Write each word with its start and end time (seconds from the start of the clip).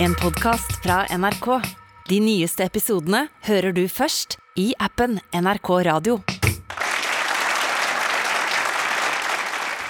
En 0.00 0.14
podcast 0.14 0.72
fra 0.82 1.06
NRK. 1.18 1.46
De 2.08 2.20
nyeste 2.22 2.62
episodene 2.62 3.24
hører 3.48 3.72
du 3.74 3.80
først 3.90 4.36
i 4.54 4.68
appen 4.78 5.16
NRK 5.34 5.70
Radio. 5.88 6.20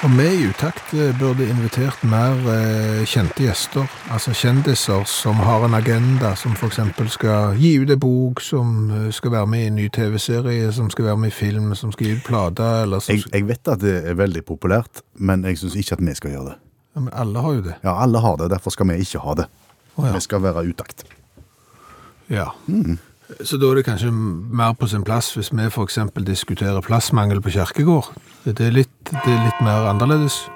Og 0.06 0.14
vi 0.16 0.28
i 0.30 0.46
Utakt 0.48 0.94
eh, 0.96 1.12
burde 1.20 1.44
invitert 1.52 2.00
mer 2.08 2.40
eh, 2.54 3.02
kjente 3.04 3.44
gjester, 3.44 3.84
altså 4.08 4.32
kjendiser 4.32 5.04
som 5.10 5.42
har 5.44 5.66
en 5.66 5.76
agenda, 5.76 6.32
som 6.40 6.56
for 6.56 6.72
eksempel 6.72 7.12
skal 7.12 7.60
gi 7.60 7.74
ut 7.82 7.92
en 7.92 8.00
bok, 8.00 8.40
som 8.40 8.88
eh, 8.88 9.10
skal 9.12 9.36
være 9.36 9.52
med 9.52 9.66
i 9.66 9.68
en 9.74 9.78
ny 9.82 9.90
TV-serie, 9.92 10.72
som 10.72 10.88
skal 10.94 11.10
være 11.10 11.20
med 11.26 11.34
i 11.34 11.36
film, 11.42 11.74
som 11.76 11.92
skal 11.92 12.08
gi 12.08 12.16
ut 12.16 12.24
plate, 12.24 12.72
eller 12.86 13.04
som... 13.04 13.12
Jeg, 13.12 13.28
jeg 13.34 13.48
vet 13.52 13.74
at 13.76 13.84
det 13.84 13.98
er 14.08 14.16
veldig 14.16 14.46
populært, 14.48 15.04
men 15.20 15.44
jeg 15.44 15.60
syns 15.60 15.76
ikke 15.76 16.00
at 16.00 16.06
vi 16.08 16.16
skal 16.16 16.36
gjøre 16.38 16.50
det. 16.54 16.58
Ja, 16.96 17.04
men 17.04 17.14
alle 17.26 17.44
har 17.44 17.58
jo 17.60 17.66
det. 17.68 17.80
Ja, 17.84 17.98
alle 18.02 18.24
har 18.24 18.40
det, 18.40 18.54
derfor 18.56 18.72
skal 18.72 18.88
vi 18.88 19.02
ikke 19.04 19.20
ha 19.26 19.40
det. 19.42 19.50
Å, 19.98 20.06
ja. 20.06 20.14
Vi 20.14 20.24
skal 20.24 20.42
være 20.44 20.64
utakt. 20.70 21.04
Ja. 22.30 22.52
Så 23.44 23.58
da 23.60 23.70
er 23.70 23.80
det 23.80 23.86
kanskje 23.88 24.12
mer 24.12 24.76
på 24.78 24.88
sin 24.88 25.04
plass 25.04 25.32
hvis 25.36 25.50
vi 25.52 25.66
eksempel 25.82 26.24
diskuterer 26.24 26.84
plassmangel 26.84 27.42
på 27.44 27.52
kjerkegård. 27.56 28.12
Det 28.44 28.60
er 28.64 28.72
litt, 28.72 28.94
det 29.10 29.26
er 29.26 29.42
litt 29.44 29.60
mer 29.64 29.90
annerledes. 29.90 30.46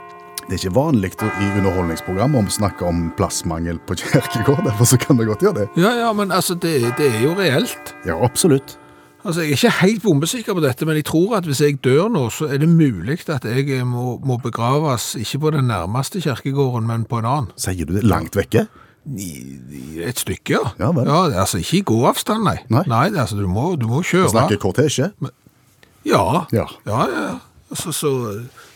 Det 0.43 0.57
er 0.57 0.61
ikke 0.63 0.75
vanlig 0.75 1.13
i 1.23 1.49
underholdningsprogram 1.59 2.35
om 2.39 2.49
å 2.49 2.53
snakke 2.53 2.87
om 2.87 3.11
plassmangel 3.19 3.79
på 3.87 3.97
kirkegård, 4.01 4.65
derfor 4.67 4.89
så 4.89 4.99
kan 5.01 5.19
vi 5.21 5.29
godt 5.29 5.45
gjøre 5.45 5.63
det. 5.63 5.67
Ja, 5.81 5.93
ja, 6.01 6.13
men 6.17 6.33
altså, 6.35 6.55
det, 6.55 6.79
det 6.99 7.11
er 7.13 7.21
jo 7.27 7.35
reelt. 7.39 7.95
Ja, 8.07 8.17
absolutt. 8.23 8.79
Altså, 9.23 9.45
Jeg 9.45 9.53
er 9.53 9.61
ikke 9.61 9.71
helt 9.79 10.03
bombesikker 10.03 10.57
på 10.59 10.65
dette, 10.65 10.87
men 10.87 10.99
jeg 10.99 11.07
tror 11.07 11.37
at 11.39 11.47
hvis 11.47 11.61
jeg 11.63 11.79
dør 11.85 12.09
nå, 12.11 12.25
så 12.35 12.49
er 12.51 12.59
det 12.59 12.69
mulig 12.69 13.21
at 13.31 13.45
jeg 13.47 13.87
må, 13.87 14.17
må 14.27 14.37
begraves 14.43 15.13
ikke 15.21 15.45
på 15.45 15.53
den 15.55 15.71
nærmeste 15.71 16.21
kirkegården, 16.25 16.89
men 16.91 17.05
på 17.07 17.21
en 17.23 17.29
annen. 17.31 17.53
Sier 17.57 17.87
du 17.87 17.95
det 17.95 18.03
langt 18.03 18.37
vekke? 18.37 18.67
Et 19.03 20.19
stykke, 20.19 20.55
ja. 20.55 20.73
Ja 20.79 20.91
vel. 20.95 21.09
altså 21.11 21.59
Ikke 21.59 21.77
i 21.81 21.87
gåavstand, 21.87 22.45
nei. 22.47 22.59
Nei. 22.71 22.85
nei 22.87 23.09
altså 23.11 23.37
Du 23.37 23.49
må, 23.51 23.75
du 23.77 23.89
må 23.91 24.03
kjøre. 24.03 24.29
Du 24.31 24.37
snakker 24.37 24.61
kortesje. 24.63 25.11
Ja. 25.21 25.33
Ja. 26.05 26.45
ja, 26.53 26.67
ja. 26.87 27.07
ja. 27.11 27.33
Altså, 27.71 27.93
så 27.93 28.13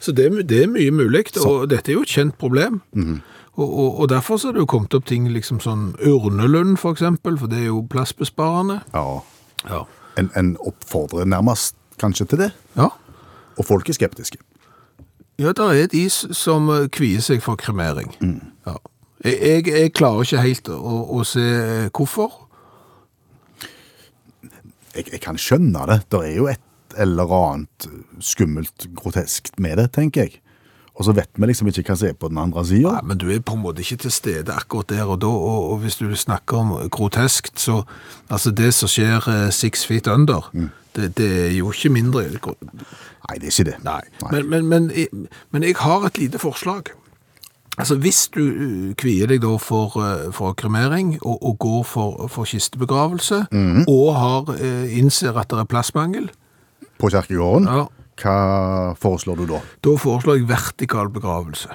så 0.01 0.13
det, 0.13 0.49
det 0.49 0.63
er 0.63 0.69
mye 0.71 0.91
mulig, 0.91 1.25
og 1.43 1.71
dette 1.71 1.91
er 1.91 1.97
jo 1.97 2.03
et 2.07 2.13
kjent 2.13 2.37
problem. 2.39 2.81
Mhm. 2.93 3.21
og, 3.57 3.79
og, 3.79 4.01
og 4.01 4.09
derfor 4.09 4.37
så 4.37 4.49
er 4.49 4.53
det 4.53 4.61
jo 4.61 4.67
kommet 4.67 4.95
opp 4.95 5.07
ting 5.09 5.29
liksom 5.33 5.61
sånn 5.65 5.95
Urnelund, 6.05 6.77
for 6.77 6.93
eksempel, 6.93 7.39
for 7.41 7.51
det 7.51 7.63
er 7.65 7.71
jo 7.71 7.81
plassbesparende. 7.91 8.81
Ja. 8.95 9.21
Ja. 9.65 9.81
En, 10.21 10.31
en 10.37 10.57
oppfordrer 10.61 11.25
nærmest 11.25 11.75
kanskje 11.99 12.27
til 12.27 12.39
det, 12.45 12.51
Ja, 12.77 12.91
og 13.57 13.65
folk 13.65 13.89
er 13.89 13.97
skeptiske. 13.97 14.39
ja 15.39 15.53
der 15.53 15.73
er 15.73 15.87
de 15.87 16.05
is 16.05 16.27
som 16.33 16.69
eh, 16.69 16.89
kvier 16.93 17.21
seg 17.21 17.43
for 17.43 17.57
kremering. 17.57 18.13
Mm. 18.21 18.41
Ja. 18.67 18.77
Jeg, 19.27 19.67
jeg, 19.67 19.93
klarer 19.97 20.23
ikke 20.27 20.43
helt 20.45 20.69
å, 20.71 20.97
å 21.19 21.25
se 21.27 21.45
hvorfor. 21.97 22.33
Jeg, 24.97 25.09
jeg 25.13 25.21
kan 25.25 25.39
skjønne 25.41 25.87
det. 25.91 26.01
Det 26.13 26.23
er 26.31 26.35
jo 26.39 26.49
et 26.53 26.63
eller 26.97 27.33
annet 27.37 27.87
skummelt, 28.25 28.87
groteskt 28.97 29.59
med 29.61 29.77
det, 29.81 29.91
tenker 29.97 30.27
jeg. 30.29 30.39
Og 30.97 31.05
så 31.05 31.13
vet 31.13 31.29
vi 31.37 31.45
liksom 31.51 31.69
ikke 31.69 31.83
hva 31.91 31.97
som 32.01 32.09
er 32.09 32.15
på 32.17 32.31
den 32.33 32.39
andre 32.41 32.63
sida. 32.65 32.95
Nei, 32.97 33.03
men 33.11 33.19
du 33.21 33.27
er 33.29 33.43
på 33.45 33.53
en 33.53 33.61
måte 33.67 33.83
ikke 33.85 33.99
til 34.07 34.15
stede 34.15 34.55
akkurat 34.57 34.89
der 34.95 35.11
og 35.13 35.19
da, 35.21 35.29
og, 35.29 35.67
og 35.75 35.83
hvis 35.83 35.99
du 36.01 36.07
snakker 36.17 36.63
om 36.63 36.71
groteskt, 36.95 37.59
så 37.61 37.83
altså 38.33 38.53
det 38.57 38.71
som 38.73 38.89
skjer 38.89 39.27
eh, 39.29 39.51
six 39.53 39.85
feet 39.85 40.09
under, 40.09 40.49
Mm. 40.57 40.71
det, 40.97 41.11
det 41.19 41.29
er 41.43 41.53
jo 41.59 41.69
ikke 41.75 41.91
mindre 41.93 42.23
Nei, 42.25 43.37
det 43.43 43.51
er 43.51 43.53
ikke 43.53 43.67
det. 43.69 43.77
Nei, 43.85 44.01
Men, 44.33 44.49
men, 44.49 44.67
men, 44.73 44.89
jeg- 44.97 45.13
men 45.53 45.63
jeg 45.69 45.77
har 45.83 46.07
et 46.09 46.17
lite 46.23 46.39
forslag. 46.41 46.89
Altså 47.79 47.97
Hvis 48.01 48.29
du 48.33 48.41
uh, 48.41 48.95
kvier 48.97 49.27
deg 49.29 49.43
da 49.45 49.57
for, 49.61 49.93
uh, 50.01 50.31
for 50.33 50.55
kremering 50.57 51.17
og, 51.23 51.37
og 51.45 51.59
går 51.61 51.83
for, 51.85 52.27
for 52.33 52.45
kistebegravelse, 52.49 53.47
Mhm. 53.53 53.85
og 53.89 54.15
har, 54.17 54.55
uh, 54.57 54.87
innser 54.99 55.37
at 55.37 55.49
det 55.53 55.59
er 55.59 55.65
plassmangel, 55.69 56.31
På 56.99 57.11
kirkegården, 57.13 57.67
ja, 57.69 57.87
hva 58.23 58.95
foreslår 58.97 59.37
du 59.37 59.47
da? 59.51 59.61
da 59.85 59.97
foreslår 60.01 60.39
jeg 60.39 60.49
vertikal 60.49 61.11
begravelse. 61.13 61.69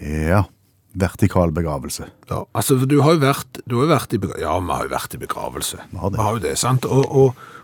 Ja, 0.00 0.44
vertikal 0.96 1.52
begravelse. 1.54 2.08
Ja, 2.30 2.42
altså 2.56 2.78
du 2.88 2.96
har 3.04 3.14
jo 3.14 3.20
vært, 3.22 3.60
du 3.68 3.76
har 3.82 3.90
vært 3.92 4.14
i 4.16 4.18
begravelse. 4.18 4.42
Ja, 4.42 4.56
vi 4.58 4.72
har 4.74 4.86
jo 4.88 4.94
vært 4.94 5.14
i 5.14 5.20
begravelse. 5.20 5.78
Vi 5.92 6.00
har 6.00 6.10
det. 6.10 6.18
Vi 6.18 6.24
har 6.24 6.32
jo 6.38 6.42
det, 6.48 6.54
sant? 6.58 6.88
Og, 6.88 7.04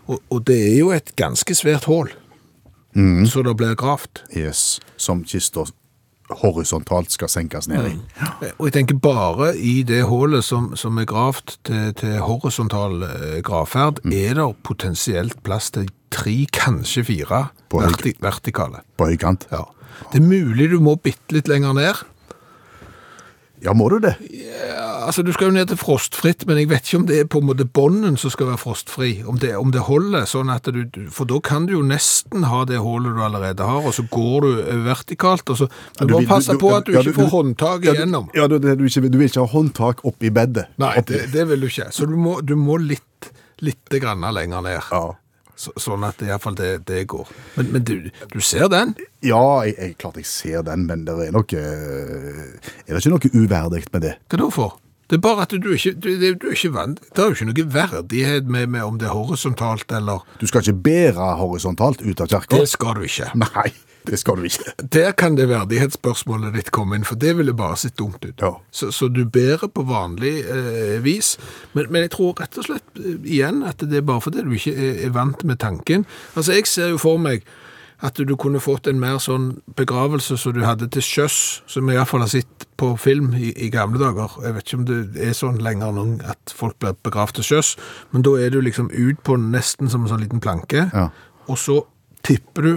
og, 0.07 0.21
og, 0.29 0.45
det 0.47 0.57
er 0.69 0.77
jo 0.79 0.91
et 0.95 1.11
ganske 1.19 1.55
svært 1.57 1.89
hål, 1.89 2.13
Mm. 2.97 3.27
så 3.29 3.43
det 3.45 3.51
blir 3.59 3.75
gravd. 3.77 4.23
Yes, 4.33 4.79
som 4.97 5.19
kista 5.27 5.65
horisontalt 6.29 7.11
skal 7.11 7.29
senkes 7.31 7.67
ned 7.71 7.85
i. 7.91 7.93
Eh, 8.41 8.51
Og 8.59 8.67
jeg 8.67 8.73
tenker 8.73 8.95
bare 8.99 9.53
i 9.57 9.83
det 9.87 10.03
hålet 10.09 10.43
som, 10.43 10.75
som 10.75 10.97
er 10.97 11.05
gravt 11.05 11.57
til, 11.63 11.93
til 11.93 12.17
horisontal 12.19 13.03
eh, 13.03 13.41
gravferd, 13.43 14.01
Mm. 14.03 14.11
er 14.13 14.33
det 14.35 14.47
potensielt 14.63 15.43
plass 15.43 15.71
til 15.71 15.87
tre, 16.11 16.45
kanskje 16.53 17.03
fire 17.03 17.47
På 17.69 17.79
verti 17.81 18.13
vertikale. 18.21 18.81
På 18.97 19.05
høykant. 19.09 19.47
Ja. 19.51 19.63
Det 20.11 20.21
er 20.21 20.27
mulig 20.27 20.69
du 20.71 20.79
må 20.79 20.95
bitte 20.95 21.33
litt 21.35 21.47
lenger 21.47 21.73
ned. 21.73 22.03
Ja, 23.65 23.73
må 23.73 23.87
du 23.89 23.97
det? 23.99 24.13
Altså, 25.07 25.23
Du 25.25 25.31
skal 25.33 25.49
jo 25.49 25.55
ned 25.55 25.69
til 25.71 25.79
frostfritt, 25.79 26.45
men 26.47 26.59
jeg 26.59 26.69
vet 26.69 26.85
ikke 26.85 26.99
om 26.99 27.05
det 27.09 27.19
er 27.19 27.29
på 27.31 27.39
en 27.41 27.47
måte 27.49 27.65
bånden 27.65 28.17
som 28.19 28.29
skal 28.33 28.51
være 28.51 28.59
frostfri. 28.61 29.09
Om 29.25 29.39
det, 29.41 29.53
om 29.57 29.71
det 29.73 29.81
holder, 29.87 30.27
sånn 30.29 30.51
at 30.53 30.69
du, 30.73 30.83
For 31.13 31.25
da 31.29 31.39
kan 31.43 31.65
du 31.65 31.73
jo 31.77 31.83
nesten 31.85 32.45
ha 32.51 32.63
det 32.69 32.77
hullet 32.83 33.17
du 33.17 33.21
allerede 33.25 33.65
har, 33.65 33.81
og 33.87 33.95
så 33.97 34.05
går 34.11 34.45
du 34.45 34.51
vertikalt. 34.85 35.49
og 35.49 35.57
så, 35.63 35.69
du 35.99 36.13
må 36.13 36.21
vil- 36.21 36.29
passe 36.29 36.57
på 36.59 36.73
at 36.75 36.85
du 36.85 36.93
ja, 36.93 37.01
ikke 37.01 37.17
får 37.17 37.31
håndtak 37.33 37.85
ja, 37.87 37.93
igjennom. 37.97 38.29
Ja, 38.35 38.47
du, 38.47 38.59
ikke, 38.59 39.09
du 39.09 39.17
vil 39.17 39.29
ikke 39.31 39.45
ha 39.45 39.51
håndtak 39.55 40.05
oppi 40.05 40.29
bedet. 40.29 40.67
Nei, 40.77 40.95
det, 41.07 41.31
det 41.33 41.47
vil 41.49 41.61
du 41.65 41.67
ikke. 41.71 41.89
Så 41.91 42.05
du 42.05 42.15
må, 42.15 42.39
du 42.41 42.55
må 42.55 42.77
litt, 42.77 43.31
litt 43.61 43.89
lenger 43.89 44.61
ned. 44.61 44.81
Ja. 44.91 45.05
Så, 45.57 45.71
sånn 45.81 46.03
at 46.05 46.19
i 46.21 46.27
hvert 46.29 46.43
fall 46.43 46.57
det, 46.57 46.71
det 46.85 47.07
går. 47.09 47.29
Men, 47.57 47.71
men 47.73 47.85
du, 47.87 48.11
du 48.29 48.39
ser 48.45 48.67
den? 48.69 48.91
Ja, 49.25 49.65
jeg, 49.65 49.73
jeg, 49.73 49.95
klart 49.97 50.19
jeg 50.21 50.29
ser 50.29 50.61
den, 50.67 50.85
men 50.85 51.07
det 51.07 51.15
er 51.27 51.33
nok 51.33 51.55
Er 51.57 52.91
det 52.91 53.01
ikke 53.01 53.15
noe 53.15 53.31
uverdig 53.33 53.87
med 53.89 54.05
det? 54.05 54.19
Hva 54.29 54.43
da 54.43 54.51
for? 54.53 54.77
Det 55.07 55.15
er 55.15 55.23
bare 55.23 55.45
at 55.47 55.53
du 55.55 55.69
ikke, 55.71 55.93
du, 56.03 56.09
du 56.19 56.47
er 56.49 56.53
ikke 56.53 56.73
vant. 56.75 56.99
Det 57.15 57.23
er 57.23 57.29
jo 57.29 57.35
ikke 57.37 57.47
noe 57.47 57.65
verdighet 57.73 58.49
med, 58.51 58.67
med 58.73 58.83
om 58.83 58.97
det 58.99 59.07
er 59.07 59.15
horisontalt 59.15 59.91
eller 59.95 60.25
Du 60.41 60.47
skal 60.49 60.65
ikke 60.65 60.81
bære 60.83 61.27
horisontalt 61.39 62.03
ut 62.03 62.23
av 62.23 62.27
kirka? 62.33 62.59
Det 62.59 62.67
skal 62.67 62.99
du 62.99 63.05
ikke. 63.07 63.29
Nei, 63.39 63.69
det 64.07 64.19
skal 64.21 64.39
du 64.39 64.47
ikke. 64.47 64.73
Der 64.93 65.11
kan 65.17 65.35
det 65.37 65.49
verdighetsspørsmålet 65.49 66.55
ditt 66.55 66.71
komme 66.75 66.95
inn, 66.97 67.05
for 67.07 67.19
det 67.19 67.35
ville 67.37 67.53
bare 67.57 67.77
sett 67.79 67.97
dumt 67.99 68.23
ut. 68.25 68.39
Ja. 68.41 68.53
Så, 68.71 68.91
så 68.95 69.07
du 69.11 69.23
bærer 69.25 69.67
på 69.67 69.83
vanlig 69.87 70.35
eh, 70.47 70.97
vis, 71.03 71.35
men, 71.73 71.89
men 71.91 72.05
jeg 72.07 72.13
tror 72.17 72.35
rett 72.41 72.57
og 72.61 72.67
slett 72.69 73.01
eh, 73.03 73.15
igjen 73.27 73.63
at 73.67 73.83
det 73.83 74.01
er 74.01 74.07
bare 74.07 74.23
fordi 74.23 74.43
du 74.47 74.53
ikke 74.57 74.75
er, 74.75 74.99
er 75.07 75.15
vant 75.15 75.43
med 75.47 75.59
tanken. 75.63 76.05
Altså, 76.35 76.55
jeg 76.57 76.67
ser 76.71 76.93
jo 76.95 77.01
for 77.01 77.17
meg 77.21 77.43
at 78.05 78.19
du 78.29 78.35
kunne 78.37 78.59
fått 78.61 78.85
en 78.91 78.99
mer 79.01 79.15
sånn 79.17 79.55
begravelse 79.73 80.35
som 80.37 80.53
du 80.53 80.59
hadde 80.61 80.85
til 80.93 81.01
sjøs, 81.01 81.37
som 81.65 81.87
jeg 81.89 81.97
i 81.97 81.97
hvert 81.97 82.11
fall 82.11 82.21
har 82.21 82.29
sett 82.29 82.67
på 82.77 82.91
film 83.01 83.31
i, 83.33 83.49
i 83.57 83.71
gamle 83.73 83.97
dager. 83.97 84.35
Jeg 84.45 84.53
vet 84.53 84.67
ikke 84.67 84.77
om 84.77 84.83
det 84.85 84.99
er 85.25 85.33
sånn 85.33 85.57
lenger 85.65 85.95
nå 85.95 86.03
at 86.29 86.53
folk 86.53 86.77
blir 86.83 86.93
begravd 87.07 87.39
til 87.39 87.47
sjøs, 87.47 87.71
men 88.13 88.21
da 88.27 88.35
er 88.37 88.53
du 88.53 88.59
liksom 88.61 88.91
ut 88.93 89.23
på 89.25 89.39
nesten 89.41 89.89
som 89.89 90.05
en 90.05 90.11
sånn 90.13 90.21
liten 90.21 90.43
planke, 90.45 90.85
Ja. 90.93 91.07
og 91.49 91.57
så 91.57 91.79
tipper 92.27 92.61
du 92.69 92.71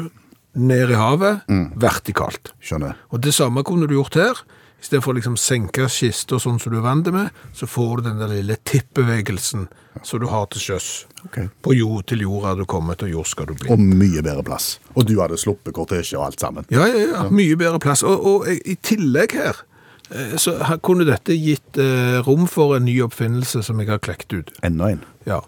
ned 0.58 0.90
i 0.90 0.98
havet 0.98 1.46
vertikalt. 1.78 2.52
Skjønner. 2.62 2.96
Og 3.14 3.22
det 3.22 3.34
samme 3.36 3.62
kunne 3.66 3.88
du 3.90 3.94
gjort 3.98 4.18
her. 4.18 4.42
I 4.80 4.86
stedet 4.86 5.04
for 5.04 5.12
å 5.12 5.18
liksom 5.18 5.34
senke 5.36 5.84
kista 5.92 6.38
sånn 6.40 6.56
som 6.60 6.72
du 6.72 6.78
er 6.78 6.84
vant 6.86 7.08
med, 7.12 7.34
så 7.52 7.66
får 7.68 8.00
du 8.00 8.06
den 8.06 8.20
der 8.22 8.30
lille 8.32 8.56
tippbevegelsen 8.64 9.66
som 10.02 10.22
du 10.22 10.24
har 10.30 10.46
til 10.52 10.62
sjøs. 10.64 10.86
Okay. 11.26 11.50
På 11.60 11.74
jord 11.76 12.06
til 12.08 12.24
jorda 12.24 12.54
du 12.56 12.64
kommet, 12.64 13.02
og 13.04 13.12
jord 13.12 13.28
skal 13.28 13.50
du 13.50 13.58
bli. 13.58 13.68
Og 13.74 13.82
mye 13.82 14.22
bedre 14.24 14.44
plass. 14.46 14.78
Og 14.94 15.04
du 15.04 15.18
hadde 15.20 15.36
sluppet 15.40 15.76
kortesje 15.76 16.16
og 16.16 16.30
alt 16.30 16.40
sammen. 16.40 16.68
Ja, 16.72 16.86
ja, 16.88 17.02
ja. 17.10 17.26
Mye 17.28 17.58
bedre 17.60 17.80
plass. 17.82 18.04
Og, 18.06 18.24
og 18.24 18.48
i 18.48 18.78
tillegg 18.80 19.36
her, 19.36 19.60
eh, 20.08 20.38
så 20.40 20.56
her 20.64 20.80
kunne 20.80 21.04
dette 21.08 21.36
gitt 21.36 21.80
eh, 21.80 22.16
rom 22.24 22.48
for 22.48 22.78
en 22.78 22.88
ny 22.88 22.96
oppfinnelse 23.04 23.60
som 23.66 23.84
jeg 23.84 23.92
har 23.92 24.00
klekt 24.00 24.32
ut. 24.32 24.54
Enda 24.64 24.94
en. 24.94 25.04
Ja. 25.28 25.42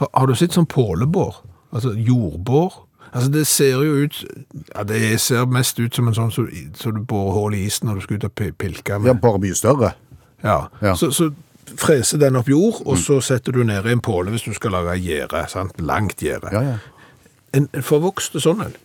Har, 0.00 0.08
har 0.14 0.30
du 0.30 0.38
sett 0.40 0.56
sånn 0.56 0.70
pålebår? 0.70 1.42
Altså 1.76 1.92
jordbår? 1.92 2.86
Altså 3.10 3.30
det 3.34 3.46
ser 3.50 3.80
jo 3.82 4.04
ut, 4.04 4.24
ja 4.70 4.84
det 4.86 5.20
ser 5.20 5.46
mest 5.50 5.80
ut 5.80 5.94
som 5.94 6.06
en 6.06 6.14
sånn 6.14 6.30
så, 6.30 6.44
så 6.78 6.92
du 6.94 7.00
borer 7.02 7.34
hål 7.34 7.56
i 7.58 7.64
isen 7.66 7.88
når 7.90 7.98
du 7.98 8.04
skal 8.04 8.20
ut 8.20 8.26
og 8.28 8.34
pilke 8.38 8.58
pilke 8.62 8.98
Ja, 9.02 9.14
bare 9.18 9.40
mye 9.42 9.56
større. 9.58 9.94
Ja. 10.44 10.68
Ja. 10.80 10.94
Så, 10.96 11.10
så 11.10 11.30
freser 11.76 12.20
den 12.22 12.38
opp 12.38 12.48
jord, 12.50 12.80
og 12.86 12.98
så 12.98 13.20
setter 13.24 13.54
du 13.54 13.64
ned 13.66 13.86
i 13.86 13.94
en 13.94 14.02
påle 14.02 14.32
hvis 14.34 14.46
du 14.46 14.54
skal 14.56 14.74
lage 14.74 14.96
gjerde. 15.02 15.42
Langt 15.82 16.22
gjerde. 16.22 16.52
Ja, 16.54 16.62
ja. 16.74 16.78
En, 17.56 17.66
forvokste 17.82 18.42
sånn 18.42 18.62
en. 18.68 18.78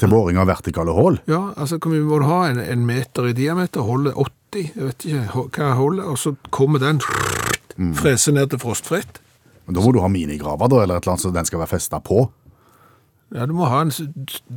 Til 0.00 0.10
boring 0.12 0.38
av 0.40 0.48
vertikale 0.50 0.92
hull. 0.96 1.18
Ja, 1.30 1.52
altså 1.56 1.78
hvor 1.78 1.92
mye 1.92 2.04
må 2.04 2.20
du 2.22 2.28
ha? 2.28 2.42
En, 2.50 2.60
en 2.60 2.86
meter 2.88 3.30
i 3.30 3.34
diameter, 3.36 3.84
holder 3.86 4.16
80, 4.18 4.70
jeg 4.76 4.88
vet 4.88 5.08
ikke 5.08 5.64
hva 5.64 5.74
holder, 5.78 6.12
og 6.12 6.20
så 6.20 6.34
kommer 6.52 6.82
den, 6.82 7.00
freser 7.96 8.36
ned 8.36 8.52
til 8.52 8.60
frostfritt. 8.62 9.20
Men 9.66 9.76
da 9.78 9.84
må 9.84 9.92
du 9.94 10.00
ha 10.02 10.10
minigraver, 10.10 10.68
da, 10.68 10.82
eller 10.82 10.98
et 10.98 11.06
eller 11.06 11.14
annet 11.14 11.24
så 11.24 11.32
den 11.32 11.48
skal 11.48 11.62
være 11.62 11.72
festa 11.76 12.00
på. 12.04 12.24
Ja, 13.32 13.46
du 13.48 13.54
må 13.56 13.64
ha 13.64 13.78
en, 13.80 13.90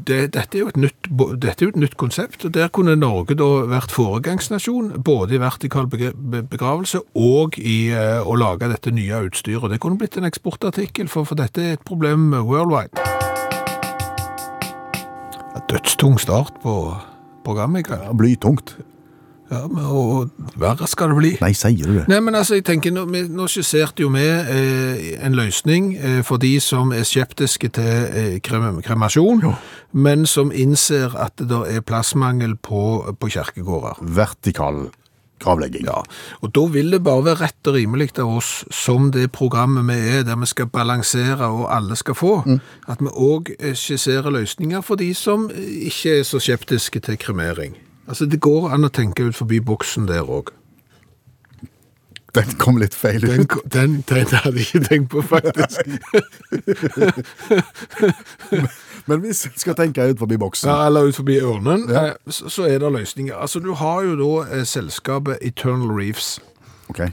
det, 0.07 0.33
dette, 0.36 0.60
er 0.60 0.75
nytt, 0.75 1.07
dette 1.07 1.63
er 1.63 1.69
jo 1.69 1.72
et 1.72 1.80
nytt 1.80 1.94
konsept, 2.00 2.44
og 2.44 2.51
der 2.57 2.68
kunne 2.75 2.98
Norge 3.00 3.38
da 3.39 3.48
vært 3.72 3.94
foregangsnasjon, 3.95 4.98
både 5.06 5.38
i 5.38 5.39
vertikal 5.39 5.88
begravelse 5.88 7.00
og 7.16 7.56
i 7.56 7.77
eh, 7.95 8.19
å 8.19 8.36
lage 8.36 8.68
dette 8.68 8.92
nye 8.92 9.22
utstyret. 9.30 9.69
Det 9.72 9.80
kunne 9.83 10.00
blitt 10.01 10.18
en 10.19 10.27
eksportartikkel, 10.27 11.07
for, 11.07 11.24
for 11.30 11.39
dette 11.39 11.63
er 11.63 11.77
et 11.77 11.86
problem 11.88 12.33
worldwide. 12.36 12.92
Dødstung 15.72 16.19
start 16.19 16.60
på 16.62 16.75
programmet 17.48 17.86
i 17.86 17.88
kveld. 17.88 18.04
Ja, 18.10 18.12
Blytungt. 18.13 18.75
Ja, 19.52 19.68
men, 19.70 19.86
og, 19.86 20.32
verre 20.58 20.88
skal 20.90 21.12
det 21.14 21.18
bli. 21.20 21.32
Nei, 21.44 21.52
sier 21.54 21.86
du 21.86 22.00
det? 22.00 22.08
Nei, 22.10 22.18
men 22.26 22.38
altså, 22.38 22.58
jeg 22.58 22.66
tenker, 22.66 22.94
nå, 22.96 23.06
nå 23.06 23.46
skisserte 23.52 24.02
jo 24.02 24.10
vi 24.16 24.26
eh, 24.26 25.06
en 25.26 25.38
løsning 25.38 25.94
eh, 26.00 26.20
for 26.26 26.42
de 26.42 26.56
som 26.64 26.94
er 26.96 27.06
skeptiske 27.06 27.70
til 27.78 27.92
eh, 28.10 28.36
krem, 28.46 28.82
kremasjon, 28.86 29.46
men 29.94 30.26
som 30.30 30.50
innser 30.50 31.14
at 31.14 31.38
det 31.38 31.52
der 31.54 31.78
er 31.78 31.86
plassmangel 31.86 32.58
på, 32.58 32.82
på 33.22 33.34
kjerkegårder. 33.38 34.02
Vertikal 34.18 34.88
gravlegging. 35.46 35.86
Ja, 35.86 36.02
og 36.42 36.54
da 36.56 36.66
vil 36.74 36.90
det 36.96 37.04
bare 37.06 37.28
være 37.28 37.44
rett 37.44 37.70
og 37.70 37.78
rimelig 37.78 38.16
av 38.18 38.34
oss, 38.40 38.52
som 38.74 39.12
det 39.14 39.28
programmet 39.36 39.86
vi 39.92 40.00
er, 40.16 40.26
der 40.26 40.40
vi 40.42 40.50
skal 40.50 40.72
balansere 40.74 41.52
og 41.52 41.68
alle 41.70 41.98
skal 42.00 42.18
få, 42.18 42.36
at 42.90 43.04
vi 43.04 43.14
også 43.14 43.76
skisserer 43.78 44.34
løsninger 44.34 44.82
for 44.82 44.98
de 44.98 45.14
som 45.14 45.50
ikke 45.54 46.22
er 46.22 46.24
så 46.26 46.42
skeptiske 46.42 47.04
til 47.06 47.20
kremering. 47.22 47.76
Altså, 48.07 48.25
det 48.30 48.38
går 48.42 48.69
an 48.75 48.86
å 48.86 48.90
tenke 48.94 49.24
ut 49.25 49.36
forbi 49.36 49.60
boksen 49.66 50.06
der 50.07 50.22
også. 50.30 50.54
Den 52.36 52.50
kom 52.60 52.75
litt 52.81 52.92
feil 52.94 53.24
ut. 53.24 53.30
Den, 53.31 53.48
den, 53.72 53.92
den 54.10 54.25
hadde 54.36 54.60
jeg 54.60 54.66
ikke 54.68 54.80
tenkt 54.90 55.10
på, 55.13 55.22
faktisk. 55.24 55.80
Men 59.07 59.19
hvis 59.24 59.46
jeg 59.46 59.54
skal 59.62 59.75
tenke 59.78 60.04
ut 60.10 60.19
forbi 60.19 60.36
boksen 60.42 60.68
Ja, 60.69 60.81
eller 60.90 61.07
ut 61.07 61.16
forbi 61.16 61.38
ørnen, 61.40 61.86
Ja. 61.90 62.04
eh, 62.12 62.16
så, 62.28 62.66
er 62.68 62.80
det 62.84 62.92
løsninger. 62.92 63.31
Altså, 63.36 63.60
du 63.63 63.72
har 63.74 64.02
jo 64.04 64.16
da 64.19 64.31
eh, 64.58 64.66
selskapet 64.68 65.38
Eternal 65.42 65.92
Reefs. 65.96 66.40
Ok. 66.90 67.00
Eh, 67.00 67.12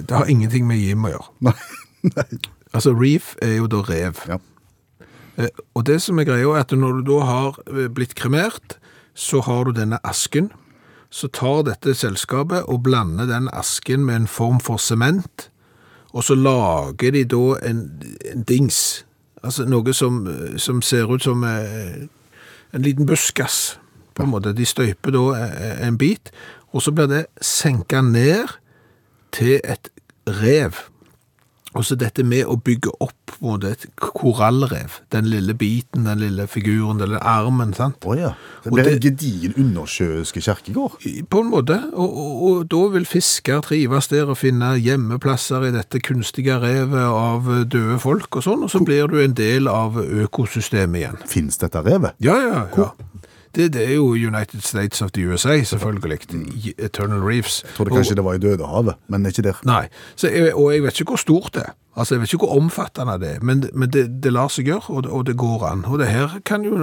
det 0.00 0.10
har 0.16 0.24
ingenting 0.32 0.64
med 0.66 0.76
Jim 0.80 1.04
å 1.04 1.08
gjøre. 1.12 1.28
Nei. 1.50 1.54
Nei. 2.16 2.28
Altså, 2.72 2.94
reef 2.96 3.34
er 3.42 3.56
jo 3.58 3.66
da 3.66 3.82
rev. 3.84 4.16
Ja. 4.30 4.38
Eh, 5.36 5.48
og 5.74 5.84
det 5.86 6.00
som 6.02 6.18
er 6.18 6.24
greia 6.28 6.48
er 6.54 6.60
at 6.64 6.72
når 6.72 7.02
du 7.02 7.12
da 7.12 7.20
har 7.26 7.60
blitt 7.92 8.14
kremert, 8.16 8.78
så 9.20 9.42
har 9.44 9.64
du 9.64 9.74
denne 9.76 10.00
asken. 10.06 10.48
Så 11.10 11.28
tar 11.28 11.64
dette 11.66 11.92
selskapet 11.98 12.68
og 12.70 12.84
blander 12.86 13.28
den 13.28 13.50
asken 13.52 14.06
med 14.06 14.22
en 14.22 14.28
form 14.30 14.60
for 14.62 14.80
sement, 14.80 15.50
og 16.10 16.24
så 16.24 16.34
lager 16.34 17.12
de 17.14 17.24
da 17.28 17.44
en, 17.66 17.82
en 18.32 18.44
dings. 18.46 19.04
Altså 19.42 19.66
noe 19.68 19.92
som, 19.94 20.22
som 20.58 20.80
ser 20.82 21.10
ut 21.10 21.22
som 21.22 21.44
eh, 21.46 22.06
en 22.74 22.82
liten 22.82 23.06
buskas, 23.06 23.78
på 24.14 24.24
en 24.24 24.32
måte. 24.32 24.54
De 24.56 24.66
støyper 24.66 25.14
da 25.14 25.24
eh, 25.38 25.82
en 25.86 25.98
bit, 25.98 26.32
og 26.74 26.82
så 26.82 26.94
blir 26.94 27.10
det 27.10 27.24
senka 27.42 28.02
ned 28.06 28.56
til 29.34 29.60
et 29.64 29.90
rev. 30.26 30.74
Og 31.78 31.84
så 31.86 31.94
dette 31.94 32.24
med 32.26 32.48
å 32.50 32.56
bygge 32.58 32.90
opp 32.98 33.36
mot 33.40 33.62
et 33.64 33.84
korallrev. 34.00 34.98
Den 35.14 35.28
lille 35.30 35.54
biten, 35.54 36.08
den 36.08 36.18
lille 36.18 36.48
figuren, 36.50 36.98
den 36.98 37.12
lille 37.12 37.20
armen, 37.22 37.74
sant? 37.76 38.02
Å 38.02 38.16
ja. 38.18 38.32
Det 38.64 38.72
blir 38.74 38.90
en 38.90 39.02
gedigen 39.04 39.54
undersjøiske 39.60 40.42
kjerkegård. 40.44 40.98
På 41.30 41.44
en 41.44 41.52
måte. 41.52 41.78
Og, 41.94 42.18
og, 42.24 42.32
og 42.48 42.64
da 42.74 42.82
vil 42.96 43.06
fisker 43.08 43.62
trives 43.66 44.10
der 44.10 44.32
og 44.32 44.40
finne 44.40 44.72
gjemmeplasser 44.82 45.68
i 45.68 45.74
dette 45.76 46.02
kunstige 46.02 46.58
revet 46.62 47.06
av 47.06 47.46
døde 47.70 48.00
folk 48.02 48.40
og 48.40 48.46
sånn, 48.46 48.66
og 48.66 48.72
så 48.72 48.82
blir 48.84 49.06
du 49.10 49.20
en 49.22 49.36
del 49.38 49.70
av 49.70 50.00
økosystemet 50.00 51.04
igjen. 51.04 51.22
Fins 51.30 51.60
dette 51.62 51.84
revet? 51.86 52.18
Ja, 52.24 52.36
ja, 52.42 52.66
ja. 52.74 52.90
Det, 53.54 53.72
det 53.74 53.82
er 53.88 53.94
jo 53.94 54.12
United 54.14 54.60
States 54.60 55.02
of 55.02 55.10
the 55.10 55.26
USA, 55.26 55.62
selvfølgelig. 55.62 56.18
I 56.64 56.74
Eternal 56.78 57.22
Reefs. 57.22 57.62
Jeg 57.64 57.74
trodde 57.76 57.90
kanskje 57.90 58.14
det 58.14 58.24
var 58.24 58.34
i 58.34 58.38
Dødehavet, 58.38 58.94
men 59.08 59.26
ikke 59.26 59.42
der. 59.42 59.62
Nei, 59.66 59.86
så 60.16 60.28
jeg, 60.30 60.54
og 60.54 60.72
jeg 60.74 60.82
vet 60.82 61.00
ikke 61.00 61.10
hvor 61.10 61.22
stort 61.24 61.54
det 61.54 61.62
er. 61.66 61.72
Altså, 61.96 62.14
jeg 62.14 62.20
vet 62.20 62.32
ikke 62.32 62.46
hvor 62.46 62.56
omfattende 62.56 63.18
det 63.18 63.30
er, 63.36 63.40
men, 63.42 63.64
men 63.74 63.90
det, 63.90 64.22
det 64.22 64.32
lar 64.32 64.48
seg 64.48 64.70
gjøre, 64.70 64.86
og 64.88 65.02
det, 65.02 65.10
og 65.10 65.26
det 65.26 65.36
går 65.36 65.66
an. 65.66 65.84
Og 65.84 65.98
det 65.98 66.06
her 66.12 66.38
kan 66.46 66.64
jo... 66.64 66.78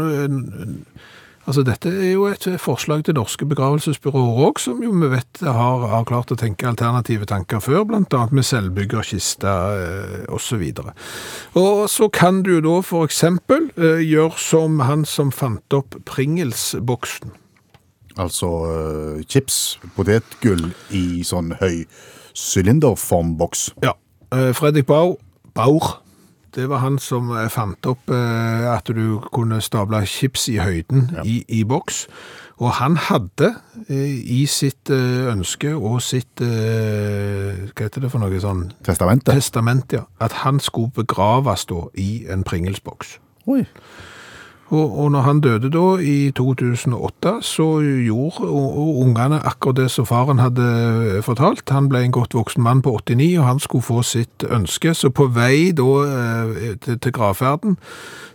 Altså, 1.47 1.63
dette 1.63 1.87
er 1.87 2.09
jo 2.11 2.25
et 2.27 2.43
forslag 2.59 3.05
til 3.07 3.15
norske 3.15 3.45
begravelsesbyråer 3.47 4.41
også, 4.49 4.65
som 4.65 4.81
jo 4.83 4.91
vi 4.99 5.07
vet 5.13 5.39
har, 5.45 5.85
har 5.93 6.03
klart 6.09 6.33
å 6.33 6.35
tenke 6.39 6.67
alternative 6.67 7.27
tanker 7.29 7.61
før, 7.63 7.85
annet 7.87 8.33
med 8.35 8.43
selvbyggerkiste 8.43 9.47
osv. 9.47 10.25
og 10.27 10.41
så 10.43 10.59
videre. 10.59 10.93
Og 11.55 11.85
så 11.89 12.09
kan 12.11 12.41
du 12.43 12.57
da 12.65 12.81
for 12.83 13.07
eksempel 13.07 13.69
eh, 13.79 14.03
gjøre 14.03 14.35
som 14.41 14.81
han 14.83 15.05
som 15.07 15.31
fant 15.31 15.77
opp 15.77 15.95
Pringles-boksen. 16.09 17.31
Altså 18.17 18.49
eh, 18.73 19.23
chips, 19.29 19.77
potetgull 19.95 20.71
i 20.91 21.23
sånn 21.23 21.53
høy 21.61 21.85
sylinderformboks. 22.35 23.69
Ja. 23.85 23.95
Eh, 24.35 24.51
Fredrik 24.57 24.89
Bauer, 24.89 25.15
Baur, 25.55 26.01
det 26.57 26.65
var 26.69 26.81
han 26.81 26.97
som 26.97 27.29
eh, 27.37 27.45
fant 27.53 27.85
opp 27.85 28.09
eh, 28.09 28.65
at 28.71 28.89
du 28.89 29.19
kunne 29.33 29.61
stable 29.61 30.01
chips 30.09 30.47
i 30.49 30.57
høyden 30.57 31.11
i, 31.23 31.43
i 31.47 31.61
boks. 31.67 32.07
Og 32.57 32.71
han 32.79 32.97
hadde 32.97 33.51
eh, 33.85 34.17
i 34.33 34.41
sitt 34.49 34.89
ønske 34.89 35.75
og 35.77 36.01
sitt 36.01 36.41
Hva 36.41 37.85
heter 37.85 38.01
det 38.01 38.09
for 38.09 38.23
noe 38.23 38.41
sånn 38.41 38.71
Testamentet. 38.85 39.35
Testament, 39.37 39.93
ja. 39.93 40.07
At 40.17 40.41
han 40.41 40.57
skulle 40.63 40.89
begraves 40.97 41.67
da 41.69 41.85
i 41.93 42.25
en 42.33 42.45
Pringles-boks. 42.47 43.19
Oi. 43.45 43.61
Og, 44.69 44.99
og 44.99 45.11
når 45.11 45.21
han 45.21 45.41
døde 45.41 45.69
da 45.71 45.85
i 46.03 46.31
2008, 46.35 47.33
så 47.41 47.67
gjorde 47.79 48.49
ungene 48.51 49.39
akkurat 49.39 49.77
det 49.77 49.87
som 49.91 50.05
faren 50.05 50.41
hadde 50.43 51.21
fortalt. 51.23 51.69
Han 51.71 51.87
ble 51.87 52.03
en 52.03 52.15
godt 52.15 52.35
voksen 52.35 52.63
mann 52.63 52.83
på 52.83 52.97
89, 52.99 53.37
og 53.39 53.47
han 53.47 53.63
skulle 53.63 53.87
få 53.87 54.01
sitt 54.03 54.43
ønske. 54.43 54.93
Så 54.93 55.09
på 55.09 55.29
vei 55.31 55.71
da 55.71 55.89
eh, 56.03 56.75
til, 56.83 56.99
til 56.99 57.15
gravferden, 57.15 57.77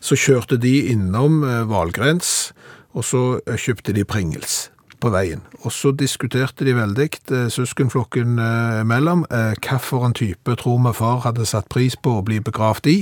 så 0.01 0.17
kjørte 0.17 0.57
de 0.57 0.79
innom 0.95 1.43
eh, 1.45 1.69
Valgrens, 1.69 2.53
og 2.97 3.05
så 3.05 3.25
eh, 3.47 3.61
kjøpte 3.61 3.93
de 3.93 4.05
Pringles 4.09 4.71
på 5.03 5.11
veien. 5.13 5.41
Og 5.67 5.73
så 5.75 5.91
diskuterte 5.99 6.65
de 6.67 6.73
veldig, 6.77 7.09
eh, 7.35 7.49
søskenflokken 7.53 8.39
eh, 8.39 8.83
mellom, 8.87 9.25
eh, 9.31 9.53
hva 9.67 9.79
for 9.83 10.07
en 10.07 10.15
type 10.17 10.55
tror 10.61 10.79
vi 10.87 10.93
far 10.97 11.21
hadde 11.27 11.47
satt 11.49 11.69
pris 11.73 11.97
på 11.99 12.15
å 12.21 12.25
bli 12.27 12.39
begravd 12.41 12.87
i, 12.93 12.97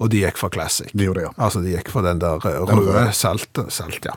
og 0.00 0.10
de 0.12 0.22
gikk 0.24 0.40
for 0.40 0.52
classic. 0.54 0.90
De 0.96 1.04
gjorde 1.06 1.20
det, 1.22 1.28
ja. 1.28 1.32
Altså, 1.44 1.62
de 1.64 1.74
gikk 1.76 1.92
for 1.92 2.02
den 2.08 2.18
der 2.22 2.40
eh, 2.48 2.58
Den 2.66 2.80
røde 2.82 2.96
røde. 2.96 3.12
salt, 3.14 3.62
salt 3.68 4.08
ja. 4.08 4.16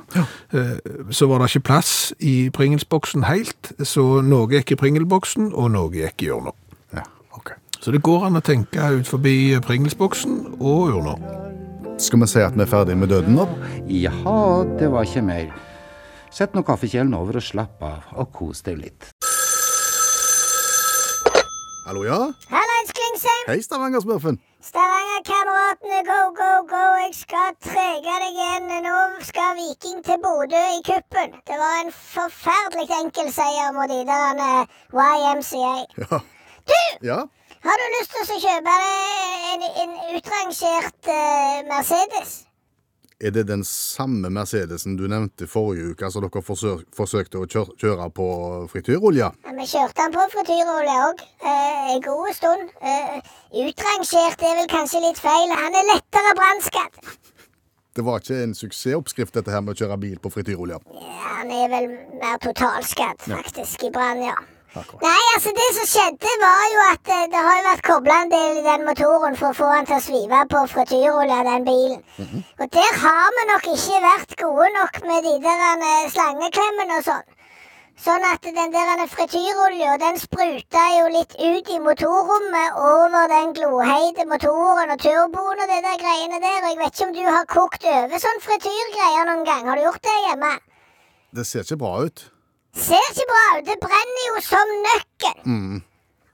Eh, 0.55 0.77
Så 1.11 1.27
var 1.27 1.39
det 1.43 1.51
ikke 1.51 1.67
plass 1.71 2.13
i 2.19 2.49
Pringelsboksen 2.55 3.27
helt, 3.29 3.73
så 3.83 4.21
noe 4.23 4.47
gikk 4.55 4.71
i 4.71 4.79
Pringelboksen, 4.79 5.51
og 5.53 5.71
noe 5.75 5.91
gikk 5.91 6.23
i 6.23 6.31
urna. 6.31 6.51
ja. 6.95 7.03
Ok. 7.35 7.51
Så 7.81 7.91
det 7.91 8.01
går 8.01 8.25
an 8.25 8.39
å 8.39 8.41
tenke 8.41 8.79
ut 8.95 9.05
forbi 9.05 9.59
Pringelsboksen 9.61 10.55
og 10.59 10.95
urna. 10.95 11.17
Skal 12.01 12.19
vi 12.19 12.27
si 12.27 12.39
at 12.43 12.55
vi 12.57 12.63
er 12.65 12.67
ferdig 12.67 12.95
med 12.97 13.07
døden 13.09 13.35
nå? 13.37 13.45
Jaha, 13.87 14.65
det 14.79 14.89
var 14.91 15.05
ikke 15.07 15.21
mer. 15.23 15.45
Sett 16.35 16.51
nå 16.51 16.65
kaffekjelen 16.67 17.13
over 17.15 17.37
og 17.39 17.43
slapp 17.47 17.83
av, 17.87 18.07
og 18.19 18.33
kos 18.35 18.59
deg 18.65 18.81
litt. 18.81 19.05
Hallo, 21.85 22.01
ja? 22.03 22.17
Hallais, 22.51 22.89
Klingsheim! 22.97 23.45
Hei, 23.47 23.61
Stavanger-smurfen. 23.63 24.39
Stavanger-kameratene, 24.67 26.01
go, 26.09 26.17
go, 26.35 26.49
go! 26.67 26.81
Jeg 27.05 27.13
skal 27.15 27.53
trege 27.63 28.15
deg 28.23 28.25
igjen. 28.33 28.67
Nå 28.83 28.95
skal 29.29 29.55
Viking 29.61 30.01
til 30.03 30.19
Bodø 30.25 30.63
i 30.75 30.81
kuppen. 30.83 31.37
Det 31.47 31.59
var 31.61 31.77
en 31.85 31.93
forferdelig 31.95 32.89
enkel 32.97 33.29
seier 33.31 33.71
mot 33.77 33.87
de 33.93 34.01
der 34.09 34.41
YMCA. 34.91 35.75
Ja. 36.03 36.19
Du! 36.67 36.81
Ja? 37.05 37.21
Har 37.63 37.79
du 37.79 37.85
lyst 37.95 38.11
til 38.17 38.35
å 38.35 38.41
kjøpe 38.43 38.75
deg 38.75 39.53
en, 39.53 39.65
en 39.85 39.95
utrangert 40.17 41.13
uh, 41.13 41.63
Mercedes? 41.71 42.35
Er 43.23 43.31
det 43.31 43.45
den 43.47 43.63
samme 43.63 44.27
Mercedesen 44.29 44.97
du 44.99 45.05
nevnte 45.07 45.47
forrige 45.47 45.93
uke, 45.93 46.09
som 46.11 46.25
dere 46.25 46.41
forsøk, 46.43 46.81
forsøkte 46.95 47.39
å 47.39 47.45
kjøre, 47.47 47.75
kjøre 47.79 48.07
på 48.11 48.25
frityrolje? 48.73 49.29
Ja, 49.31 49.53
Vi 49.55 49.67
kjørte 49.71 50.01
den 50.01 50.15
på 50.17 50.25
frityrolje 50.33 50.95
òg, 51.05 51.21
eh, 51.39 51.93
en 51.93 52.01
god 52.03 52.33
stund. 52.35 52.73
Eh, 52.81 53.21
utrangert 53.63 54.43
er 54.43 54.59
vel 54.59 54.67
kanskje 54.67 54.99
litt 55.05 55.21
feil. 55.23 55.53
Han 55.55 55.79
er 55.79 55.87
lettere 55.93 56.35
brannskadd. 56.41 56.99
Det 57.95 58.03
var 58.03 58.19
ikke 58.19 58.41
en 58.43 58.53
suksessoppskrift 58.53 59.33
dette 59.39 59.51
her 59.51 59.61
med 59.63 59.75
å 59.75 59.79
kjøre 59.79 59.97
bil 59.97 60.19
på 60.19 60.33
frityrolje. 60.35 60.81
Ja, 60.91 61.39
han 61.39 61.51
er 61.55 61.69
vel 61.71 61.87
mer 62.19 62.37
totalskadd, 62.43 63.23
faktisk, 63.23 63.87
i 63.87 63.91
brann, 63.95 64.25
ja. 64.27 64.35
Akkurat. 64.75 65.03
Nei, 65.05 65.23
altså 65.35 65.51
det 65.55 65.67
som 65.77 65.87
skjedde 65.87 66.31
var 66.41 66.63
jo 66.73 66.81
at 66.85 67.11
eh, 67.15 67.27
det 67.31 67.43
har 67.45 67.59
jo 67.59 67.67
vært 67.69 67.85
kobla 67.87 68.17
en 68.23 68.33
del 68.33 68.57
i 68.59 68.65
den 68.65 68.83
motoren 68.87 69.37
for 69.39 69.53
å 69.53 69.57
få 69.59 69.69
han 69.71 69.87
til 69.87 69.95
å 69.95 70.03
svive 70.03 70.41
på 70.51 70.63
frityrolje, 70.73 71.37
den 71.47 71.67
bilen. 71.69 72.01
Og 72.59 72.67
der 72.75 72.99
har 73.05 73.31
vi 73.37 73.45
nok 73.51 73.69
ikke 73.75 74.01
vært 74.03 74.35
gode 74.41 74.67
nok 74.75 74.99
med 75.07 75.23
de 75.29 75.33
der 75.47 75.63
eh, 75.77 76.11
slangeklemmene 76.11 76.99
og 76.99 77.07
sånn. 77.07 77.25
Sånn 78.05 78.27
at 78.27 78.43
den 78.43 78.75
der 78.75 79.05
frityrolja, 79.07 79.95
den 80.03 80.19
spruta 80.19 80.83
jo 80.97 81.07
litt 81.13 81.31
ut 81.39 81.71
i 81.71 81.79
motorrommet 81.79 82.75
over 82.75 83.31
den 83.31 83.55
gloheite 83.55 84.27
motoren 84.27 84.91
og 84.91 84.99
turboen 84.99 85.63
og 85.63 85.71
det 85.71 85.79
der 85.87 86.03
greiene 86.03 86.43
der. 86.43 86.59
Og 86.59 86.71
jeg 86.73 86.81
vet 86.83 86.91
ikke 86.91 87.07
om 87.07 87.15
du 87.15 87.23
har 87.23 87.47
kokt 87.47 87.87
over 87.95 88.19
sånn 88.27 88.43
frityrgreier 88.43 89.31
noen 89.31 89.47
gang. 89.47 89.63
Har 89.71 89.79
du 89.79 89.87
gjort 89.87 90.03
det 90.03 90.21
hjemme? 90.27 90.55
Det 91.35 91.47
ser 91.47 91.63
ikke 91.63 91.79
bra 91.87 91.97
ut. 92.03 92.27
Ser 92.75 93.05
ikke 93.11 93.27
bra 93.31 93.43
ut. 93.57 93.65
Det 93.69 93.77
brenner 93.85 94.23
jo 94.29 94.41
som 94.51 94.73
nøkken. 94.87 95.83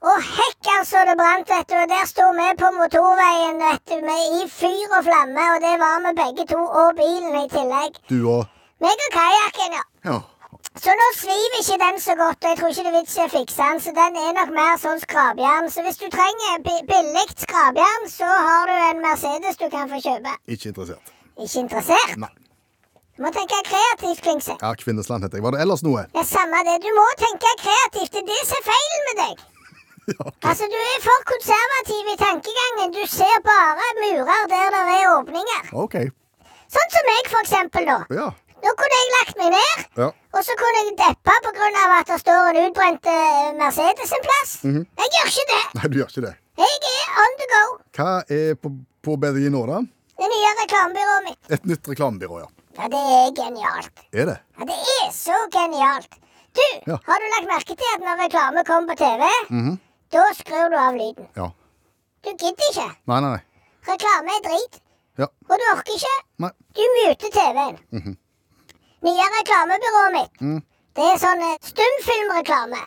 Og 0.02 0.16
hekk, 0.36 0.64
altså, 0.78 1.04
det 1.06 1.14
brant, 1.20 1.50
vet 1.54 1.68
du. 1.70 1.76
Og 1.78 1.88
der 1.94 2.06
sto 2.10 2.26
vi 2.38 2.48
på 2.62 2.70
motorveien, 2.78 3.60
vet 3.62 3.84
du, 3.90 4.00
med 4.08 4.22
i 4.40 4.48
fyr 4.50 4.96
og 4.98 5.04
flamme. 5.06 5.44
Og 5.54 5.62
det 5.66 5.76
var 5.84 6.02
vi 6.06 6.12
begge 6.22 6.46
to, 6.54 6.58
og 6.80 6.98
bilen 6.98 7.38
i 7.44 7.46
tillegg. 7.52 8.02
Du 8.10 8.18
og 8.36 8.42
Meg 8.82 9.02
og 9.06 9.12
kajakken, 9.14 9.74
ja. 9.78 9.82
Ja. 10.10 10.18
Så 10.82 10.90
nå 10.98 11.06
sviver 11.14 11.58
ikke 11.60 11.76
den 11.84 12.00
så 12.00 12.14
godt, 12.18 12.42
og 12.42 12.48
jeg 12.50 12.58
tror 12.58 12.68
ikke 12.72 12.82
det 12.86 12.90
er 12.90 12.96
vits 12.96 13.16
i 13.18 13.22
å 13.22 13.28
fikse 13.30 13.62
den, 13.62 13.80
så 13.84 13.92
den 13.94 14.18
er 14.18 14.32
nok 14.38 14.50
mer 14.56 14.74
sånn 14.82 14.98
skrapjern. 15.04 15.68
Så 15.70 15.84
hvis 15.86 16.00
du 16.00 16.08
trenger 16.10 16.64
bi 16.66 16.74
billig 16.88 17.26
skrapjern, 17.44 18.08
så 18.10 18.26
har 18.26 18.70
du 18.70 18.74
en 18.88 19.02
Mercedes 19.04 19.60
du 19.60 19.68
kan 19.70 19.92
få 19.92 20.02
kjøpe. 20.02 20.34
Ikke 20.50 20.72
interessert. 20.72 21.12
Ikke 21.38 21.62
interessert? 21.62 22.16
Nei. 22.24 22.32
Du 23.16 23.22
må 23.26 23.30
tenke 23.34 23.58
kreativt, 23.68 24.22
Klingse. 24.24 24.54
Ja, 24.62 24.70
Kvinnesland 24.80 25.24
heter 25.26 25.36
jeg. 25.38 25.44
Var 25.44 25.52
det 25.56 25.60
ellers 25.64 25.82
noe? 25.84 26.06
Ja, 26.16 26.22
samme 26.24 26.62
det. 26.64 26.78
Du 26.84 26.88
må 26.96 27.04
tenke 27.20 27.50
kreativt. 27.60 28.08
Det 28.14 28.22
er 28.22 28.28
det 28.30 28.38
som 28.48 28.56
er 28.60 28.68
feilen 28.70 29.08
med 29.10 29.18
deg. 29.24 29.42
Ja 30.10 30.24
Altså, 30.50 30.66
du 30.66 30.74
er 30.74 30.96
for 31.04 31.20
konservativ 31.30 32.08
i 32.10 32.16
tankegangen. 32.18 32.88
Du 32.96 33.02
ser 33.06 33.36
bare 33.46 33.84
murer 34.00 34.48
der 34.50 34.72
det 34.74 34.80
er 34.96 35.04
åpninger. 35.12 35.68
OK. 35.84 35.94
Sånn 36.72 36.90
som 36.94 37.06
meg, 37.06 37.28
for 37.30 37.44
eksempel, 37.44 37.86
da. 37.86 37.98
Ja. 38.16 38.24
Nå 38.64 38.72
kunne 38.80 38.98
jeg 38.98 39.12
lagt 39.12 39.38
meg 39.42 39.52
ned. 39.54 39.84
ja. 40.00 40.08
Og 40.32 40.42
så 40.48 40.56
kunne 40.58 40.80
jeg 40.88 40.96
deppa 40.98 41.36
pga. 41.44 41.68
at 42.00 42.10
det 42.10 42.18
står 42.24 42.48
en 42.50 42.58
utbrent 42.64 43.06
eh, 43.12 43.52
Mercedes 43.60 44.14
en 44.16 44.24
plass. 44.26 44.52
Jeg 44.64 45.12
gjør 45.16 45.30
ikke 45.30 45.46
det. 45.52 45.62
Nei, 45.78 45.90
du 45.92 45.98
gjør 46.00 46.10
ikke 46.14 46.24
det. 46.26 46.34
Jeg 46.64 46.80
er 46.90 47.22
on 47.22 47.38
the 47.42 47.48
go. 47.52 47.62
Hva 48.00 48.10
er 48.40 48.54
på, 48.58 48.72
på 49.06 49.16
bedringen 49.22 49.54
nå, 49.54 49.62
da? 49.70 49.80
Det 50.22 50.32
nye 50.34 50.52
reklamebyrået 50.64 51.28
mitt. 51.28 51.38
Et 51.58 51.70
nytt 51.74 51.92
reklamebyrå, 51.94 52.42
ja. 52.42 52.50
Ja, 52.78 52.88
det 52.88 53.00
er 53.16 53.32
genialt. 53.36 54.02
Er 54.12 54.24
det? 54.30 54.36
Ja, 54.58 54.64
det 54.70 54.76
er 54.96 55.10
så 55.12 55.36
genialt. 55.52 56.12
Du, 56.56 56.64
Ja. 56.86 56.96
har 57.08 57.18
du 57.22 57.26
lagt 57.34 57.48
merke 57.48 57.74
til 57.80 57.90
at 57.94 58.00
når 58.04 58.20
reklame 58.24 58.64
kommer 58.64 58.88
på 58.92 58.96
TV, 59.04 59.22
da 60.12 60.22
skrur 60.40 60.68
du 60.72 60.76
av 60.76 60.94
lyden? 60.94 61.28
Ja. 61.36 61.48
Du 62.24 62.30
gidder 62.30 62.66
ikke. 62.70 62.88
Nei, 63.06 63.20
nei, 63.20 63.30
nei. 63.36 63.42
Reklame 63.88 64.34
er 64.38 64.42
drit. 64.48 64.80
Ja. 65.18 65.26
Og 65.50 65.54
du 65.60 65.64
orker 65.74 65.94
ikke. 65.96 66.16
Nei. 66.44 66.50
Du 66.76 66.82
muter 66.96 67.30
TV-en. 67.38 67.78
Nye 69.02 69.24
reklamebyrået 69.36 70.12
mitt, 70.18 70.62
det 70.96 71.06
er 71.12 71.16
sånn 71.18 71.40
eh, 71.42 71.56
stumfilmreklame. 71.66 72.78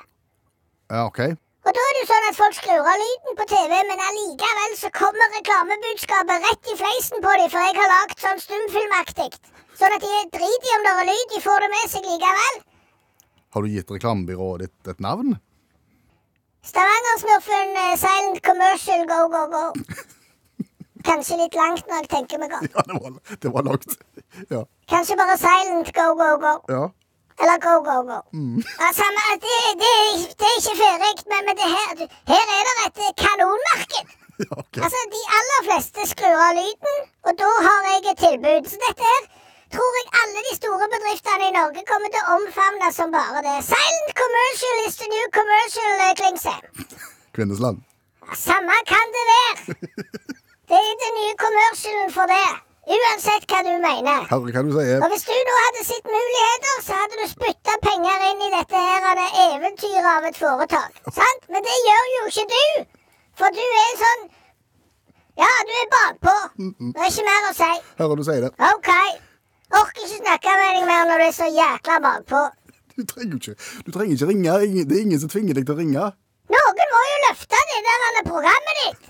Ja, 0.91 1.05
OK. 1.09 1.19
Og 1.65 1.73
da 1.73 1.81
er 1.89 1.93
det 1.97 2.05
sånn 2.07 2.27
at 2.29 2.37
folk 2.37 2.53
skrur 2.55 2.85
av 2.85 2.99
lyden 3.01 3.35
på 3.39 3.45
TV, 3.49 3.73
men 3.89 3.99
allikevel 4.07 4.75
så 4.77 4.91
kommer 4.93 5.33
reklamebudskapet 5.39 6.45
rett 6.45 6.69
i 6.71 6.77
fleisen 6.77 7.23
på 7.25 7.33
dem, 7.41 7.49
for 7.49 7.59
jeg 7.65 7.75
har 7.81 7.89
lagd 7.91 8.21
sånn 8.21 8.39
stumfilmaktig. 8.45 9.31
Sånn 9.75 9.95
at 9.95 10.03
de 10.03 10.11
driter 10.37 10.71
i 10.71 10.75
om 10.77 10.85
det 10.87 10.93
er 10.95 11.07
lyd, 11.09 11.25
de 11.33 11.41
får 11.43 11.63
det 11.65 11.69
med 11.73 11.89
seg 11.91 12.07
likevel. 12.07 12.59
Har 13.55 13.63
du 13.65 13.71
gitt 13.71 13.91
reklamebyrået 13.91 14.65
ditt 14.65 14.91
et 14.93 15.01
navn? 15.03 15.35
Stavanger-smurfen 16.65 17.75
eh, 17.83 17.95
Silent 18.01 18.41
Commercial 18.45 19.05
Go 19.09 19.21
Go 19.33 19.43
Go. 19.53 19.63
Kanskje 21.05 21.37
litt 21.37 21.55
langt 21.59 21.85
når 21.85 22.01
jeg 22.01 22.09
tenker 22.15 22.41
meg 22.41 22.55
om. 22.57 22.63
Ja, 22.73 22.83
det 22.89 23.01
var, 23.03 23.17
det 23.43 23.51
var 23.53 23.67
langt. 23.67 23.97
Ja. 24.49 24.61
Kanskje 24.89 25.17
bare 25.19 25.37
Silent 25.37 25.91
Go 25.97 26.07
Go 26.21 26.31
Go. 26.45 26.53
ja. 26.75 26.85
Eller 27.43 27.57
Go 27.59 27.73
Go 27.83 27.97
Go. 28.07 28.17
Mm. 28.31 28.61
Altså, 28.87 29.05
det, 29.43 29.55
det, 29.81 29.93
det 30.39 30.47
er 30.49 30.59
ikke 30.61 30.75
ferdig, 30.79 31.13
men, 31.31 31.41
men 31.49 31.57
det 31.59 31.67
her, 31.67 32.03
her 32.31 32.51
er 32.57 32.61
det 32.69 32.75
et 32.87 33.01
eh, 33.05 33.15
kanonmarked. 33.23 34.13
ja 34.45 34.51
okay. 34.61 34.83
Altså, 34.87 35.01
De 35.15 35.21
aller 35.37 35.61
fleste 35.67 36.05
skrur 36.13 36.43
av 36.47 36.53
lyden, 36.59 37.01
og 37.27 37.35
da 37.41 37.49
har 37.67 37.89
jeg 37.91 38.05
et 38.13 38.23
tilbud. 38.23 38.69
Så 38.71 38.79
dette 38.85 39.09
her 39.11 39.27
tror 39.75 39.91
jeg 39.99 40.07
alle 40.21 40.43
de 40.49 40.53
store 40.59 40.87
bedriftene 40.95 41.49
i 41.49 41.55
Norge 41.59 41.81
kommer 41.91 42.09
til 42.13 42.21
å 42.23 42.37
omfavne 42.37 42.91
som 42.97 43.15
bare 43.15 43.41
det. 43.47 43.57
Silent 43.71 44.13
commercial 44.23 44.77
is 44.87 44.95
the 45.01 45.09
new 45.15 45.27
commercial, 45.39 45.91
Klingse. 46.21 46.55
Kvinnesland. 47.35 47.81
Samme 48.33 48.77
kan 48.91 49.11
det 49.15 49.25
være. 49.31 49.75
Det 50.69 50.79
er 50.89 50.95
den 51.03 51.13
nye 51.19 51.35
commercialen 51.45 52.13
for 52.17 52.31
det. 52.35 52.47
Uansett 52.95 53.45
hva 53.49 53.59
du 53.65 53.71
mener. 53.81 54.25
Herre, 54.29 54.51
hva 54.55 54.61
du 54.65 54.71
sier. 54.75 54.99
Og 55.01 55.11
hvis 55.11 55.25
du 55.25 55.33
nå 55.33 55.53
hadde 55.57 55.83
sett 55.87 56.09
muligheter, 56.15 56.75
så 56.85 56.97
hadde 56.99 57.19
du 57.21 57.25
spytta 57.31 57.77
penger 57.85 58.25
inn 58.29 58.43
i 58.45 58.49
dette 58.53 58.81
her 58.87 59.07
det 59.19 59.29
eventyret 59.43 60.09
av 60.11 60.27
et 60.29 60.37
foretak. 60.37 60.99
Sant? 61.19 61.47
Men 61.49 61.65
det 61.65 61.77
gjør 61.87 62.09
jo 62.15 62.25
ikke 62.31 62.47
du. 62.53 62.65
For 63.41 63.57
du 63.57 63.63
er 63.65 63.93
sånn 64.01 64.25
Ja, 65.35 65.49
du 65.67 65.71
er 65.75 65.87
bakpå. 65.91 66.35
Det 66.57 67.01
er 67.01 67.09
ikke 67.09 67.25
mer 67.27 67.47
å 67.49 67.55
si. 67.57 67.71
Hører 67.99 68.21
du 68.21 68.23
sier 68.29 68.45
det. 68.45 68.51
OK. 68.71 68.91
Orker 69.73 70.03
ikke 70.05 70.19
snakke 70.21 70.53
med 70.59 70.75
deg 70.77 70.85
mer 70.89 71.07
når 71.09 71.21
du 71.21 71.25
er 71.25 71.33
så 71.35 71.47
jækla 71.49 71.97
bakpå. 72.05 72.41
Du 72.95 73.03
trenger 73.09 73.33
jo 73.33 73.39
ikke, 73.41 73.55
du 73.85 73.89
trenger 73.91 74.13
ikke 74.15 74.29
ringe. 74.29 74.85
Det 74.87 74.97
er 74.97 75.01
ingen 75.03 75.19
som 75.19 75.29
tvinger 75.31 75.57
deg 75.57 75.65
til 75.67 75.75
å 75.75 75.79
ringe. 75.81 76.05
Noen 76.55 76.91
må 76.93 77.01
jo 77.09 77.17
løfte 77.25 77.61
det 77.71 77.81
der 77.87 78.21
programmet 78.29 78.79
ditt. 78.83 79.09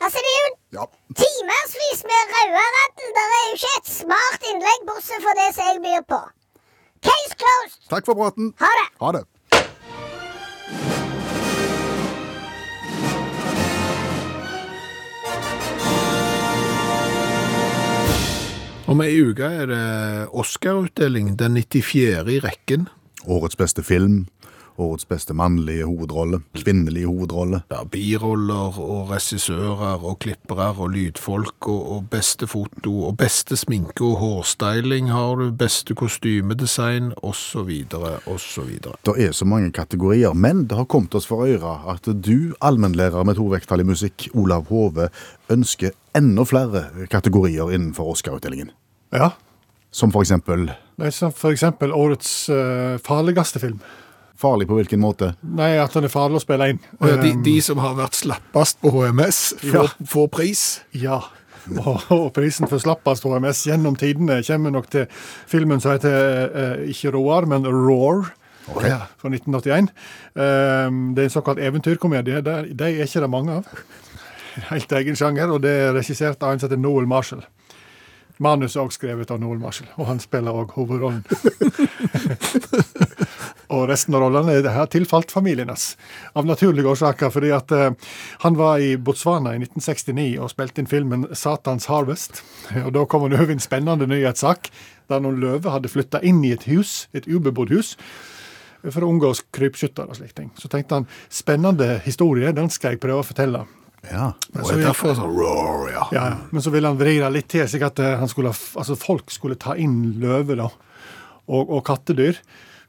Altså, 0.00 0.18
det 0.24 0.32
er 0.32 0.42
jo 0.44 0.50
Ja. 0.80 0.84
timevis 1.14 2.02
med 2.08 2.34
røderaddel. 2.34 3.08
Det 3.16 3.24
er 3.24 3.42
jo 3.48 3.54
ikke 3.56 3.72
et 3.80 3.88
smart 3.92 4.46
innlegg 4.52 4.86
bortsett 4.88 5.22
fra 5.24 5.34
det 5.40 5.48
som 5.54 5.64
jeg 5.70 5.82
byr 5.86 6.04
på. 6.12 6.20
Case 7.08 7.34
closed. 7.40 7.80
Takk 7.90 8.04
for 8.06 8.14
praten. 8.14 8.52
Ha 8.60 8.70
det. 8.80 8.88
Ha 9.00 9.12
det. 9.12 9.24
Om 18.90 19.04
ei 19.04 19.20
uke 19.22 19.46
er 19.46 19.68
det 19.70 19.82
Oscar-utdeling, 20.34 21.36
den 21.38 21.54
94. 21.54 22.26
i 22.26 22.40
rekken. 22.42 22.88
Årets 23.22 23.54
beste 23.54 23.84
film. 23.86 24.24
Årets 24.82 25.06
beste 25.06 25.34
mannlige 25.36 25.84
hovedrolle. 25.86 26.40
Kvinnelige 26.58 27.06
hovedrolle. 27.06 27.60
Ja, 27.70 27.84
biroller 27.86 28.80
og 28.82 29.12
regissører 29.12 30.02
og 30.02 30.18
klippere 30.24 30.72
og 30.72 30.90
lydfolk 30.96 31.68
og, 31.70 31.84
og 31.94 32.08
beste 32.10 32.48
foto 32.50 32.96
og 33.12 33.14
beste 33.20 33.60
sminke 33.60 34.02
og 34.08 34.18
hårstyling 34.24 35.12
har 35.14 35.38
du, 35.38 35.46
beste 35.54 35.94
kostymedesign 35.94 37.12
osv. 37.22 37.70
osv. 38.26 38.74
Det 39.06 39.16
er 39.28 39.30
så 39.30 39.46
mange 39.46 39.70
kategorier, 39.70 40.34
men 40.34 40.66
det 40.66 40.80
har 40.80 40.90
kommet 40.90 41.14
oss 41.14 41.30
for 41.30 41.46
øyre 41.46 41.78
at 41.94 42.10
du, 42.10 42.56
allmennlærer 42.58 43.22
med 43.22 43.38
to 43.38 43.46
vekttall 43.54 43.86
i 43.86 43.88
musikk, 43.94 44.32
Olav 44.34 44.66
Hove, 44.74 45.12
ønsker 45.46 45.94
enda 46.16 46.42
flere 46.42 47.06
kategorier 47.06 47.70
innenfor 47.70 48.16
Oscar-utdelingen. 48.16 48.74
Ja. 49.12 49.30
Som 49.90 50.12
for 50.14 50.22
eksempel 50.22 50.68
Nei, 51.00 51.08
som 51.10 51.32
for 51.32 51.50
eksempel 51.54 51.90
årets 51.96 52.30
uh, 52.52 52.98
farligste 53.02 53.58
film. 53.62 53.80
farlig 54.40 54.66
på 54.68 54.76
hvilken 54.78 55.00
måte? 55.00 55.32
Nei, 55.42 55.72
at 55.80 55.92
den 55.96 56.04
er 56.06 56.12
farlig 56.12 56.38
å 56.38 56.44
spille 56.44 56.68
inn. 56.74 56.78
Og 57.00 57.08
ja, 57.08 57.16
de, 57.20 57.32
Um, 57.34 57.42
de 57.44 57.54
som 57.64 57.78
har 57.82 57.94
vært 57.98 58.14
slappest 58.20 58.78
på 58.80 58.92
HMS, 58.94 59.40
får, 59.60 59.74
Ja. 59.74 60.06
får 60.06 60.28
pris. 60.32 60.62
Ja. 60.92 61.18
Og, 61.76 62.00
og 62.10 62.32
prisen 62.32 62.68
for 62.70 62.78
slappest 62.80 63.24
HMS 63.24 63.66
gjennom 63.68 63.96
tidene 64.00 64.38
kommer 64.46 64.70
nok 64.72 64.88
til 64.90 65.04
filmen 65.46 65.80
som 65.80 65.92
heter 65.92 66.48
uh, 66.54 66.88
ikke 66.88 67.12
Roar, 67.16 67.44
men 67.50 67.64
Roar. 67.68 68.30
Ja. 68.86 69.00
Fra 69.18 69.28
1981. 69.32 69.88
Um, 70.36 71.14
det 71.16 71.24
er 71.24 71.28
en 71.28 71.34
såkalt 71.34 71.58
eventyrkomedie. 71.58 72.40
De 72.44 72.84
er 72.86 73.02
ikke 73.04 73.24
det 73.24 73.30
mange 73.32 73.58
av. 73.60 73.66
Helt 74.70 74.92
egen 74.92 75.16
sjanger, 75.18 75.50
og 75.50 75.62
det 75.64 75.72
er 75.88 75.92
regissert 75.96 76.42
av 76.42 76.52
en 76.54 76.60
som 76.60 76.68
heter 76.68 76.80
Noel 76.80 77.08
Marshall. 77.10 77.42
Manus 78.40 78.72
er 78.76 78.86
også 78.86 78.96
skrevet 79.02 79.30
av 79.30 79.40
Noel 79.42 79.58
Marshall, 79.60 79.90
og 80.00 80.06
han 80.08 80.20
spiller 80.22 80.56
òg 80.56 80.70
hovedrollen. 80.72 81.20
og 83.74 83.84
resten 83.90 84.14
av 84.16 84.22
rollene 84.24 84.54
er- 84.58 84.70
har 84.74 84.88
tilfalt 84.90 85.30
familien 85.30 85.68
hans, 85.68 85.96
av 86.34 86.46
naturlige 86.48 86.88
årsaker. 86.88 87.30
fordi 87.30 87.50
at 87.52 87.70
uh, 87.72 87.90
han 88.40 88.56
var 88.56 88.78
i 88.80 88.96
Botswana 88.96 89.52
i 89.54 89.60
1969 89.60 90.38
og 90.40 90.50
spilte 90.50 90.80
inn 90.80 90.86
filmen 90.88 91.26
'Satans 91.30 91.86
Harvest'. 91.86 92.40
Og 92.86 92.92
Da 92.92 93.04
kom 93.04 93.22
han 93.22 93.32
over 93.36 93.50
en 93.52 93.60
spennende 93.60 94.06
nyhetssak 94.06 94.70
der 95.08 95.20
noen 95.20 95.40
løver 95.40 95.70
hadde 95.70 95.88
flytta 95.88 96.20
inn 96.22 96.44
i 96.44 96.52
et 96.52 96.64
hus, 96.70 97.08
et 97.12 97.26
ubebodd 97.26 97.70
hus, 97.74 97.96
for 98.90 99.02
å 99.02 99.08
unngå 99.10 99.34
krypskytter 99.52 100.06
og 100.08 100.16
slike 100.16 100.34
ting. 100.34 100.50
Så 100.56 100.68
tenkte 100.70 100.94
han 100.94 101.06
spennende 101.28 102.00
historie, 102.04 102.52
den 102.52 102.70
skal 102.70 102.92
jeg 102.94 103.00
prøve 103.02 103.20
å 103.20 103.26
fortelle. 103.26 103.66
Ja. 104.08 104.30
Og 104.56 104.72
er 104.72 104.82
derfor 104.86 105.14
sånn 105.18 105.36
roar, 105.36 105.86
ja. 105.92 106.06
Ja. 106.14 106.24
Men 106.50 106.64
så 106.64 106.72
ville 106.72 106.88
han 106.88 106.98
vri 107.00 107.18
det 107.20 107.30
litt 107.34 107.50
til, 107.52 107.66
slik 107.68 107.84
at 107.90 108.00
eh, 108.00 108.16
han 108.20 108.30
skulle, 108.30 108.52
altså 108.52 108.96
folk 108.98 109.32
skulle 109.34 109.58
ta 109.60 109.76
inn 109.76 110.16
løver 110.22 110.64
og, 110.64 110.76
og 111.60 111.80
kattedyr 111.86 112.38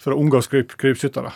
for 0.02 0.16
å 0.16 0.22
unngå 0.22 0.42
kryp, 0.50 0.78
krypskyttere. 0.82 1.34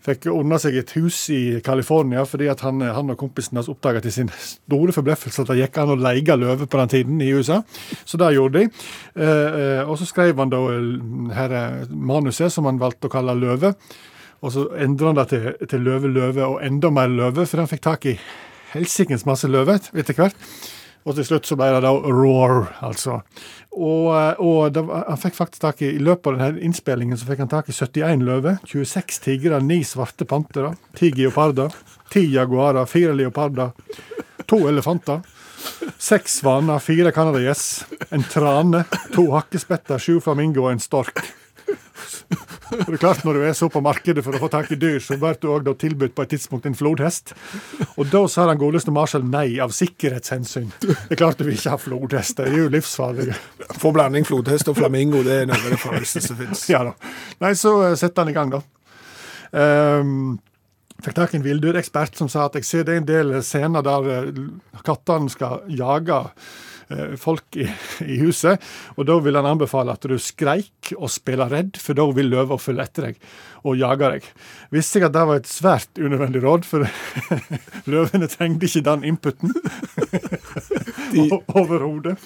fikk 0.00 0.30
ordna 0.32 0.56
seg 0.58 0.78
et 0.80 0.92
hus 0.96 1.16
i 1.34 1.60
California 1.64 2.22
fordi 2.24 2.46
han, 2.48 2.80
han 2.80 3.12
og 3.12 3.18
kompisen 3.20 3.58
hans 3.60 3.68
oppdaga 3.68 4.00
til 4.00 4.14
sin 4.14 4.30
store 4.32 4.94
forbløffelse 4.96 5.42
at 5.42 5.50
det 5.52 5.58
gikk 5.58 5.80
an 5.82 5.92
å 5.92 5.98
leie 6.00 6.36
løve 6.36 6.66
på 6.66 6.80
den 6.80 6.92
tiden 6.94 7.20
i 7.20 7.32
USA. 7.34 7.60
Så 8.04 8.16
det 8.16 8.32
gjorde 8.36 8.62
de. 8.62 8.86
Eh, 9.16 9.58
eh, 9.60 9.82
og 9.84 9.98
så 10.00 10.08
skrev 10.08 10.38
han 10.40 10.52
da 10.52 10.62
eh, 10.72 11.34
her 11.36 11.56
eh, 11.58 11.90
manuset, 11.90 12.48
som 12.52 12.70
han 12.70 12.80
valgte 12.80 13.10
å 13.10 13.12
kalle 13.12 13.36
Løve. 13.36 13.74
Og 14.40 14.54
så 14.54 14.70
endra 14.80 15.10
han 15.10 15.18
det 15.18 15.26
til, 15.34 15.50
til 15.68 15.84
Løve, 15.84 16.08
Løve 16.08 16.46
og 16.46 16.62
enda 16.64 16.88
mer 16.94 17.12
løve, 17.12 17.44
for 17.44 17.60
han 17.60 17.68
fikk 17.68 17.84
tak 17.84 18.08
i 18.08 18.14
helsikens 18.74 19.26
masse 19.28 19.48
løve 19.50 19.78
etter 19.78 20.16
hvert. 20.16 20.36
Og 21.08 21.16
til 21.16 21.24
slutt 21.24 21.48
så 21.48 21.56
ble 21.56 21.70
det 21.72 21.80
da 21.80 21.94
Roar, 21.96 22.74
altså. 22.84 23.22
Og, 23.72 24.10
eh, 24.12 24.42
og 24.44 24.74
da, 24.76 24.82
han 25.08 25.20
fikk 25.20 25.38
faktisk 25.38 25.62
tak 25.62 25.80
i 25.80 25.94
I 25.94 26.02
løpet 26.02 26.28
av 26.28 26.36
denne 26.36 26.64
innspillingen 26.66 27.16
så 27.16 27.28
fikk 27.28 27.44
han 27.44 27.52
tak 27.52 27.70
i 27.70 27.76
71 27.76 28.24
løver, 28.26 28.58
26 28.68 29.22
tigre, 29.24 29.62
9 29.64 29.80
svarte 29.94 30.28
pantere, 30.28 30.74
10 31.00 31.16
geoparder, 31.16 31.72
10 32.12 32.28
jaguarer, 32.34 32.84
4 32.90 33.16
leoparder, 33.16 33.72
2 34.50 34.60
elefanter, 34.68 35.24
6 36.00 36.40
svaner, 36.42 36.80
4 36.84 37.12
canadagjess, 37.16 37.66
en 38.12 38.24
trane, 38.28 38.84
2 39.16 39.26
hakkespetter, 39.38 40.00
7 40.00 40.20
flamingo 40.24 40.66
og 40.66 40.74
en 40.74 40.84
stork. 40.84 41.24
Det 42.70 42.86
er 42.86 43.00
klart 43.02 43.24
Når 43.26 43.34
du 43.36 43.44
er 43.48 43.54
så 43.58 43.68
på 43.72 43.82
markedet 43.82 44.22
for 44.24 44.36
å 44.36 44.40
få 44.44 44.48
tak 44.52 44.70
i 44.70 44.78
dyr, 44.78 45.00
så 45.02 45.16
blir 45.18 45.38
du 45.42 45.48
òg 45.50 45.70
tilbudt 45.80 46.14
på 46.14 46.24
et 46.24 46.32
tidspunkt 46.36 46.68
en 46.68 46.76
flodhest. 46.78 47.32
Og 47.96 48.06
da 48.12 48.22
sa 48.30 48.46
den 48.50 48.60
godeste 48.60 48.94
Marshall 48.94 49.24
nei, 49.26 49.58
av 49.62 49.74
sikkerhetshensyn. 49.74 50.68
Det 50.82 51.16
er 51.16 51.20
klart 51.20 51.40
du 51.40 51.46
vil 51.48 51.56
ikke 51.58 51.74
ha 51.74 51.80
flodhest, 51.80 52.38
de 52.38 52.46
er 52.46 52.62
jo 52.62 52.68
livsfarlige. 52.72 53.34
For 53.72 53.96
blanding 53.96 54.28
flodhest 54.28 54.70
og 54.70 54.78
flamingo, 54.78 55.24
det 55.26 55.40
er 55.40 55.50
noe 55.50 55.58
av 55.58 55.74
det 55.74 55.80
farligste 55.82 56.22
som 56.24 56.38
fins. 56.38 56.68
Ja 56.70 56.84
da. 56.86 56.94
Nei, 57.42 57.56
så 57.58 57.74
eh, 57.88 57.98
setter 57.98 58.24
han 58.24 58.32
i 58.32 58.36
gang, 58.36 58.54
da. 58.54 58.62
Um, 59.50 60.38
fikk 61.02 61.16
tak 61.16 61.34
i 61.34 61.40
en 61.40 61.46
villdyrekspert 61.46 62.18
som 62.18 62.28
sa 62.30 62.46
at 62.46 62.58
jeg 62.60 62.68
ser 62.68 62.86
det 62.86 62.94
er 62.94 63.02
en 63.02 63.08
del 63.08 63.38
scener 63.42 63.82
der 63.82 64.10
eh, 64.14 64.42
kattene 64.86 65.32
skal 65.32 65.64
jage 65.74 66.20
folk 67.20 67.56
i, 67.60 67.66
i 68.06 68.18
huset, 68.22 68.62
og 68.96 69.06
da 69.06 69.18
vil 69.22 69.38
han 69.38 69.48
anbefale 69.52 69.94
at 69.94 70.06
du 70.10 70.16
skreik 70.20 70.92
og 70.96 71.10
spiller 71.12 71.50
redd, 71.52 71.78
for 71.78 71.98
da 71.98 72.06
vil 72.16 72.30
løva 72.32 72.58
følge 72.60 72.86
etter 72.86 73.08
deg 73.10 73.20
og 73.68 73.76
jage 73.76 74.10
deg. 74.14 74.28
Visste 74.72 74.98
jeg 75.00 75.10
at 75.10 75.14
det 75.14 75.26
var 75.28 75.40
et 75.40 75.50
svært 75.50 76.00
unødvendig 76.00 76.42
råd, 76.44 76.66
for 76.66 76.86
løvene 77.92 78.30
trengte 78.32 78.66
ikke 78.66 78.86
den 78.86 79.06
inputen 79.12 79.54
o- 81.34 81.42
overhodet. 81.60 82.16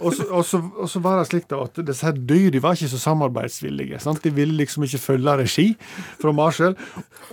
Og 0.00 0.14
så, 0.16 0.98
var 1.04 1.18
det 1.18 1.26
slik 1.28 1.44
da 1.50 1.58
at 1.66 1.76
disse 1.84 2.06
her 2.06 2.16
dyr 2.16 2.46
de 2.54 2.60
var 2.64 2.72
ikke 2.72 2.88
så 2.88 2.96
samarbeidsvillige. 3.02 3.98
Sant? 4.00 4.22
De 4.24 4.30
ville 4.32 4.54
liksom 4.56 4.86
ikke 4.86 5.00
følge 5.02 5.34
regi 5.42 5.66
fra 6.22 6.32
Marshall. 6.32 6.72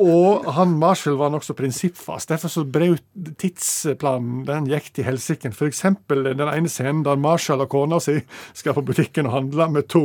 Og 0.03 0.43
han 0.51 0.73
Marshall 0.75 1.15
var 1.15 1.31
nokså 1.31 1.55
prinsippfast. 1.55 2.27
Derfor 2.33 2.51
så 2.51 2.65
brøt 2.67 3.05
tidsplanen 3.39 4.43
den 4.49 4.67
gikk 4.67 4.89
til 4.97 5.07
helsike. 5.07 5.53
F.eks. 5.55 5.85
den 6.11 6.43
ene 6.43 6.67
scenen 6.73 7.05
der 7.07 7.15
Marshall 7.23 7.63
og 7.63 7.71
kona 7.71 8.01
si 8.03 8.17
skal 8.51 8.75
på 8.75 8.83
butikken 8.91 9.31
og 9.31 9.37
handle 9.37 9.69
med 9.77 9.87
to 9.87 10.03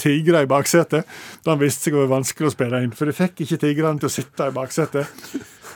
tigre 0.00 0.46
i 0.46 0.50
baksetet. 0.50 1.04
Den 1.44 1.60
viste 1.60 1.90
seg 1.90 1.98
å 1.98 2.06
være 2.06 2.14
vanskelig 2.16 2.48
å 2.48 2.56
spille 2.56 2.82
inn, 2.86 2.96
for 2.96 3.04
de 3.12 3.18
fikk 3.20 3.44
ikke 3.44 3.60
tigrene 3.68 4.00
til 4.00 4.08
å 4.08 4.16
sitte 4.16 4.48
i 4.48 4.56
baksetet. 4.56 5.12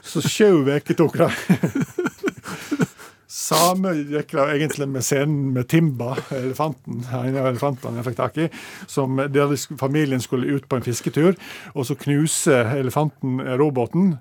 Så 0.03 0.25
sju 0.25 0.65
uker 0.67 0.97
tok 0.99 1.21
det. 1.21 1.29
Samme 3.43 3.95
gikk 3.99 4.37
egentlig 4.39 4.87
med 4.89 5.03
scenen 5.03 5.53
med 5.57 5.69
Timba, 5.73 6.15
elefanten, 6.37 7.03
en 7.11 7.39
av 7.41 7.51
elefantene 7.51 7.99
jeg 7.99 8.11
fikk 8.11 8.21
tak 8.21 8.39
i, 8.45 8.49
som 8.87 9.19
der 9.33 9.57
familien 9.81 10.23
skulle 10.23 10.55
ut 10.55 10.69
på 10.71 10.79
en 10.79 10.87
fisketur, 10.87 11.35
og 11.75 11.89
så 11.89 11.99
knuser 11.99 12.77
elefanten 12.79 13.41
robåten 13.59 13.73
roboten. 13.73 14.17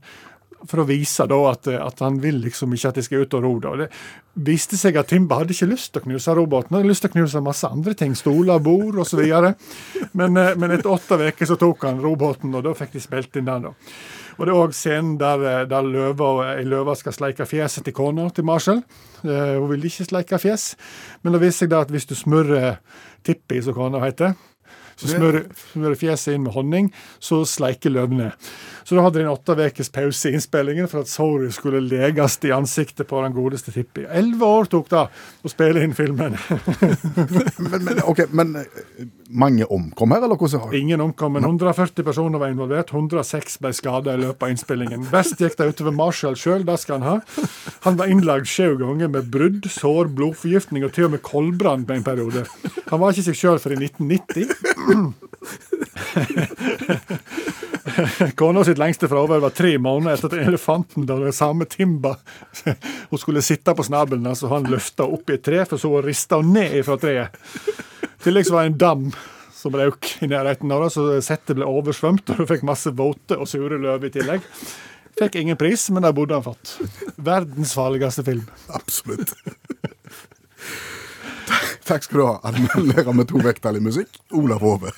For 0.69 0.83
å 0.83 0.85
vise 0.85 1.25
da 1.25 1.37
at, 1.49 1.65
at 1.73 2.01
han 2.05 2.19
vil 2.21 2.37
liksom 2.43 2.75
ikke 2.75 2.91
at 2.91 2.97
de 2.99 3.01
skal 3.01 3.23
ut 3.23 3.33
og 3.33 3.41
ro. 3.41 3.53
da. 3.63 3.71
Det 3.81 3.87
viste 4.45 4.77
seg 4.77 4.99
at 4.99 5.09
Timba 5.09 5.39
hadde 5.39 5.55
ikke 5.55 5.71
lyst 5.71 5.89
til 5.89 6.03
å 6.03 6.05
knuse 6.05 6.35
roboten, 6.37 6.75
han 6.75 6.83
hadde 6.83 6.91
lyst 6.91 7.01
til 7.01 7.09
å 7.09 7.15
knuse 7.15 7.41
masse 7.41 7.65
andre 7.65 7.95
ting. 7.97 8.13
Stoler, 8.13 8.61
bord 8.61 8.99
osv. 9.01 9.23
Men, 10.13 10.37
eh, 10.37 10.53
men 10.55 10.75
etter 10.75 10.91
åtte 10.93 11.17
uker 11.17 11.55
tok 11.57 11.87
han 11.89 12.03
roboten, 12.03 12.53
og 12.53 12.67
da 12.67 12.75
fikk 12.77 12.93
de 12.93 13.01
spilt 13.01 13.41
inn 13.41 13.49
den. 13.49 13.71
da. 13.71 13.73
Og 14.41 14.47
det 14.47 14.53
er 14.55 14.57
òg 14.57 14.71
scenen 14.73 15.17
der, 15.21 15.43
eh, 15.45 15.65
der 15.69 15.85
løva, 15.85 16.55
løva 16.65 16.95
skal 16.97 17.13
sleike 17.13 17.45
fjeset 17.45 17.85
til 17.85 17.93
kona 17.93 18.25
til 18.33 18.43
Marshall. 18.43 18.79
Eh, 19.21 19.59
hun 19.59 19.69
vil 19.69 19.85
ikke 19.85 20.07
sleike 20.07 20.39
fjes, 20.41 20.75
men 21.21 21.33
det 21.35 21.43
viser 21.43 21.67
seg 21.67 21.69
da 21.69 21.81
at 21.85 21.91
hvis 21.93 22.09
du 22.09 22.15
smører 22.17 22.79
Tippi, 23.23 23.61
som 23.61 23.77
kona 23.77 24.01
heter, 24.01 24.33
så 24.95 25.13
smører, 25.13 25.47
smører 25.73 25.99
fjeset 25.99 26.35
inn 26.35 26.45
med 26.45 26.55
honning, 26.55 26.91
så 27.19 27.43
sleiker 27.47 27.93
løvene. 27.93 28.31
Så 28.83 28.97
da 28.97 29.05
hadde 29.05 29.21
de 29.21 29.25
en 29.27 29.31
åtte 29.31 29.55
ukers 29.55 29.91
pause 29.93 30.29
i 30.29 30.35
innspillingen 30.35 30.89
for 30.91 31.05
at 31.05 31.11
sorry 31.11 31.51
skulle 31.53 31.79
leges 31.85 32.39
i 32.43 32.51
ansiktet 32.51 33.07
på 33.07 33.21
den 33.23 33.35
godeste 33.35 33.71
Tippi. 33.71 34.03
Elleve 34.09 34.49
år 34.57 34.67
tok 34.71 34.89
det 34.91 35.05
å 35.07 35.51
spille 35.51 35.83
inn 35.85 35.95
filmen. 35.95 36.35
Men, 37.61 37.83
men, 37.85 37.99
okay, 38.09 38.25
men 38.33 38.55
eh, 38.57 39.05
mange 39.29 39.65
omkom 39.71 40.11
her, 40.11 40.23
eller 40.25 40.39
hvordan? 40.39 40.73
Ingen 40.75 41.01
omkom, 41.03 41.33
men 41.37 41.45
140 41.45 42.03
personer 42.03 42.41
var 42.41 42.51
involvert. 42.51 42.91
106 42.91 43.59
ble 43.61 43.71
skada 43.75 44.15
i 44.15 44.21
løpet 44.21 44.43
av 44.43 44.53
innspillingen. 44.53 45.05
Best 45.11 45.39
gikk 45.41 45.55
det 45.59 45.69
utover 45.71 45.95
Marshall 45.95 46.35
sjøl, 46.39 46.65
det 46.67 46.77
skal 46.81 46.99
han 46.99 47.07
ha. 47.07 47.45
Han 47.85 47.99
var 47.99 48.11
innlagd 48.11 48.49
sju 48.49 48.75
ganger 48.81 49.11
med 49.13 49.29
brudd, 49.33 49.69
sår, 49.71 50.11
blodforgiftning 50.17 50.85
og 50.87 50.93
til 50.95 51.07
og 51.07 51.15
med 51.15 51.23
koldbrann 51.27 51.85
på 51.87 51.95
en 51.95 52.05
periode. 52.07 52.45
Han 52.89 53.01
var 53.01 53.13
ikke 53.13 53.29
seg 53.29 53.39
sjøl 53.39 53.61
før 53.63 53.77
i 53.77 53.81
1990. 53.87 54.90
Kona 58.37 58.63
sitt 58.65 58.79
lengste 58.79 59.09
fravær 59.09 59.41
var 59.43 59.53
tre 59.55 59.73
måneder 59.81 60.13
etter 60.15 60.29
at 60.29 60.47
elefanten 60.47 61.07
da 61.09 61.17
det 61.21 61.33
samme 61.35 61.65
Timba 61.69 62.15
Hun 63.09 63.19
skulle 63.19 63.41
sitte 63.45 63.73
på 63.75 63.85
snabelen 63.87 64.29
så 64.35 64.47
og 64.47 64.55
han 64.55 64.69
løfta 64.71 65.03
opp 65.07 65.29
i 65.29 65.37
et 65.39 65.45
tre, 65.45 65.63
for 65.65 65.81
så 65.81 65.89
å 65.97 66.03
riste 66.05 66.37
henne 66.39 66.65
ned 66.69 66.85
fra 66.87 66.97
treet. 67.01 67.35
I 68.03 68.23
tillegg 68.27 68.47
så 68.47 68.53
var 68.55 68.61
det 68.63 68.71
en 68.73 68.81
dam 68.85 69.03
som 69.61 69.75
røk 69.77 70.07
i 70.25 70.29
nærheten 70.29 70.71
av 70.73 70.85
det, 70.85 70.93
så 70.93 71.01
settet 71.25 71.57
ble 71.57 71.67
oversvømt, 71.69 72.31
og 72.31 72.41
hun 72.41 72.49
fikk 72.49 72.63
masse 72.67 72.93
våte 72.97 73.37
og 73.37 73.49
sure 73.49 73.77
løv 73.81 74.07
i 74.07 74.13
tillegg. 74.13 74.47
Fikk 75.19 75.35
ingen 75.41 75.59
pris, 75.59 75.89
men 75.93 76.05
det 76.05 76.13
burde 76.17 76.37
han 76.37 76.45
fått. 76.45 76.77
Verdens 77.21 77.75
farligste 77.77 78.25
film. 78.25 78.47
Absolutt. 78.73 79.35
Takk 81.89 82.03
skal 82.03 82.19
du 82.19 82.25
ha, 82.25 82.39
allmennlærer 82.43 83.13
med 83.13 83.29
to 83.31 83.41
vekttall 83.41 83.77
i 83.79 83.83
musikk, 83.83 84.19
Olav 84.31 84.61
Hove. 84.61 84.91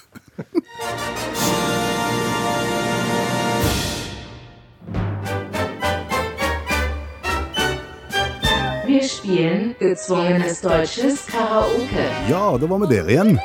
Wir 8.87 9.07
spielen 9.07 9.75
gezwungenes 9.79 10.61
deutsches 10.61 11.25
Karaoke. 11.31 12.07
Ja, 12.29 12.57
da 12.57 12.67
var 12.67 12.83
vi 12.83 12.95
der 12.95 13.09
igjen. 13.09 13.37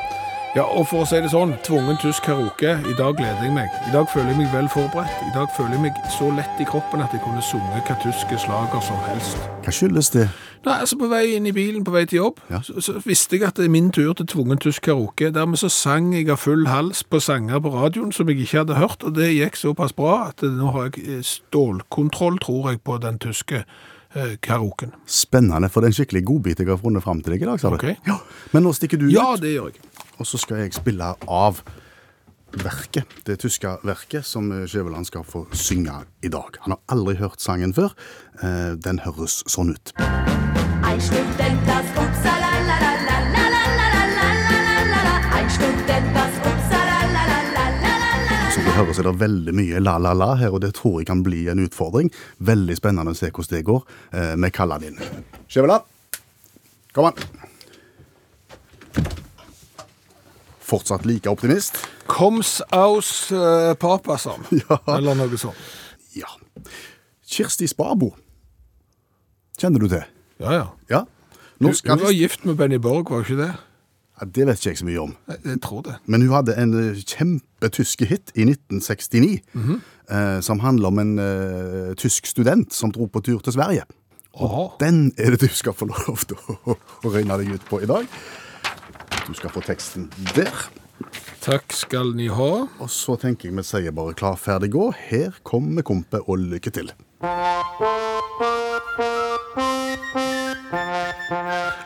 Ja, 0.57 0.63
og 0.65 0.87
for 0.89 1.03
å 1.03 1.07
si 1.07 1.19
det 1.21 1.29
sånn, 1.29 1.51
tvungen 1.61 1.97
tysk 2.01 2.23
karaoke, 2.25 2.71
i 2.89 2.93
dag 2.97 3.13
gleder 3.19 3.43
jeg 3.45 3.51
meg. 3.53 3.69
I 3.85 3.91
dag 3.93 4.07
føler 4.09 4.31
jeg 4.33 4.39
meg 4.39 4.47
vel 4.55 4.69
forberedt. 4.73 5.19
I 5.27 5.33
dag 5.35 5.51
føler 5.53 5.75
jeg 5.77 5.83
meg 5.83 5.99
så 6.09 6.31
lett 6.33 6.63
i 6.63 6.65
kroppen 6.65 7.03
at 7.05 7.13
jeg 7.13 7.21
kunne 7.21 7.43
sunget 7.45 7.85
hva 7.85 7.97
tyske 8.01 8.39
slager 8.41 8.81
som 8.81 8.97
helst. 9.05 9.37
Hva 9.67 9.73
skyldes 9.77 10.09
det? 10.15 10.23
Nei, 10.65 10.73
altså 10.81 10.97
På 10.99 11.07
vei 11.11 11.35
inn 11.37 11.45
i 11.47 11.53
bilen 11.55 11.85
på 11.87 11.93
vei 11.93 12.01
til 12.09 12.23
jobb, 12.23 12.41
Ja. 12.49 12.63
så, 12.65 12.81
så 12.83 12.95
visste 13.05 13.37
jeg 13.37 13.45
at 13.47 13.61
det 13.61 13.67
er 13.69 13.75
min 13.75 13.91
tur 13.95 14.09
til 14.17 14.25
tvungen 14.33 14.57
tysk 14.59 14.87
karaoke. 14.89 15.29
Dermed 15.37 15.61
så 15.61 15.69
sang 15.69 16.09
jeg 16.17 16.31
av 16.33 16.41
full 16.41 16.65
hals 16.67 17.03
på 17.05 17.21
sanger 17.21 17.61
på 17.63 17.69
radioen 17.77 18.09
som 18.11 18.27
jeg 18.33 18.41
ikke 18.41 18.63
hadde 18.63 18.81
hørt, 18.81 19.05
og 19.05 19.13
det 19.21 19.29
gikk 19.37 19.55
såpass 19.61 19.93
bra 19.93 20.31
at 20.31 20.41
nå 20.43 20.73
har 20.73 20.89
jeg 20.89 21.05
eh, 21.19 21.21
stålkontroll, 21.29 22.41
tror 22.41 22.71
jeg, 22.73 22.81
på 22.81 22.97
den 23.05 23.21
tyske 23.21 23.61
karoken. 23.61 23.85
karaoken. 24.41 24.91
Spennende, 25.05 25.67
for 25.69 25.81
det 25.85 25.85
er 25.85 25.91
en 25.91 25.97
skikkelig 25.99 26.23
godbit 26.25 26.57
jeg 26.63 26.67
har 26.71 26.79
funnet 26.81 27.03
fram 27.05 27.19
til 27.21 27.35
deg 27.35 27.43
i 27.43 27.45
dag, 27.45 27.59
sa 27.61 27.69
du. 27.69 27.75
Ok. 27.77 27.91
Ja. 28.07 28.15
Men 28.55 28.63
nå 28.65 28.71
stikker 28.73 28.97
du 28.97 29.03
Ja, 29.13 29.35
ut, 29.35 29.43
det 29.43 29.51
gjør 29.53 29.67
jeg. 29.69 29.83
Og 30.19 30.27
så 30.27 30.37
skal 30.41 30.57
jeg 30.65 30.73
spille 30.75 31.13
av 31.27 31.61
verket, 32.59 33.05
det 33.27 33.37
tyske 33.43 33.75
verket 33.85 34.25
som 34.25 34.47
eh, 34.51 34.63
Skjæveland 34.69 35.05
skal 35.05 35.23
få 35.23 35.43
synge 35.53 35.93
i 36.25 36.31
dag. 36.33 36.57
Han 36.65 36.73
har 36.73 36.79
aldri 36.95 37.15
hørt 37.19 37.41
sangen 37.43 37.73
før. 37.77 37.93
Eh, 38.41 38.73
Den 38.81 38.99
høres 39.05 39.43
sånn 39.47 39.69
ut. 39.75 39.91
Ein 39.99 40.99
Student, 40.99 41.61
das 41.67 41.91
Upsala, 41.93 42.49
la 42.65 42.77
la 42.81 42.93
la 43.05 43.17
la 43.29 43.43
la 43.53 43.65
la 43.77 43.89
la 43.93 44.01
la 44.15 44.29
la 44.49 44.79
la 44.89 45.01
la. 45.05 45.13
Ein 45.37 45.49
Student, 45.53 46.09
das 46.17 46.39
Upsala, 46.41 46.97
la 47.13 47.23
la 47.29 47.39
la 47.53 47.65
la 47.83 47.93
la 48.01 48.15
la. 48.25 48.51
Som 48.55 48.65
du 48.65 48.71
hører, 48.79 48.93
så 48.97 49.03
er 49.05 49.09
det 49.11 49.15
veldig 49.21 49.53
mye 49.61 49.83
la-la-la 49.85 50.31
her, 50.41 50.49
og 50.57 50.63
det 50.65 50.73
tror 50.79 50.99
jeg 51.03 51.07
kan 51.11 51.21
bli 51.23 51.45
en 51.53 51.61
utfordring. 51.67 52.09
Veldig 52.49 52.79
spennende 52.81 53.13
å 53.13 53.19
se 53.21 53.29
hvordan 53.29 53.59
det 53.59 53.65
går. 53.69 53.85
Eh, 54.11 54.33
Vi 54.41 54.49
kaller 54.57 54.81
den 54.81 54.97
inn. 54.97 55.23
Skjæveland, 55.47 55.85
kom 56.97 57.11
an. 57.13 57.21
Fortsatt 60.69 61.05
like 61.09 61.29
optimist? 61.31 61.79
Koms 62.09 62.59
aus 62.75 63.31
uh, 63.33 63.73
papasam, 63.81 64.43
Ja. 64.61 64.77
eller 64.95 65.17
noe 65.17 65.37
sånt. 65.41 65.57
Ja. 66.17 66.29
Kirsti 67.29 67.67
Sparbo. 67.69 68.11
Kjenner 69.59 69.81
du 69.83 69.89
til? 69.91 70.05
Ja, 70.39 70.53
ja. 70.55 70.67
Ja. 70.89 71.01
Hun, 71.59 71.73
hun 71.73 71.99
var 72.05 72.13
gift 72.15 72.45
med 72.47 72.55
Benny 72.61 72.77
Borg, 72.79 73.09
var 73.11 73.23
hun 73.23 73.25
ikke 73.27 73.41
det? 73.41 73.49
Ja, 74.19 74.25
det 74.35 74.45
vet 74.47 74.59
ikke 74.61 74.69
jeg 74.73 74.79
så 74.81 74.87
mye 74.87 75.01
om. 75.03 75.13
Jeg, 75.31 75.39
jeg 75.45 75.61
tror 75.63 75.81
det. 75.85 75.95
Men 76.11 76.23
hun 76.25 76.33
hadde 76.35 76.55
en 76.59 76.73
eh, 76.79 77.01
kjempetyske 77.07 78.07
hit 78.09 78.31
i 78.35 78.45
1969. 78.47 79.39
eh, 80.09 80.39
som 80.43 80.59
handler 80.63 80.91
om 80.91 80.99
en 81.03 81.13
eh, 81.23 81.93
tysk 81.99 82.27
student 82.27 82.73
som 82.75 82.91
dro 82.95 83.07
på 83.11 83.21
tur 83.23 83.39
til 83.43 83.55
Sverige. 83.55 83.83
og 84.39 84.75
Den 84.79 85.11
er 85.17 85.35
det 85.35 85.41
du 85.41 85.55
skal 85.55 85.73
få 85.75 85.87
lov 85.91 86.23
til 86.27 86.39
å, 86.51 86.75
å 86.75 87.11
røyne 87.15 87.37
deg 87.41 87.55
ut 87.59 87.67
på 87.69 87.81
i 87.83 87.87
dag. 87.89 88.07
Du 89.29 89.33
skal 89.37 89.51
få 89.53 89.61
teksten 89.61 90.07
der. 90.35 90.55
Takk 91.45 91.73
skal 91.77 92.15
ni 92.17 92.25
ha. 92.33 92.65
Og 92.81 92.89
så 92.89 93.13
tenker 93.21 93.51
jeg 93.51 93.57
vi 93.59 93.63
sier 93.67 93.93
bare 93.93 94.15
klar, 94.17 94.39
ferdig, 94.41 94.71
gå. 94.73 94.87
Her 94.97 95.37
kommer 95.45 95.85
kompet, 95.85 96.25
og 96.25 96.41
lykke 96.41 96.73
til. 96.73 96.89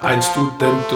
Ein 0.04 0.22
Student 0.24 0.96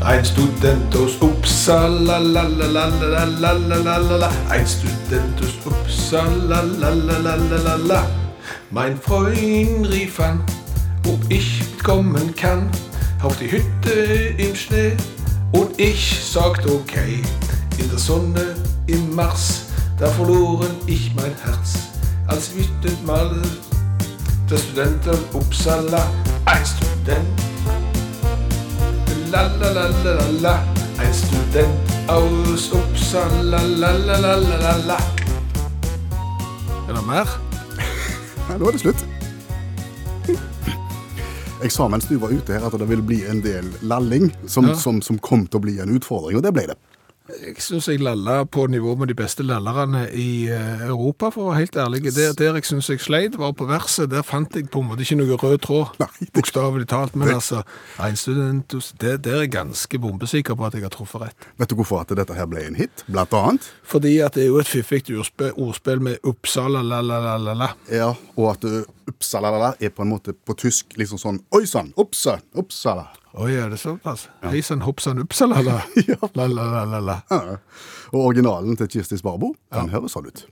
Ein 0.00 0.24
Student 0.24 0.96
aus 0.96 1.20
Uppsala, 1.20 2.16
la 2.18 2.42
la 2.48 2.68
la 2.72 2.86
la 2.88 3.24
la 3.24 3.52
la 3.52 3.52
la 3.52 3.98
la 3.98 4.16
la 4.24 4.30
Ein 4.48 4.66
Student 4.66 5.44
aus 5.44 5.58
Uppsala, 5.66 6.62
la 6.80 6.94
la 6.94 7.18
la 7.18 7.36
la 7.36 7.58
la 7.58 7.76
la 7.76 8.00
Mein 8.70 8.96
Freund 8.96 9.86
rief 9.92 10.20
an, 10.20 10.40
ob 11.08 11.20
ich 11.28 11.68
mitkommen 11.88 12.34
kann. 12.36 12.70
Auf 13.22 13.36
die 13.38 13.50
Hütte 13.50 14.34
im 14.36 14.54
Schnee. 14.54 14.92
Und 15.52 15.80
ich 15.80 16.20
sagte 16.22 16.70
okay 16.70 17.22
In 17.78 17.88
der 17.88 17.98
Sonne 17.98 18.54
im 18.86 19.14
Mars 19.14 19.62
Da 19.98 20.06
verloren 20.08 20.74
ich 20.86 21.14
mein 21.14 21.32
Herz. 21.42 21.78
Als 22.26 22.50
wütend 22.54 23.06
mal 23.06 23.34
der 24.50 24.58
Student 24.58 25.08
av 25.08 25.34
Uppsala 25.34 26.10
Ein 26.44 26.64
Student. 26.66 27.26
La 29.32 29.42
la 29.42 29.70
la 29.70 29.88
la 29.88 30.12
la 30.14 30.26
la 30.40 30.64
Ein 30.98 31.14
Student 31.14 31.78
aus 32.06 32.70
Uppsala 32.70 33.62
La 33.62 33.92
la 33.92 34.16
la 34.16 34.36
la 34.36 34.56
la 34.56 34.76
la. 34.86 34.98
Er 38.48 38.58
det 38.72 38.80
slutt. 38.80 39.17
Jeg 41.58 41.72
sa 41.74 41.88
mens 41.90 42.06
du 42.06 42.14
var 42.22 42.30
ute 42.30 42.54
her 42.54 42.62
at 42.68 42.74
det 42.78 42.86
ville 42.86 43.02
bli 43.02 43.24
en 43.26 43.40
del 43.42 43.66
lalling 43.82 44.28
som, 44.46 44.68
Ja. 44.68 44.74
som, 44.78 45.00
som 45.02 45.18
kom 45.18 45.46
til 45.50 45.58
å 45.58 45.62
bli 45.64 45.78
en 45.82 45.90
utfordring, 45.96 46.36
og 46.38 46.44
det 46.46 46.52
ble 46.54 46.66
det. 46.70 46.76
Jeg 47.28 47.60
synes 47.60 47.88
jeg 47.88 48.00
lalla 48.00 48.44
på 48.48 48.66
nivå 48.72 48.94
med 48.96 49.10
de 49.10 49.14
beste 49.16 49.44
lallerne 49.44 50.06
i 50.16 50.48
eh, 50.48 50.84
Europa, 50.86 51.28
for 51.34 51.44
å 51.44 51.50
være 51.50 51.60
helt 51.66 51.76
ærlig. 51.76 52.00
Der, 52.16 52.32
der 52.38 52.56
jeg 52.56 52.64
synes 52.64 52.88
jeg 52.88 53.02
sleit, 53.04 53.36
var 53.38 53.52
på 53.52 53.66
verset. 53.68 54.08
Der 54.10 54.24
fant 54.24 54.56
jeg 54.56 54.70
på 54.72 54.80
en 54.80 54.88
måte 54.88 55.04
ikke 55.04 55.18
noe 55.20 55.36
rød 55.36 55.58
tråd, 55.66 56.00
bokstavelig 56.36 56.88
talt. 56.88 57.16
Men 57.16 57.28
det- 57.28 57.34
altså, 57.36 57.62
Ein 58.00 58.16
Student, 58.16 58.72
det, 59.00 59.18
der 59.24 59.36
er 59.36 59.44
jeg 59.44 59.52
ganske 59.52 60.00
bombesikker 60.00 60.56
på 60.56 60.66
at 60.66 60.74
jeg 60.78 60.86
har 60.86 60.94
truffet 60.94 61.26
rett. 61.26 61.48
Vet 61.60 61.68
du 61.68 61.76
hvorfor 61.76 62.00
at 62.00 62.16
dette 62.16 62.34
her 62.34 62.48
ble 62.48 62.64
en 62.64 62.80
hit? 62.80 63.04
Blant 63.10 63.36
annet. 63.36 63.68
Fordi 63.84 64.18
at 64.24 64.34
det 64.34 64.46
er 64.46 64.48
jo 64.48 64.58
et 64.64 64.70
fiffig 64.70 65.04
ordspill, 65.12 66.00
med 66.00 66.18
Uppsala 66.24 66.80
la-la-la-la-la. 66.82 67.72
Ja, 67.92 68.14
og 68.36 68.50
at 68.56 68.64
uh, 68.64 68.82
la 69.42 69.74
er 69.80 69.90
på 69.90 70.02
en 70.02 70.10
måte 70.16 70.32
på 70.32 70.56
tysk 70.56 70.96
liksom 70.96 71.18
sånn 71.20 71.40
Oi 71.52 71.66
sann, 71.66 71.92
Uppsa, 71.96 72.38
Uppsala. 72.56 73.08
Oi, 73.38 73.54
er 73.54 73.68
det 73.70 73.76
såpass? 73.78 74.30
Ja. 74.42 74.48
Hei 74.50 74.62
sann, 74.62 74.80
hopp 74.82 74.98
upsalala. 75.06 75.80
ja. 76.08 76.16
La, 76.34 76.46
la, 76.46 76.84
la, 76.84 76.98
la. 76.98 77.16
Og 78.12 78.24
originalen 78.24 78.76
til 78.76 78.88
Kirsti 78.88 79.16
Sparbo, 79.16 79.54
den 79.74 79.86
ja. 79.86 79.92
høres 79.94 80.12
sånn 80.12 80.26
ut. 80.26 80.46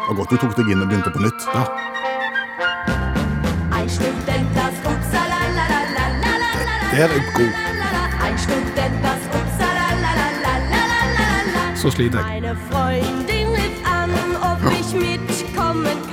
Det 0.00 0.08
var 0.08 0.16
godt 0.16 0.30
du 0.32 0.36
tok 0.40 0.56
deg 0.56 0.70
inn 0.72 0.80
og 0.80 0.88
begynte 0.88 1.12
på 1.12 1.20
nytt. 1.20 1.44
Ja. 1.52 1.64
Der 6.90 7.04
er 7.04 7.20
god. 7.36 7.52
Så 11.76 11.90
sliter 11.90 12.18
jeg. 12.18 12.26
Meine 12.42 12.56
Freundin 12.70 13.48
ritt 13.56 13.84
an, 13.84 14.10
ob 14.40 14.72
ich 14.72 14.94
mitkommen 14.94 15.96
kann. 16.02 16.09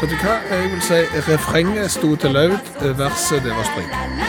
Vet 0.00 0.10
du 0.10 0.16
hva? 0.16 0.34
Jeg 0.50 0.70
vil 0.70 0.82
si 0.82 0.94
refrenget 1.32 1.90
sto 1.90 2.16
til 2.16 2.30
laud, 2.30 2.58
verset 2.80 3.42
det 3.42 3.50
var 3.50 3.62
stryk 3.62 4.27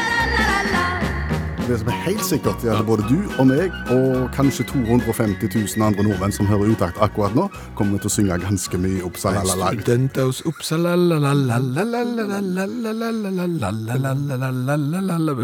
det 1.69 1.79
som 1.79 1.89
er 1.93 1.99
helt 2.05 2.25
sikkert, 2.25 2.63
er 2.65 2.79
at 2.79 2.85
både 2.85 3.03
du 3.09 3.19
og 3.37 3.47
meg, 3.49 3.73
og 3.93 4.29
kanskje 4.33 4.63
250 4.71 5.77
000 5.77 5.85
andre 5.85 6.03
nordmenn 6.07 6.33
som 6.33 6.49
hører 6.49 6.73
utakt 6.73 6.97
akkurat 7.03 7.35
nå, 7.37 7.45
kommer 7.77 8.01
til 8.01 8.09
å 8.09 8.13
synge 8.15 8.39
ganske 8.41 8.81
mye 8.81 9.03
Oppsalalala. 9.05 9.71
Studenter 9.77 10.23
hos 10.29 10.41
Oppsalalala 10.49 11.33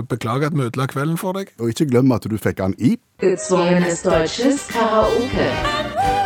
Beklager 0.09 0.47
at 0.49 0.57
vi 0.57 0.61
ødela 0.65 0.85
kvelden 0.89 1.17
for 1.17 1.31
deg. 1.37 1.53
Og 1.59 1.73
ikke 1.73 1.89
glem 1.93 2.11
at 2.15 2.25
du 2.29 2.37
fikk 2.37 2.57
den 2.63 2.77
i 2.79 2.95
Gezwungenes 3.21 4.01
deutsches 4.03 4.67
karaoke. 4.73 6.24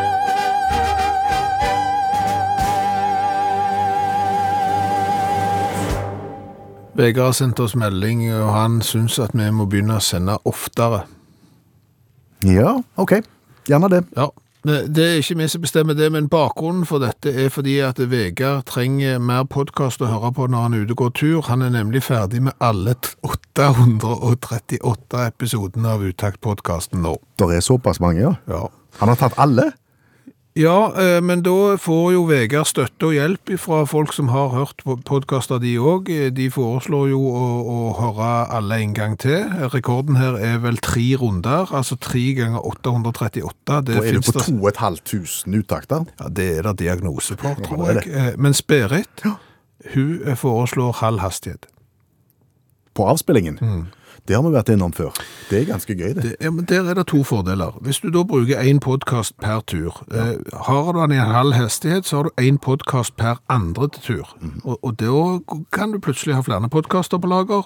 Vegard 6.99 7.31
har 7.31 7.35
sendt 7.37 7.59
oss 7.63 7.77
melding, 7.79 8.25
og 8.33 8.49
han 8.51 8.81
syns 8.83 9.15
at 9.23 9.31
vi 9.37 9.45
må 9.55 9.69
begynne 9.71 9.95
å 9.95 10.03
sende 10.03 10.35
oftere. 10.49 11.05
Ja, 12.43 12.75
ok. 12.99 13.21
Gjerne 13.69 13.87
det. 13.91 14.01
Ja, 14.17 14.27
det 14.67 14.79
det 14.95 15.05
er 15.05 15.21
ikke 15.21 15.37
vi 15.39 15.47
som 15.47 15.61
bestemmer 15.63 15.95
det, 15.95 16.09
men 16.11 16.27
bakgrunnen 16.27 16.83
for 16.85 16.99
dette 16.99 17.31
er 17.31 17.47
fordi 17.49 17.77
at 17.79 18.01
Vegard 18.11 18.65
trenger 18.67 19.21
mer 19.23 19.45
podkast 19.47 20.03
å 20.03 20.09
høre 20.11 20.33
på 20.35 20.49
når 20.51 20.65
han 20.65 20.75
er 20.75 20.83
ute 20.83 20.97
og 20.97 21.03
går 21.05 21.13
tur. 21.15 21.39
Han 21.47 21.63
er 21.63 21.71
nemlig 21.71 22.03
ferdig 22.03 22.41
med 22.43 22.59
alle 22.59 22.97
838 23.23 25.23
episodene 25.27 25.95
av 25.95 26.03
Utakt-podkasten 26.03 26.99
nå. 27.05 27.15
Det 27.39 27.47
er 27.55 27.63
såpass 27.63 28.03
mange, 28.03 28.25
ja. 28.25 28.33
Ja. 28.51 28.65
Han 28.99 29.13
har 29.13 29.15
tatt 29.15 29.39
alle. 29.39 29.69
Ja, 30.57 30.89
eh, 30.97 31.19
men 31.21 31.43
da 31.45 31.75
får 31.79 32.07
jo 32.15 32.23
Vegard 32.27 32.65
støtte 32.67 33.05
og 33.05 33.13
hjelp 33.13 33.51
fra 33.61 33.83
folk 33.87 34.11
som 34.15 34.31
har 34.33 34.49
hørt 34.49 34.81
podkaster, 35.07 35.59
de 35.61 35.75
òg. 35.77 36.09
De 36.35 36.47
foreslår 36.51 37.11
jo 37.11 37.19
å, 37.21 37.43
å 37.69 37.77
høre 37.99 38.31
alle 38.57 38.79
en 38.81 38.95
gang 38.97 39.13
til. 39.21 39.45
Rekorden 39.71 40.17
her 40.19 40.35
er 40.41 40.57
vel 40.63 40.77
tre 40.83 41.05
runder, 41.21 41.69
altså 41.69 41.95
tre 42.01 42.23
ganger 42.35 42.65
838. 42.65 43.53
Det 43.85 43.93
Da 43.93 44.01
er 44.01 44.01
du 44.01 44.09
finnes 44.09 44.31
på 44.31 44.35
det- 44.39 44.47
2500 44.49 45.61
uttakter. 45.61 46.09
Ja, 46.19 46.29
det 46.41 46.49
er 46.57 46.67
det 46.71 46.77
diagnose 46.81 47.37
på, 47.39 47.53
tror 47.63 47.85
det 47.85 48.07
er 48.07 48.09
jeg. 48.09 48.39
Men 48.39 48.53
Men 48.57 49.23
ja. 49.23 49.35
hun 49.93 50.19
eh, 50.25 50.35
foreslår 50.35 50.97
halv 51.03 51.19
hastighet. 51.23 51.69
På 52.97 53.05
avspillingen. 53.13 53.61
Det 54.29 54.37
har 54.37 54.43
vi 54.45 54.49
vært 54.53 54.69
innom 54.69 54.91
før. 54.93 55.15
Det 55.49 55.57
er 55.57 55.63
ganske 55.65 55.93
gøy, 55.97 56.11
det. 56.13 56.21
Det, 56.21 56.35
ja, 56.37 56.51
men 56.53 56.67
der 56.69 56.85
er 56.85 56.99
det 56.99 57.07
to 57.09 57.23
fordeler. 57.25 57.73
Hvis 57.81 57.97
du 58.03 58.11
da 58.13 58.21
bruker 58.29 58.61
én 58.61 58.77
podkast 58.77 59.33
per 59.41 59.63
tur, 59.65 60.03
eh, 60.13 60.37
har 60.67 60.91
du 60.93 60.99
den 60.99 61.15
i 61.15 61.17
en 61.17 61.33
halv 61.33 61.57
hastighet, 61.57 62.05
så 62.05 62.19
har 62.19 62.29
du 62.29 62.29
én 62.37 62.59
podkast 62.61 63.15
per 63.17 63.41
andre 63.49 63.89
til 63.89 64.01
tur. 64.05 64.35
Og, 64.63 64.77
og 64.85 64.99
da 65.01 65.39
kan 65.73 65.91
du 65.91 65.97
plutselig 65.97 66.37
ha 66.37 66.45
flere 66.45 66.69
podkaster 66.69 67.17
på 67.17 67.27
lager. 67.27 67.65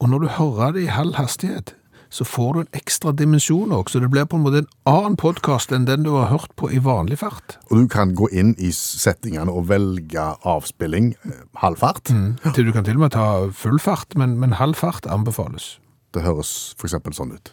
Og 0.00 0.08
når 0.08 0.24
du 0.24 0.28
hører 0.38 0.72
det 0.72 0.86
i 0.86 0.94
halv 0.96 1.20
hastighet, 1.20 1.74
så 2.14 2.24
får 2.24 2.52
du 2.54 2.58
en 2.60 2.76
ekstra 2.78 3.10
dimensjon 3.16 3.72
òg. 3.74 3.88
Så 3.90 3.98
det 4.02 4.08
blir 4.12 4.26
på 4.30 4.38
en 4.38 4.44
måte 4.44 4.60
en 4.62 4.68
annen 4.86 5.16
podkast 5.18 5.72
enn 5.74 5.88
den 5.88 6.04
du 6.06 6.12
har 6.14 6.28
hørt 6.30 6.52
på 6.60 6.70
i 6.70 6.78
vanlig 6.82 7.18
fart. 7.24 7.56
Og 7.72 7.80
du 7.80 7.88
kan 7.90 8.12
gå 8.14 8.28
inn 8.30 8.52
i 8.62 8.70
settingene 8.74 9.50
og 9.50 9.66
velge 9.72 10.28
avspilling 10.46 11.14
eh, 11.26 11.40
halv 11.64 11.82
fart. 11.82 12.12
Til 12.54 12.68
du 12.68 12.72
kan 12.76 12.86
til 12.86 13.00
og 13.00 13.06
med 13.06 13.16
ta 13.16 13.26
full 13.50 13.82
fart, 13.82 14.14
men, 14.20 14.38
men 14.38 14.54
halv 14.60 14.78
fart 14.78 15.08
anbefales. 15.10 15.74
Det 16.14 16.22
høres 16.22 16.54
eksempel 16.78 17.16
sånn 17.16 17.34
ut. 17.34 17.50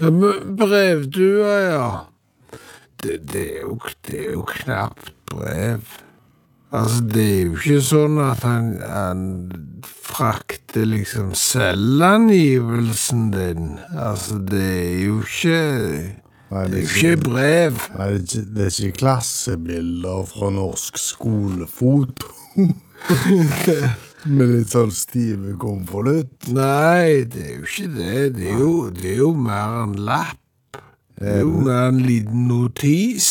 Ja, 0.00 0.08
Brevdua, 0.08 1.54
ja. 1.66 1.90
Det, 3.04 3.20
det, 3.28 3.44
er 3.58 3.62
jo, 3.66 3.76
det 4.08 4.22
er 4.22 4.32
jo 4.38 4.48
knapt 4.48 5.12
brev. 5.28 5.84
Altså, 6.74 7.04
det 7.14 7.24
er 7.24 7.42
jo 7.46 7.54
ikke 7.56 7.80
sånn 7.86 8.16
at 8.18 8.42
han, 8.42 8.72
han 8.82 9.20
frakter 9.86 10.86
liksom 10.90 11.34
selvangivelsen 11.38 13.28
din. 13.34 13.76
Altså, 13.94 14.38
det 14.50 14.64
er 14.66 15.04
jo 15.06 15.20
ikke 15.22 15.60
Nei, 16.46 16.62
Det 16.70 16.78
er 16.78 16.82
jo 16.82 16.86
ikke 16.86 17.22
brev. 17.24 17.78
Nei, 17.98 18.06
det, 18.06 18.16
er 18.16 18.20
ikke, 18.22 18.42
det 18.54 18.62
er 18.64 18.74
ikke 18.74 18.98
klassebilder 19.00 20.26
fra 20.30 20.50
norsk 20.54 20.98
skolefoto. 21.02 22.28
Med 24.36 24.52
litt 24.52 24.70
sånn 24.70 24.94
stive 24.94 25.56
konvolutt. 25.58 26.46
Nei, 26.54 27.26
det 27.30 27.42
er 27.42 27.52
jo 27.56 27.66
ikke 27.66 27.90
det. 27.96 28.20
Det 28.38 28.46
er 28.52 28.62
jo, 28.62 28.70
det 28.94 29.10
er 29.10 29.20
jo 29.24 29.32
mer 29.38 29.82
en 29.82 29.98
lapp. 30.06 30.38
Det 31.18 31.34
er 31.34 31.42
jo 31.42 31.66
mer 31.66 31.90
en 31.90 32.00
liten 32.06 32.46
notis. 32.50 33.28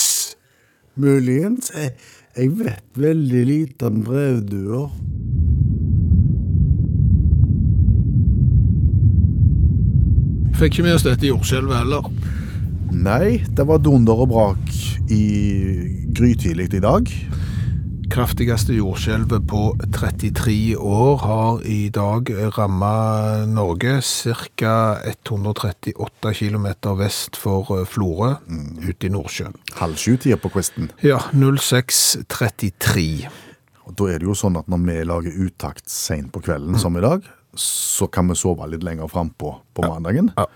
Muligens. 1.00 1.71
Jeg, 1.76 1.95
jeg 2.36 2.50
vet 2.60 2.98
veldig 3.00 3.41
lite 3.48 3.88
om 3.88 4.02
brevduer. 4.04 4.89
Fikk 10.60 10.74
ikke 10.74 10.84
med 10.84 10.98
oss 10.98 11.06
dette 11.08 11.30
jordskjelvet 11.30 11.80
heller. 11.80 12.10
Nei, 12.91 13.38
det 13.56 13.63
var 13.69 13.80
dunder 13.80 14.26
og 14.26 14.34
brak 14.34 14.76
i 15.12 15.24
grytidlig 16.15 16.67
i 16.76 16.84
dag. 16.84 17.08
Kraftigste 18.15 18.71
jordskjelvet 18.71 19.43
på 19.43 19.73
33 19.91 20.78
år 20.80 21.17
har 21.19 21.58
i 21.67 21.89
dag 21.91 22.30
rammet 22.56 23.49
Norge 23.51 23.97
ca. 24.56 24.75
138 25.04 26.32
km 26.39 26.67
vest 26.95 27.36
for 27.36 27.84
Florø, 27.84 28.30
mm. 28.47 28.69
ute 28.88 29.10
i 29.10 29.12
Nordsjøen. 29.12 29.58
Halv 29.82 29.99
sju-tida 29.99 30.39
på 30.39 30.54
kvisten. 30.54 30.88
Ja, 31.04 31.19
06.33. 31.36 33.28
Og 33.84 33.99
da 33.99 34.08
er 34.13 34.23
det 34.23 34.30
jo 34.32 34.38
sånn 34.45 34.62
at 34.62 34.71
når 34.71 34.88
vi 34.88 34.97
lager 35.12 35.43
uttakt 35.49 35.91
seint 35.91 36.32
på 36.32 36.39
kvelden, 36.47 36.80
som 36.80 36.95
i 36.95 37.04
dag, 37.04 37.28
så 37.60 38.08
kan 38.08 38.32
vi 38.32 38.39
sove 38.39 38.71
litt 38.71 38.88
lenger 38.88 39.12
frampå 39.12 39.58
på 39.75 39.91
mandagen. 39.91 40.32
Ja. 40.39 40.47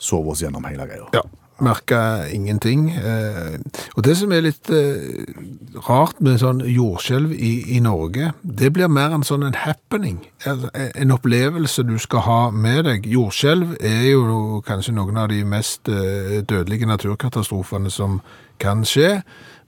Sove 0.00 0.32
oss 0.32 0.40
gjennom 0.40 0.64
hele 0.64 0.88
greia. 0.88 1.12
Ja. 1.12 1.26
Merka 1.62 2.26
ingenting. 2.28 2.90
Eh, 2.90 3.58
og 3.96 4.04
det 4.06 4.16
som 4.18 4.32
er 4.34 4.44
litt 4.44 4.70
eh, 4.72 5.22
rart 5.86 6.18
med 6.24 6.40
sånn 6.42 6.62
jordskjelv 6.66 7.32
i, 7.32 7.52
i 7.76 7.80
Norge, 7.84 8.32
det 8.42 8.72
blir 8.74 8.90
mer 8.92 9.14
en 9.14 9.24
sånn 9.26 9.46
en 9.46 9.58
happening. 9.62 10.20
Altså, 10.44 10.70
En 10.94 11.14
opplevelse 11.14 11.84
du 11.86 11.96
skal 12.02 12.26
ha 12.26 12.40
med 12.50 12.84
deg. 12.88 13.08
Jordskjelv 13.08 13.76
er 13.78 14.06
jo 14.10 14.60
kanskje 14.66 14.96
noen 14.96 15.22
av 15.22 15.30
de 15.32 15.42
mest 15.48 15.90
eh, 15.92 16.40
dødelige 16.42 16.88
naturkatastrofene 16.90 17.92
som 17.92 18.20
kan 18.62 18.84
skje. 18.86 19.20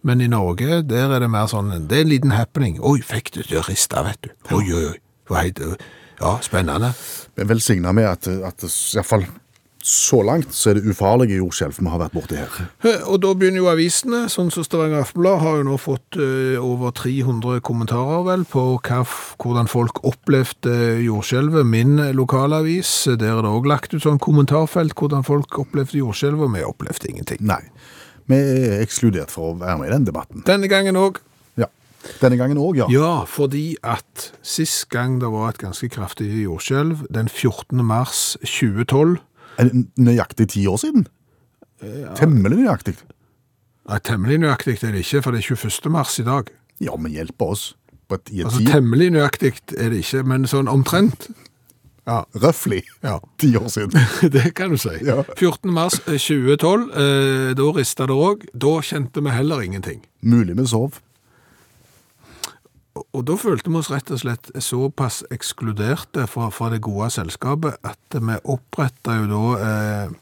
Men 0.04 0.20
i 0.20 0.28
Norge, 0.28 0.82
der 0.84 1.14
er 1.14 1.24
det 1.24 1.30
mer 1.32 1.48
sånn, 1.48 1.72
det 1.88 1.96
er 2.02 2.04
en 2.04 2.12
liten 2.12 2.34
happening. 2.36 2.76
Oi, 2.84 2.98
fikk 3.00 3.32
du 3.38 3.40
det 3.46 3.62
rista, 3.70 4.04
vet 4.04 4.20
du. 4.26 4.34
Oi, 4.52 4.66
oi, 4.68 4.84
oi. 4.92 5.76
Ja, 6.20 6.36
spennende. 6.44 6.92
Velsigna 7.36 7.94
med 7.96 8.10
at, 8.10 8.28
at 8.28 8.66
iallfall 8.68 9.24
så 9.84 10.22
langt 10.24 10.54
så 10.56 10.70
er 10.70 10.78
det 10.78 10.88
ufarlige 10.88 11.36
jordskjelv 11.36 11.76
vi 11.76 11.90
har 11.92 12.00
vært 12.00 12.14
borti 12.16 12.38
her. 12.38 12.68
Og 13.12 13.18
da 13.20 13.34
begynner 13.36 13.60
jo 13.60 13.66
avisene, 13.68 14.22
sånn 14.32 14.48
som 14.54 14.64
Stavanger 14.64 15.02
Aftenblad 15.04 15.42
har 15.42 15.58
jo 15.58 15.66
nå 15.68 15.74
fått 15.76 16.16
over 16.16 16.94
300 16.96 17.60
kommentarer 17.68 18.22
vel 18.24 18.46
på 18.48 18.62
hva, 18.78 19.02
hvordan 19.44 19.68
folk 19.68 20.00
opplevde 20.08 20.72
jordskjelvet. 21.04 21.68
Min 21.68 22.00
lokalavis, 22.16 22.94
der 23.12 23.34
er 23.34 23.42
det 23.44 23.50
også 23.50 23.72
lagt 23.74 23.92
ut 23.92 24.06
sånn 24.06 24.22
kommentarfelt 24.24 24.96
hvordan 24.96 25.26
folk 25.26 25.60
opplevde 25.66 26.00
jordskjelvet, 26.00 26.46
og 26.48 26.56
vi 26.56 26.64
opplevde 26.64 27.12
ingenting. 27.12 27.44
Nei. 27.44 27.60
Vi 28.32 28.40
er 28.40 28.80
ekskludert 28.80 29.28
for 29.34 29.52
å 29.52 29.58
være 29.60 29.82
med 29.82 29.90
i 29.90 29.94
den 29.98 30.08
debatten. 30.08 30.46
Denne 30.48 30.72
gangen 30.72 30.96
òg. 30.96 31.20
Ja. 31.60 31.68
Denne 32.22 32.40
gangen 32.40 32.56
òg, 32.56 32.80
ja. 32.80 32.88
Ja, 32.88 33.12
fordi 33.28 33.76
at 33.84 34.30
sist 34.40 34.88
gang 34.88 35.20
det 35.20 35.28
var 35.36 35.52
et 35.52 35.60
ganske 35.60 35.92
kraftig 35.92 36.30
jordskjelv, 36.46 37.04
den 37.12 37.28
14. 37.28 37.84
mars 37.84 38.38
2012 38.40 38.48
Er 38.80 39.20
det 39.20 39.33
nøyaktig 40.00 40.48
ti 40.54 40.66
år 40.70 40.80
siden? 40.82 41.06
Temmelig 42.18 42.62
nøyaktig. 42.62 42.96
Nei, 43.84 43.98
temmelig 44.00 44.40
nøyaktig 44.40 44.78
er 44.80 44.94
det 44.94 45.04
ikke, 45.04 45.22
for 45.24 45.34
det 45.34 45.42
er 45.42 45.56
21. 45.56 45.90
mars 45.92 46.18
i 46.18 46.26
dag. 46.26 46.52
Ja, 46.80 46.96
men 46.96 47.12
hjelp 47.12 47.42
oss. 47.44 47.72
Altså, 48.14 48.60
temmelig 48.68 49.10
nøyaktig 49.14 49.54
er 49.78 49.90
det 49.92 50.04
ikke, 50.04 50.22
men 50.28 50.46
sånn 50.48 50.70
omtrent. 50.70 51.28
Ja, 52.04 52.20
Røffelig 52.36 52.82
ja. 53.02 53.16
ti 53.40 53.54
år 53.56 53.68
siden. 53.72 53.96
Det 54.34 54.52
kan 54.56 54.74
du 54.74 54.78
si. 54.80 54.92
Ja. 55.06 55.22
14. 55.36 55.72
mars 55.72 56.00
eh, 56.04 56.20
2012, 56.20 56.90
eh, 56.92 57.50
da 57.56 57.70
rista 57.76 58.08
det 58.10 58.16
òg. 58.16 58.44
Da 58.52 58.76
kjente 58.84 59.24
vi 59.24 59.32
heller 59.32 59.64
ingenting. 59.64 60.04
Mulig 60.20 60.56
vi 60.58 60.66
sov. 60.68 61.00
Og, 62.94 63.24
da 63.26 63.34
følte 63.34 63.72
vi 63.72 63.80
oss 63.80 63.90
rett 63.90 64.10
og 64.14 64.20
slett 64.22 64.52
såpass 64.62 65.24
ekskluderte 65.34 66.28
fra, 66.30 66.46
fra 66.54 66.68
det 66.70 66.82
gode 66.84 67.08
selskapet 67.10 67.80
at 67.82 68.18
vi 68.22 68.36
oppretta 68.54 69.16
jo 69.18 69.26
da 69.32 69.40
eh, 69.58 70.14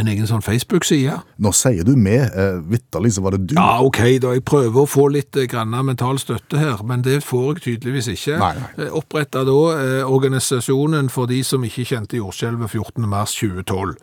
en 0.00 0.10
egen 0.10 0.26
sånn 0.26 0.42
Facebook-side. 0.42 1.14
Nå 1.42 1.52
sier 1.54 1.86
du 1.86 1.94
med, 1.96 2.26
eh, 2.34 2.58
vitterlig 2.70 3.14
så 3.14 3.22
var 3.24 3.36
det 3.36 3.46
du. 3.46 3.54
Ja, 3.54 3.78
ok, 3.84 4.00
da 4.22 4.34
jeg 4.34 4.44
prøver 4.44 4.82
å 4.82 4.90
få 4.90 5.06
litt 5.14 5.36
eh, 5.38 5.46
grann 5.50 5.74
mental 5.86 6.18
støtte 6.18 6.58
her, 6.58 6.82
men 6.84 7.04
det 7.06 7.22
får 7.24 7.54
jeg 7.54 7.64
tydeligvis 7.68 8.10
ikke. 8.16 8.38
Nei, 8.42 8.52
nei. 8.58 8.70
Eh, 8.84 8.96
Oppretta 8.98 9.44
da 9.46 9.58
eh, 9.78 10.02
organisasjonen 10.04 11.10
for 11.14 11.30
de 11.30 11.42
som 11.46 11.64
ikke 11.64 11.86
kjente 11.88 12.18
jordskjelvet 12.18 12.74
14. 12.74 13.06
mars 13.08 13.36
2012. 13.38 13.94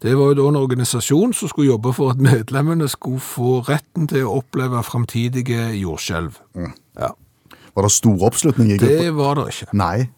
Det 0.00 0.16
var 0.16 0.32
jo 0.32 0.38
da 0.38 0.48
en 0.48 0.60
organisasjon 0.62 1.34
som 1.36 1.50
skulle 1.50 1.74
jobbe 1.74 1.92
for 1.92 2.14
at 2.14 2.22
medlemmene 2.24 2.88
skulle 2.88 3.20
få 3.22 3.58
retten 3.68 4.08
til 4.10 4.24
å 4.24 4.38
oppleve 4.40 4.80
framtidige 4.82 5.70
jordskjelv. 5.76 6.40
Mm. 6.56 6.72
Ja. 6.98 7.12
Var 7.74 7.86
det 7.86 7.92
stor 7.94 8.24
oppslutning 8.30 8.72
i 8.72 8.78
gruppa? 8.80 9.02
Det 9.02 9.12
var 9.16 9.38
det 9.40 9.46
ikke. 9.54 9.70
Nei. 9.78 10.08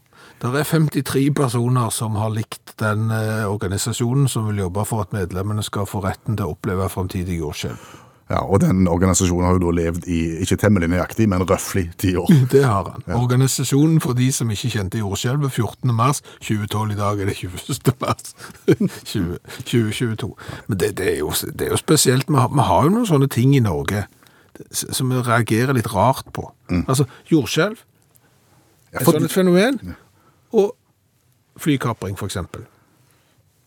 Det 0.42 0.50
er 0.58 0.64
53 0.66 1.28
personer 1.38 1.90
som 1.94 2.16
har 2.18 2.32
likt 2.34 2.74
den 2.82 3.10
eh, 3.14 3.44
organisasjonen 3.46 4.26
som 4.28 4.48
vil 4.50 4.64
jobbe 4.64 4.84
for 4.88 5.04
at 5.04 5.12
medlemmene 5.14 5.62
skal 5.62 5.86
få 5.86 6.02
retten 6.02 6.38
til 6.38 6.48
å 6.48 6.56
oppleve 6.56 6.88
fremtidig 6.90 7.38
jordskjelv. 7.38 7.92
Ja, 8.32 8.40
Og 8.48 8.60
den 8.60 8.88
organisasjonen 8.88 9.44
har 9.44 9.58
jo 9.58 9.66
da 9.66 9.72
levd 9.76 10.06
i 10.08 10.18
ikke 10.40 10.56
temmelig 10.56 10.88
nøyaktig, 10.88 11.28
men 11.28 11.44
røffelig 11.46 11.90
ti 12.00 12.14
år. 12.16 12.30
Det 12.54 12.64
har 12.64 12.88
han. 12.88 13.04
Organisasjonen 13.18 14.00
for 14.00 14.16
de 14.18 14.30
som 14.32 14.50
ikke 14.50 14.70
kjente 14.72 15.02
jordskjelvet 15.02 15.52
14. 15.52 15.92
mars 15.94 16.22
2012. 16.40 16.94
I 16.94 16.98
dag 17.02 17.20
er 17.20 17.30
det 17.30 17.36
21. 17.36 17.92
mars 18.00 18.34
20, 19.12 19.38
2022. 19.68 20.32
Men 20.66 20.80
det, 20.80 20.96
det, 20.98 21.12
er 21.12 21.18
jo, 21.20 21.30
det 21.52 21.68
er 21.68 21.76
jo 21.76 21.80
spesielt. 21.82 22.28
Vi 22.28 22.40
har, 22.40 22.48
vi 22.48 22.66
har 22.70 22.88
jo 22.88 22.96
noen 22.96 23.08
sånne 23.10 23.28
ting 23.30 23.54
i 23.54 23.62
Norge 23.62 24.06
som 24.72 25.08
vi 25.10 25.16
reagerer 25.22 25.72
litt 25.74 25.88
rart 25.94 26.26
på. 26.32 26.50
Altså 26.86 27.04
jordskjelv, 27.30 27.76
Ja, 28.92 28.98
et 28.98 29.04
for- 29.04 29.12
sånt 29.12 29.24
et 29.24 29.32
fenomen, 29.32 29.94
og 30.52 30.74
flykapring 31.58 32.16
eksempel. 32.28 32.66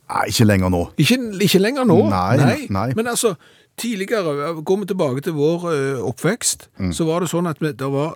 Nei, 0.10 0.28
ikke 0.30 0.46
lenger 0.46 0.70
nå. 0.70 0.84
Ikke, 1.02 1.18
ikke 1.42 1.60
lenger 1.60 1.84
nå. 1.90 2.10
Nei, 2.10 2.68
nei. 2.70 2.94
Men 2.96 3.08
altså, 3.08 3.36
tidligere, 3.78 4.54
går 4.64 4.78
vi 4.80 4.86
tilbake 4.86 5.22
til 5.26 5.34
vår 5.34 5.66
ø, 5.72 5.98
oppvekst, 6.12 6.68
Mm. 6.80 6.92
så 6.94 7.06
var 7.06 7.20
det 7.20 7.30
sånn 7.30 7.50
at 7.50 7.58
vi, 7.60 7.72
det 7.72 7.90
var 7.92 8.16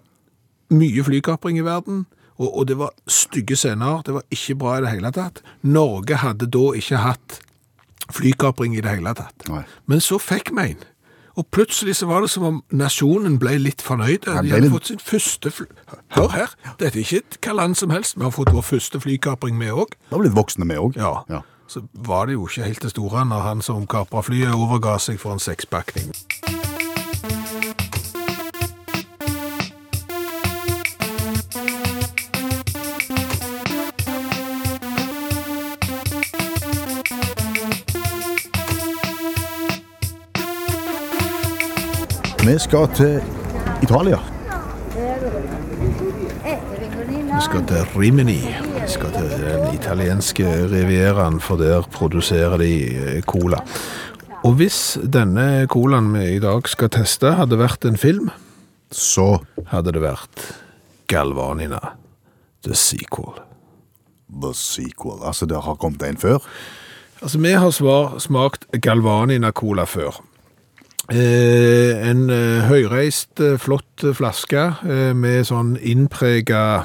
mye 0.69 1.03
flykapring 1.03 1.57
i 1.57 1.61
verden, 1.65 2.05
og, 2.37 2.57
og 2.57 2.67
det 2.67 2.77
var 2.77 2.91
stygge 3.07 3.55
scener, 3.57 4.03
det 4.05 4.13
var 4.13 4.21
ikke 4.31 4.55
bra 4.59 4.77
i 4.77 4.81
det 4.81 4.89
hele 4.93 5.11
tatt. 5.11 5.41
Norge 5.63 6.15
hadde 6.15 6.45
da 6.45 6.71
ikke 6.77 6.97
hatt 6.97 7.39
flykapring 8.13 8.77
i 8.77 8.81
det 8.81 8.89
hele 8.99 9.13
tatt. 9.17 9.49
Nei. 9.49 9.63
Men 9.87 9.99
så 9.99 10.19
fikk 10.21 10.51
vi 10.55 10.69
en. 10.69 10.77
Og 11.39 11.45
plutselig 11.55 11.93
så 11.95 12.07
var 12.09 12.25
det 12.25 12.29
som 12.33 12.43
om 12.47 12.57
nasjonen 12.75 13.37
ble 13.39 13.53
litt 13.63 13.83
fornøyd. 13.85 14.25
De 14.27 14.33
hadde 14.35 14.59
litt- 14.65 14.73
fått 14.73 14.89
sin 14.91 14.99
første 14.99 15.51
fly... 15.55 15.67
Hør 16.17 16.33
her, 16.33 16.55
dette 16.81 16.99
er 16.99 17.05
ikke 17.05 17.39
hva 17.47 17.55
land 17.61 17.77
som 17.79 17.93
helst. 17.95 18.17
Vi 18.19 18.25
har 18.27 18.33
fått 18.35 18.51
vår 18.51 18.65
første 18.67 18.99
flykapring 18.99 19.55
med 19.59 19.71
òg. 19.71 19.95
Vi 20.09 20.15
har 20.17 20.23
blitt 20.25 20.35
voksne 20.35 20.67
med 20.67 20.81
òg. 20.83 20.99
Ja. 20.99 21.13
Ja. 21.31 21.41
Så 21.69 21.83
var 21.93 22.25
det 22.27 22.33
jo 22.35 22.47
ikke 22.49 22.65
helt 22.65 22.81
det 22.83 22.91
store 22.95 23.23
når 23.29 23.45
han 23.45 23.61
som 23.61 23.85
kapra 23.87 24.23
flyet 24.25 24.51
overga 24.57 24.97
seg 24.99 25.19
for 25.21 25.37
en 25.37 25.39
sekspakning. 25.43 26.11
Vi 42.49 42.55
skal 42.57 42.87
til 42.97 43.19
Italia. 43.83 44.17
Vi 47.29 47.41
skal 47.45 47.65
til 47.69 47.83
Rimini. 47.93 48.39
Vi 48.73 48.87
skal 48.89 49.11
til 49.13 49.27
den 49.29 49.67
italienske 49.75 50.45
rivieraen, 50.71 51.37
for 51.39 51.61
der 51.61 51.85
produserer 51.93 52.57
de 52.57 52.71
eh, 52.97 53.21
cola. 53.21 53.59
Og 54.43 54.55
hvis 54.57 54.97
denne 55.13 55.67
colaen 55.69 56.09
vi 56.15 56.23
i 56.35 56.39
dag 56.41 56.65
skal 56.65 56.89
teste, 56.89 57.35
hadde 57.37 57.59
vært 57.59 57.85
en 57.85 57.97
film, 57.97 58.31
Så 58.91 59.43
hadde 59.67 59.93
det 59.93 60.01
vært 60.01 60.41
Galvanina, 61.07 61.93
the 62.65 62.73
sequel. 62.73 63.37
The 64.41 64.53
Sequel. 64.53 65.21
Altså, 65.23 65.45
det 65.45 65.61
har 65.61 65.75
kommet 65.75 66.01
en 66.03 66.17
før. 66.17 66.41
Altså, 67.21 67.37
vi 67.37 67.51
har 67.51 67.69
svar, 67.69 68.17
smakt 68.19 68.65
Galvanina 68.81 69.51
Cola 69.51 69.85
før. 69.85 70.23
Eh, 71.09 72.09
en 72.09 72.27
eh, 72.29 72.67
høyreist, 72.69 73.39
eh, 73.41 73.57
flott 73.57 74.03
flaske 74.13 74.65
eh, 74.85 75.13
med 75.17 75.47
sånn 75.49 75.71
innprega 75.81 76.83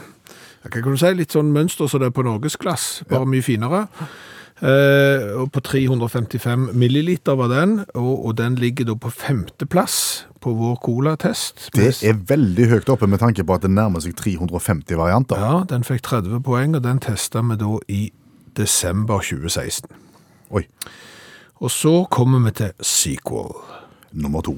Hva 0.65 0.71
kan 0.73 0.95
du 0.95 1.01
si? 1.01 1.11
Litt 1.13 1.35
sånn 1.37 1.51
mønster 1.53 1.91
som 1.93 2.01
det 2.01 2.09
er 2.09 2.15
på 2.17 2.25
norgesglass, 2.25 3.03
bare 3.11 3.29
mye 3.29 3.45
finere. 3.45 3.83
Eh, 4.65 5.35
og 5.37 5.51
på 5.53 5.61
355 5.67 6.71
milliliter 6.73 7.37
var 7.37 7.51
den, 7.53 7.83
og, 7.93 8.13
og 8.31 8.37
den 8.39 8.57
ligger 8.57 8.89
da 8.89 8.97
på 8.97 9.13
femteplass 9.13 9.99
på 10.41 10.55
vår 10.57 10.79
colatest. 10.85 11.69
Det 11.77 11.91
er 12.07 12.17
veldig 12.17 12.71
høyt 12.71 12.93
oppe 12.97 13.09
med 13.11 13.21
tanke 13.21 13.45
på 13.45 13.59
at 13.59 13.67
det 13.67 13.75
nærmer 13.77 14.01
seg 14.05 14.17
350 14.17 14.97
varianter. 15.01 15.37
Ja, 15.43 15.61
den 15.69 15.85
fikk 15.85 16.05
30 16.09 16.41
poeng, 16.47 16.79
og 16.79 16.85
den 16.87 17.03
testa 17.05 17.45
vi 17.45 17.61
da 17.61 17.77
i 17.93 18.03
desember 18.57 19.21
2016. 19.21 19.91
Oi. 20.55 20.65
Og 21.61 21.73
så 21.73 21.99
kommer 22.13 22.41
vi 22.47 22.57
til 22.63 22.73
sequel. 22.81 23.53
Nummer 24.14 24.44
to. 24.46 24.57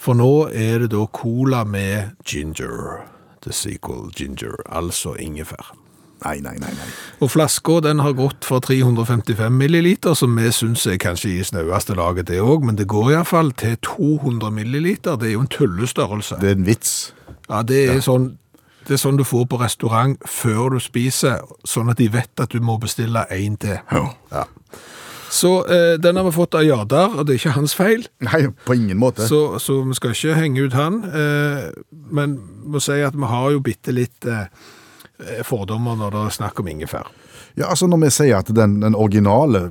For 0.00 0.16
nå 0.16 0.48
er 0.56 0.84
det 0.84 0.94
da 0.94 1.04
cola 1.12 1.64
med 1.68 2.16
ginger. 2.24 3.04
The 3.44 3.52
sequel 3.52 4.10
ginger, 4.16 4.56
altså 4.68 5.14
ingefær. 5.20 5.74
Nei, 6.24 6.40
nei, 6.44 6.56
nei. 6.60 6.68
nei. 6.76 6.88
Og 7.24 7.30
flaska 7.32 7.78
den 7.84 8.02
har 8.04 8.12
gått 8.16 8.44
for 8.44 8.60
355 8.60 9.52
milliliter, 9.56 10.14
som 10.14 10.36
vi 10.36 10.50
syns 10.52 10.84
er 10.88 10.98
kanskje 11.00 11.30
i 11.38 11.46
snaueste 11.48 11.96
laget 11.96 12.28
det 12.28 12.42
òg, 12.44 12.66
men 12.68 12.76
det 12.76 12.88
går 12.92 13.14
iallfall 13.14 13.54
til 13.56 13.78
200 13.86 14.52
milliliter. 14.52 15.16
Det 15.16 15.30
er 15.30 15.36
jo 15.38 15.46
en 15.46 15.52
tullestørrelse. 15.52 16.40
Det 16.42 16.52
er 16.52 16.60
en 16.60 16.68
vits. 16.68 16.92
Ja, 17.48 17.62
det 17.64 17.86
er 17.88 18.04
sånn 18.04 18.34
det 18.88 18.96
er 18.96 19.00
sånn 19.02 19.18
du 19.20 19.26
får 19.28 19.44
på 19.46 19.58
restaurant 19.60 20.16
før 20.26 20.72
du 20.74 20.80
spiser, 20.82 21.44
sånn 21.68 21.92
at 21.92 22.00
de 22.00 22.08
vet 22.10 22.40
at 22.42 22.50
du 22.50 22.64
må 22.64 22.78
bestille 22.80 23.22
én 23.30 23.58
til. 23.60 23.76
Ja. 23.92 24.06
Ja. 24.32 24.46
Så 25.30 25.52
eh, 25.70 25.94
den 26.02 26.18
har 26.18 26.26
vi 26.26 26.32
fått 26.34 26.56
av 26.58 26.64
Jardar, 26.66 27.14
og 27.18 27.26
det 27.26 27.36
er 27.36 27.40
ikke 27.40 27.54
hans 27.54 27.74
feil. 27.78 28.04
Nei, 28.26 28.42
på 28.66 28.74
ingen 28.74 28.98
måte. 28.98 29.26
Så, 29.30 29.58
så 29.62 29.80
vi 29.86 29.94
skal 29.98 30.14
ikke 30.16 30.34
henge 30.40 30.66
ut 30.66 30.74
han. 30.74 31.00
Eh, 31.06 31.68
men 32.10 32.34
må 32.66 32.82
si 32.82 32.98
at 33.06 33.14
vi 33.14 33.30
har 33.30 33.52
jo 33.54 33.62
bitte 33.62 33.94
litt 33.94 34.26
eh, 34.26 34.48
fordommer 35.46 35.98
når 36.00 36.16
det 36.16 36.24
er 36.26 36.36
snakk 36.40 36.58
om 36.62 36.72
ingefær. 36.72 37.06
Ja, 37.58 37.68
altså 37.70 37.86
Når 37.90 38.04
vi 38.04 38.10
sier 38.14 38.42
at 38.42 38.50
den, 38.54 38.80
den 38.82 38.94
originale 38.98 39.70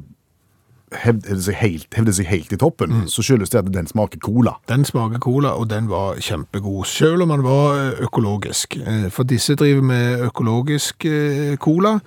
hevder 0.96 1.38
seg, 1.38 1.56
helt, 1.60 1.88
hevder 1.94 2.16
seg 2.18 2.28
helt 2.30 2.54
i 2.54 2.58
toppen, 2.60 3.04
så 3.12 3.22
skyldes 3.26 3.52
det 3.54 3.60
at 3.62 3.72
den 3.74 3.88
smaker 3.90 4.20
cola. 4.26 4.56
Den 4.72 4.86
smaker 4.88 5.22
cola, 5.22 5.54
og 5.60 5.70
den 5.70 5.90
var 5.92 6.18
kjempegod, 6.24 6.88
selv 6.90 7.26
om 7.26 7.34
den 7.36 7.44
var 7.46 7.78
eh, 7.78 8.04
økologisk. 8.08 8.80
Eh, 8.80 9.08
For 9.14 9.28
disse 9.30 9.56
driver 9.60 9.86
med 9.86 10.26
økologisk 10.30 11.06
eh, 11.06 11.56
cola. 11.62 12.00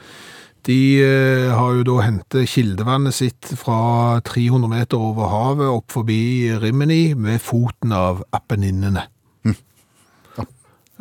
De 0.66 0.76
eh, 1.02 1.48
har 1.50 1.72
jo 1.74 1.82
da 1.88 1.96
hentet 2.04 2.46
kildevannet 2.52 3.14
sitt 3.16 3.48
fra 3.58 4.20
300 4.22 4.68
meter 4.70 5.00
over 5.02 5.26
havet 5.32 5.66
opp 5.72 5.90
forbi 5.90 6.52
Rimini 6.62 7.14
med 7.18 7.40
foten 7.42 7.90
av 7.96 8.22
Apenninene. 8.32 9.08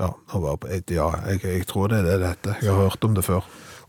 Ja, 0.02 0.08
ja, 0.34 0.40
var 0.42 0.58
jeg- 0.66 0.88
ja 0.96 1.12
jeg, 1.28 1.42
jeg 1.44 1.66
tror 1.70 1.88
det 1.92 2.00
er 2.00 2.04
det 2.08 2.20
dette. 2.24 2.56
Jeg 2.64 2.72
har 2.74 2.88
hørt 2.90 3.04
om 3.06 3.14
det 3.14 3.22
før. 3.24 3.44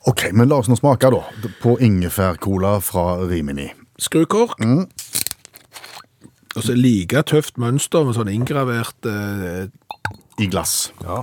Ok, 0.05 0.27
men 0.35 0.49
la 0.51 0.59
oss 0.61 0.69
nå 0.69 0.77
smake 0.77 1.09
da, 1.15 1.21
på 1.63 1.79
ingefær-cola 1.81 2.75
fra 2.85 3.17
Rimini. 3.25 3.71
Skrukork. 4.03 4.61
Og 6.53 6.63
så 6.67 6.75
like 6.77 7.23
tøft 7.25 7.57
mønster 7.57 8.05
med 8.05 8.19
sånn 8.19 8.29
inngravert 8.29 9.07
eh, 9.09 9.71
I 10.43 10.51
glass. 10.53 10.91
Ja. 11.01 11.23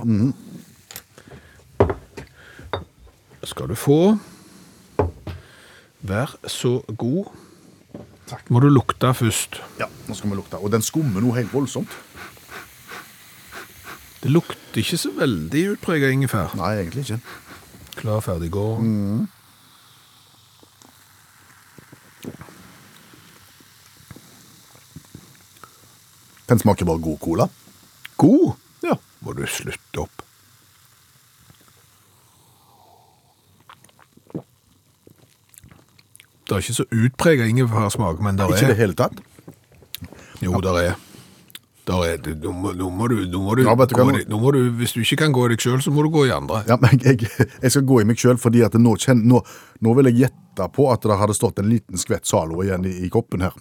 Skal 3.46 3.68
du 3.70 3.76
få. 3.78 4.00
Vær 6.02 6.32
så 6.48 6.80
god. 6.96 7.28
Må 8.48 8.60
du 8.62 8.68
lukte 8.70 9.10
først. 9.14 9.58
Ja, 9.80 9.88
nå 10.08 10.14
skal 10.14 10.30
vi 10.30 10.38
lukte. 10.38 10.60
Og 10.60 10.72
den 10.72 10.84
skummer 10.86 11.22
noe 11.22 11.36
helt 11.36 11.52
voldsomt. 11.52 11.90
Det 14.20 14.30
lukter 14.30 14.82
ikke 14.82 14.98
så 15.00 15.10
veldig 15.16 15.62
utprega 15.74 16.10
ingefær. 16.12 16.54
Nei, 16.60 16.74
egentlig 16.82 17.06
ikke. 17.06 17.20
Klar, 18.00 18.20
ferdig, 18.24 18.50
gå. 18.52 18.64
Den 26.50 26.58
smaker 26.58 26.88
bare 26.88 26.98
god 26.98 27.20
cola. 27.22 27.46
God? 28.20 28.56
Ja. 28.82 28.96
Må 29.24 29.32
du 29.36 29.44
slutte 29.46 30.04
opp. 30.04 30.24
Det 36.50 36.56
er 36.56 36.64
ikke 36.64 36.74
så 36.80 36.86
utpreget 36.90 37.46
ingefærsmak, 37.52 38.18
men 38.26 38.36
det 38.40 38.48
Ikke 38.50 38.64
i 38.64 38.66
det 38.66 38.74
er. 38.74 38.80
hele 38.82 38.96
tatt. 38.98 39.20
Jo, 40.42 40.58
der 40.64 40.78
er. 40.80 40.94
Der 41.86 42.04
er. 42.08 42.16
det- 42.18 42.36
Nå 42.42 42.50
må, 42.52 42.72
nå 42.74 42.88
må 42.90 43.06
du, 43.08 43.14
nå 43.30 43.38
må 43.44 43.54
du, 43.56 43.62
Ja, 43.62 43.74
vet 43.78 43.88
du 43.92 43.94
gå 43.94 44.02
i 44.02 44.06
nå- 44.12 44.18
deg- 44.18 44.28
nå 44.28 44.38
må 44.42 44.50
du 44.52 44.58
Hvis 44.80 44.92
du 44.94 45.00
ikke 45.00 45.16
kan 45.22 45.32
gå 45.32 45.44
i 45.46 45.48
deg 45.54 45.62
sjøl, 45.62 45.78
så 45.82 45.92
må 45.94 46.02
du 46.02 46.10
gå 46.10 46.26
i 46.26 46.32
andre. 46.34 46.64
Ja, 46.66 46.76
men 46.82 46.98
jeg, 47.06 47.22
jeg 47.62 47.70
skal 47.70 47.82
gå 47.86 48.00
i 48.00 48.04
meg 48.08 48.16
sjøl, 48.18 48.36
fordi 48.38 48.64
at 48.66 48.74
nå, 48.74 48.96
kjenn, 48.98 49.22
nå, 49.30 49.40
nå 49.80 49.94
vil 49.96 50.10
jeg 50.10 50.18
gjette 50.26 50.68
på 50.74 50.90
at 50.92 51.00
det 51.06 51.18
hadde 51.22 51.34
stått 51.38 51.58
en 51.62 51.70
liten 51.70 51.96
skvett 51.96 52.26
Zalo 52.26 52.62
igjen 52.66 52.84
i, 52.84 52.96
i 53.06 53.08
koppen 53.08 53.40
her. 53.46 53.54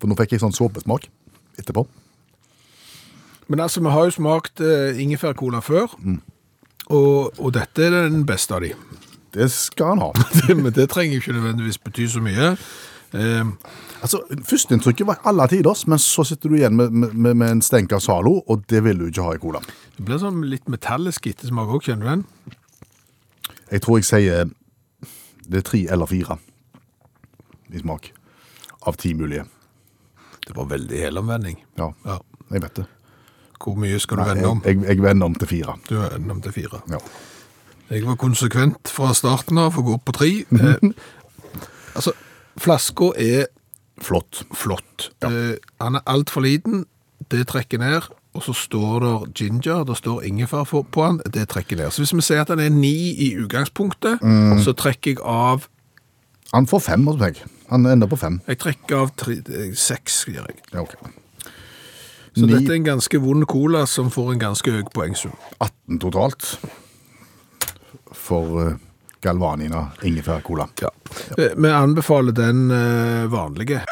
For 0.00 0.08
nå 0.10 0.16
fikk 0.18 0.32
jeg 0.34 0.40
sånn 0.42 0.52
såpesmak 0.58 1.06
etterpå. 1.58 1.86
Men 3.48 3.60
altså, 3.60 3.80
vi 3.82 3.90
har 3.94 4.04
jo 4.08 4.10
smakt 4.16 4.60
uh, 4.60 4.90
ingefærcola 4.98 5.60
før, 5.62 5.92
og, 6.90 7.38
og 7.38 7.52
dette 7.54 7.84
er 7.86 7.90
den 8.08 8.24
beste 8.26 8.54
av 8.54 8.62
de. 8.64 8.72
Det 9.32 9.50
skal 9.52 9.86
han 9.94 10.02
ha. 10.04 10.10
Det, 10.46 10.56
men 10.56 10.72
det 10.76 10.88
trenger 10.92 11.20
ikke 11.20 11.32
nødvendigvis 11.36 11.78
bety 11.82 12.06
så 12.12 12.20
mye. 12.24 12.52
Eh, 13.12 13.44
Altså, 14.02 14.18
Førsteinntrykket 14.48 15.06
var 15.06 15.20
alle 15.30 15.44
tiders, 15.46 15.84
men 15.86 15.98
så 16.02 16.24
sitter 16.26 16.50
du 16.50 16.56
igjen 16.56 16.74
med, 16.74 16.90
med, 16.90 17.36
med 17.38 17.50
en 17.52 17.60
stenk 17.62 17.92
av 17.94 18.00
Zalo, 18.02 18.40
og 18.50 18.64
det 18.66 18.80
vil 18.82 18.98
du 18.98 19.04
ikke 19.06 19.22
ha 19.22 19.34
i 19.36 19.38
cola. 19.38 19.60
det 19.94 20.02
blir 20.08 20.18
sånn 20.18 20.40
litt 20.50 20.66
metallisk 20.66 21.28
ettersmak 21.30 21.70
òg, 21.70 21.84
kjenner 21.86 22.02
du 22.02 22.10
den? 22.10 22.24
Jeg 23.70 23.84
tror 23.84 24.00
jeg 24.00 24.08
sier 24.08 24.50
det 25.46 25.60
er 25.60 25.66
tre 25.68 25.84
eller 25.94 26.10
fire 26.10 26.34
i 27.70 27.78
smak. 27.84 28.10
Av 28.90 28.98
ti 28.98 29.14
mulige. 29.14 29.44
Det 30.48 30.56
var 30.58 30.66
veldig 30.74 30.98
helomvending. 31.06 31.60
Ja, 31.78 31.92
Ja. 32.04 32.18
jeg 32.50 32.62
vet 32.66 32.74
det. 32.82 32.86
Hvor 33.62 33.78
mye 33.78 34.00
skal 34.02 34.18
du 34.18 34.22
Nei, 34.24 34.30
vende 34.34 34.48
om? 34.50 34.62
Jeg, 34.66 34.80
jeg, 34.82 34.88
jeg 34.96 35.02
vender 35.06 35.30
om 35.30 35.34
til 35.38 35.46
fire. 35.54 35.76
Du 35.88 35.94
vender 36.00 36.34
om 36.34 36.42
til 36.42 36.52
fire. 36.58 36.82
Ja. 36.90 36.98
Jeg 37.92 38.06
var 38.06 38.16
konsekvent 38.20 38.88
fra 38.88 39.10
starten 39.16 39.58
av 39.60 39.74
for 39.74 39.82
å 39.82 39.90
gå 39.90 39.96
opp 39.98 40.06
på 40.08 40.14
tre. 40.16 40.30
Eh, 41.92 41.98
altså, 41.98 42.14
flaska 42.56 43.10
er 43.20 43.46
Flott. 44.02 44.42
flott. 44.56 45.10
Eh, 45.22 45.58
han 45.82 45.98
er 45.98 46.04
altfor 46.08 46.42
liten, 46.42 46.86
det 47.30 47.44
trekker 47.52 47.78
ned. 47.82 48.08
Og 48.32 48.40
så 48.46 48.54
står 48.56 49.02
det 49.04 49.12
ginger, 49.42 49.82
det 49.84 49.98
står 50.00 50.22
ingefær 50.24 50.64
på 50.64 51.02
han, 51.04 51.18
det 51.34 51.44
trekker 51.52 51.76
ned. 51.76 51.90
Så 51.92 52.00
hvis 52.00 52.14
vi 52.16 52.24
sier 52.24 52.40
at 52.40 52.48
han 52.48 52.62
er 52.64 52.70
ni 52.72 53.12
i 53.20 53.34
utgangspunktet, 53.42 54.24
så 54.64 54.72
trekker 54.72 55.12
jeg 55.18 55.20
av 55.20 55.68
Han 56.54 56.66
får 56.68 56.80
fem 56.84 57.04
hos 57.08 57.18
meg. 57.20 57.42
Han 57.70 57.86
ender 57.88 58.08
på 58.08 58.16
fem. 58.20 58.40
Jeg 58.48 58.58
trekker 58.60 58.96
av 59.04 59.12
tre, 59.16 59.36
eh, 59.52 59.70
seks, 59.76 60.24
gjør 60.32 60.48
jeg. 60.48 60.58
Ja, 60.72 60.80
okay. 60.80 61.12
Så 62.36 62.46
Ni- 62.46 62.54
dette 62.54 62.72
er 62.72 62.76
en 62.80 62.84
ganske 62.88 63.20
vond 63.20 63.44
cola 63.46 63.84
som 63.86 64.08
får 64.10 64.32
en 64.32 64.38
ganske 64.40 64.70
høy 64.72 64.82
poengsum. 64.94 65.32
18 65.60 65.98
totalt 66.00 66.54
for 68.14 68.60
eh, 68.66 68.74
Galvanina 69.22 69.88
ingefærcola. 70.02 70.68
Ja. 70.82 70.90
Ja. 71.36 71.44
Eh, 71.44 71.56
Vi 71.56 71.68
anbefaler 71.70 72.32
den 72.32 72.70
eh, 72.70 73.26
vanlige. 73.32 73.82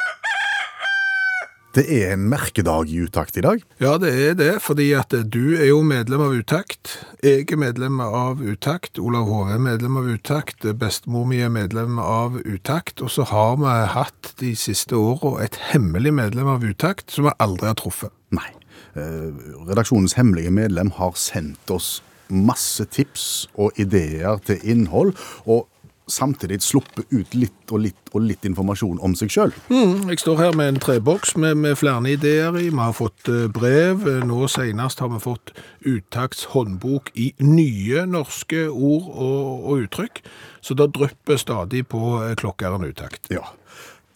Det 1.71 1.85
er 1.87 2.17
en 2.17 2.25
merkedag 2.27 2.89
i 2.91 2.97
utakt 3.05 3.37
i 3.39 3.45
dag. 3.47 3.61
Ja, 3.79 3.93
det 4.03 4.11
er 4.11 4.33
det, 4.35 4.57
fordi 4.65 4.89
at 4.99 5.15
du 5.31 5.55
er 5.55 5.69
jo 5.69 5.85
medlem 5.87 6.25
av 6.25 6.33
Utakt. 6.35 6.97
Jeg 7.23 7.47
er 7.47 7.61
medlem 7.63 8.01
av 8.03 8.43
Utakt. 8.43 8.99
Olav 8.99 9.29
Hove 9.31 9.55
er 9.55 9.63
medlem 9.63 10.01
av 10.01 10.09
Utakt. 10.11 10.67
Bestemor 10.81 11.29
mi 11.31 11.39
er 11.39 11.53
medlem 11.55 12.01
av 12.03 12.41
Utakt. 12.43 12.99
Og 13.07 13.13
så 13.15 13.23
har 13.31 13.55
vi 13.63 13.77
hatt 13.95 14.33
de 14.43 14.51
siste 14.59 14.99
åra 14.99 15.45
et 15.45 15.61
hemmelig 15.71 16.11
medlem 16.19 16.51
av 16.51 16.67
Utakt 16.67 17.15
som 17.15 17.29
vi 17.31 17.37
aldri 17.39 17.71
har 17.71 17.79
truffet. 17.79 18.11
Nei. 18.35 18.51
Redaksjonens 18.99 20.19
hemmelige 20.19 20.51
medlem 20.51 20.91
har 20.99 21.15
sendt 21.15 21.71
oss 21.71 22.01
masse 22.31 22.85
tips 22.93 23.49
og 23.55 23.79
ideer 23.81 24.41
til 24.47 24.63
innhold, 24.63 25.15
og 25.47 25.67
samtidig 26.11 26.61
sluppe 26.63 27.05
ut 27.11 27.35
litt 27.35 27.73
og 27.73 27.85
litt 27.85 28.11
og 28.11 28.25
litt 28.27 28.47
informasjon 28.49 28.99
om 29.05 29.15
seg 29.19 29.31
sjøl. 29.33 29.55
Jeg 29.71 30.19
står 30.23 30.41
her 30.41 30.57
med 30.59 30.73
en 30.73 30.81
treboks 30.83 31.37
med, 31.41 31.59
med 31.63 31.79
flere 31.79 32.03
ideer 32.11 32.57
i. 32.59 32.69
Vi 32.71 32.81
har 32.83 32.97
fått 32.97 33.31
eh, 33.31 33.47
brev. 33.53 34.07
Nå 34.27 34.49
senest 34.51 35.03
har 35.03 35.13
vi 35.13 35.23
fått 35.23 35.55
Utakts 35.87 36.49
håndbok 36.55 37.13
i 37.15 37.31
nye 37.45 38.05
norske 38.11 38.67
ord 38.69 39.07
og, 39.15 39.71
og 39.71 39.87
uttrykk. 39.87 40.23
Så 40.61 40.77
det 40.77 40.91
drypper 40.97 41.41
stadig 41.41 41.87
på 41.91 42.19
eh, 42.25 42.35
klokkeren 42.41 42.89
Utakt. 42.91 43.31
Ja. 43.31 43.47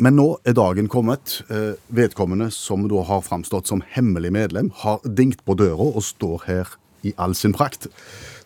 Men 0.03 0.17
nå 0.19 0.27
er 0.43 0.57
dagen 0.59 0.91
kommet. 0.91 1.39
Eh, 1.47 1.79
vedkommende 1.95 2.51
som 2.55 2.89
da 2.91 3.05
har 3.07 3.23
framstått 3.23 3.71
som 3.71 3.85
hemmelig 3.95 4.33
medlem, 4.35 4.73
har 4.83 5.05
dingt 5.07 5.45
på 5.47 5.55
døra 5.59 5.93
og 5.95 6.03
står 6.03 6.49
her 6.49 6.75
i 7.05 7.15
all 7.17 7.35
sin 7.39 7.55
prakt. 7.57 7.89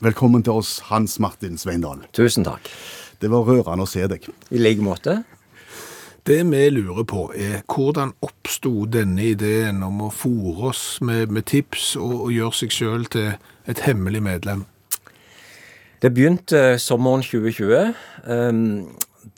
Velkommen 0.04 0.44
til 0.46 0.58
oss, 0.60 0.78
Hans 0.90 1.18
Martin 1.22 1.58
Sveindal. 1.58 2.04
Tusen 2.16 2.46
takk. 2.46 2.68
Det 3.18 3.30
var 3.32 3.46
rørende 3.48 3.86
å 3.86 3.90
se 3.90 4.04
deg. 4.10 4.28
I 4.50 4.60
like 4.62 4.84
måte. 4.84 5.22
Det 6.28 6.42
vi 6.44 6.64
lurer 6.70 7.06
på 7.08 7.30
er 7.32 7.62
hvordan 7.72 8.12
oppsto 8.20 8.84
denne 8.90 9.30
ideen 9.30 9.80
om 9.86 10.02
å 10.04 10.10
fòre 10.12 10.70
oss 10.70 10.82
med, 11.00 11.32
med 11.32 11.46
tips 11.48 11.94
og, 11.96 12.14
og 12.26 12.34
gjøre 12.34 12.58
seg 12.58 12.74
sjøl 12.74 13.06
til 13.08 13.30
et 13.70 13.80
hemmelig 13.86 14.20
medlem? 14.26 14.66
Det 16.02 16.12
begynte 16.14 16.76
sommeren 16.82 17.24
2020. 17.26 17.94
Ehm, 18.30 18.64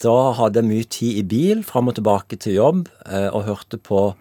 Da 0.00 0.32
hadde 0.36 0.60
jeg 0.60 0.68
mye 0.68 0.86
tid 0.86 1.16
i 1.18 1.24
bil 1.26 1.62
fram 1.66 1.88
og 1.90 1.96
tilbake 1.96 2.36
til 2.40 2.54
jobb 2.54 2.84
eh, 3.06 3.28
og 3.28 3.46
hørte 3.48 3.76
på 3.76 4.14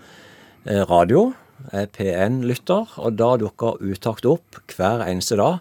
eh, 0.66 0.82
radio. 0.90 1.30
Er 1.76 1.90
P1-lytter, 1.92 2.96
og 2.98 3.18
da 3.20 3.34
dukka 3.40 3.76
Utakt 3.84 4.28
opp 4.30 4.60
hver 4.74 5.04
eneste 5.06 5.38
dag. 5.40 5.60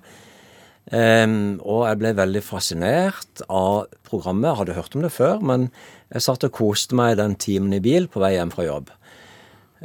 Um, 0.88 1.58
og 1.68 1.82
jeg 1.84 1.98
ble 2.00 2.14
veldig 2.16 2.40
fascinert 2.46 3.42
av 3.44 3.90
programmet. 4.08 4.48
Jeg 4.48 4.60
hadde 4.62 4.76
hørt 4.78 4.94
om 4.96 5.04
det 5.04 5.12
før, 5.12 5.42
men 5.44 5.66
jeg 6.14 6.24
satt 6.24 6.46
og 6.48 6.54
koste 6.56 6.96
meg 6.96 7.18
den 7.20 7.36
timen 7.36 7.74
i 7.76 7.82
bil 7.84 8.08
på 8.08 8.22
vei 8.22 8.36
hjem 8.38 8.54
fra 8.54 8.64
jobb. 8.64 8.94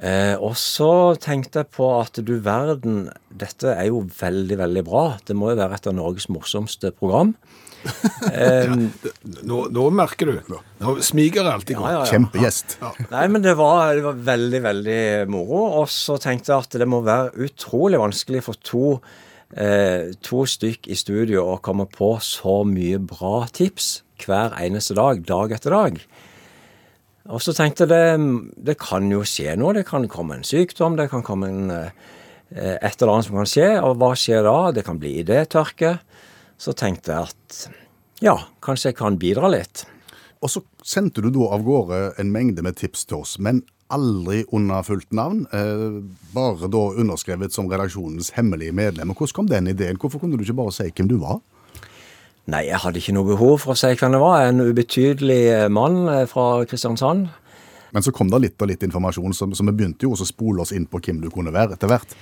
Eh, 0.01 0.33
og 0.41 0.55
så 0.57 1.13
tenkte 1.21 1.61
jeg 1.61 1.69
på 1.75 1.85
at 1.99 2.17
du 2.25 2.31
verden, 2.41 3.09
dette 3.29 3.75
er 3.75 3.91
jo 3.91 3.99
veldig, 4.19 4.57
veldig 4.63 4.83
bra. 4.87 5.03
Det 5.27 5.35
må 5.37 5.51
jo 5.51 5.59
være 5.59 5.77
et 5.77 5.89
av 5.91 5.97
Norges 5.99 6.29
morsomste 6.33 6.93
program. 6.97 7.35
Eh, 8.31 8.69
Nå, 9.43 9.57
nå 9.75 9.81
merker 9.91 10.29
du. 10.29 10.53
Nå 10.79 10.93
smiger 11.03 11.43
det 11.43 11.51
alltid 11.51 11.75
godt. 11.75 11.89
ja, 11.91 11.97
ja. 11.99 12.05
Kjempegjest. 12.07 12.77
Nei, 13.11 13.25
men 13.27 13.43
det 13.43 13.57
var, 13.59 13.91
det 13.97 14.05
var 14.05 14.21
veldig, 14.29 14.61
veldig 14.63 15.01
moro. 15.33 15.59
Og 15.81 15.91
så 15.91 16.15
tenkte 16.23 16.53
jeg 16.53 16.63
at 16.63 16.77
det 16.79 16.87
må 16.87 17.01
være 17.03 17.33
utrolig 17.43 17.99
vanskelig 17.99 18.39
for 18.47 18.55
to, 18.63 18.85
eh, 19.59 20.13
to 20.23 20.45
stykk 20.47 20.87
i 20.87 20.95
studio 20.95 21.43
å 21.51 21.59
komme 21.63 21.83
på 21.91 22.13
så 22.23 22.61
mye 22.63 23.01
bra 23.03 23.43
tips 23.51 23.97
hver 24.23 24.55
eneste 24.63 24.95
dag, 24.95 25.19
dag 25.27 25.51
etter 25.59 25.75
dag. 25.75 25.99
Og 27.31 27.39
så 27.39 27.53
tenkte 27.55 27.85
jeg 27.87 28.23
det, 28.67 28.75
kan 28.81 29.07
jo 29.11 29.21
skje 29.27 29.55
noe. 29.59 29.75
Det 29.77 29.85
kan 29.87 30.07
komme 30.11 30.39
en 30.39 30.47
sykdom, 30.47 30.97
det 30.99 31.07
kan 31.11 31.23
komme 31.23 31.47
en, 31.47 31.71
eh, 31.71 32.75
et 32.81 32.99
eller 32.99 33.13
annet 33.13 33.29
som 33.29 33.39
kan 33.39 33.49
skje. 33.49 33.69
Og 33.79 33.95
hva 34.01 34.11
skjer 34.19 34.43
da? 34.43 34.57
Det 34.75 34.83
kan 34.83 34.99
bli 34.99 35.15
idétørke. 35.23 35.97
Så 36.59 36.75
tenkte 36.75 37.15
jeg 37.15 37.31
at 37.31 37.61
ja, 38.23 38.35
kanskje 38.63 38.91
jeg 38.91 38.99
kan 38.99 39.19
bidra 39.19 39.49
litt. 39.51 39.85
Og 40.43 40.51
så 40.51 40.63
sendte 40.83 41.23
du 41.23 41.31
da 41.31 41.53
av 41.55 41.63
gårde 41.63 42.01
en 42.19 42.31
mengde 42.31 42.63
med 42.65 42.75
tips 42.75 43.07
til 43.07 43.23
oss, 43.23 43.37
men 43.39 43.63
aldri 43.93 44.43
under 44.51 44.83
fullt 44.83 45.11
navn. 45.15 45.45
Eh, 45.55 46.03
bare 46.35 46.67
da 46.71 46.83
underskrevet 46.99 47.55
som 47.55 47.69
redaksjonens 47.71 48.33
hemmelige 48.35 48.75
medlem. 48.75 49.13
Hvordan 49.15 49.35
kom 49.37 49.47
den 49.47 49.71
ideen? 49.71 49.99
Hvorfor 50.01 50.19
kunne 50.19 50.37
du 50.37 50.43
ikke 50.43 50.59
bare 50.59 50.75
si 50.75 50.89
hvem 50.91 51.07
du 51.07 51.17
var? 51.23 51.39
Nei, 52.51 52.65
jeg 52.67 52.81
hadde 52.83 52.99
ikke 52.99 53.13
noe 53.15 53.29
behov 53.29 53.61
for 53.63 53.71
å 53.71 53.79
si 53.79 53.93
hvem 53.95 54.15
det 54.17 54.19
var. 54.19 54.49
En 54.49 54.59
ubetydelig 54.59 55.41
eh, 55.53 55.69
mann 55.71 56.01
eh, 56.11 56.25
fra 56.27 56.65
Kristiansand. 56.67 57.29
Men 57.95 58.03
så 58.03 58.11
kom 58.15 58.31
det 58.33 58.41
litt 58.43 58.63
og 58.63 58.71
litt 58.71 58.83
informasjon, 58.83 59.35
så, 59.37 59.47
så 59.55 59.65
vi 59.69 59.75
begynte 59.77 60.07
jo 60.07 60.15
å 60.17 60.27
spole 60.27 60.63
oss 60.63 60.73
inn 60.75 60.89
på 60.89 60.99
hvem 61.05 61.21
du 61.23 61.29
kunne 61.31 61.53
være 61.55 61.77
etter 61.77 61.91
hvert. 61.91 62.17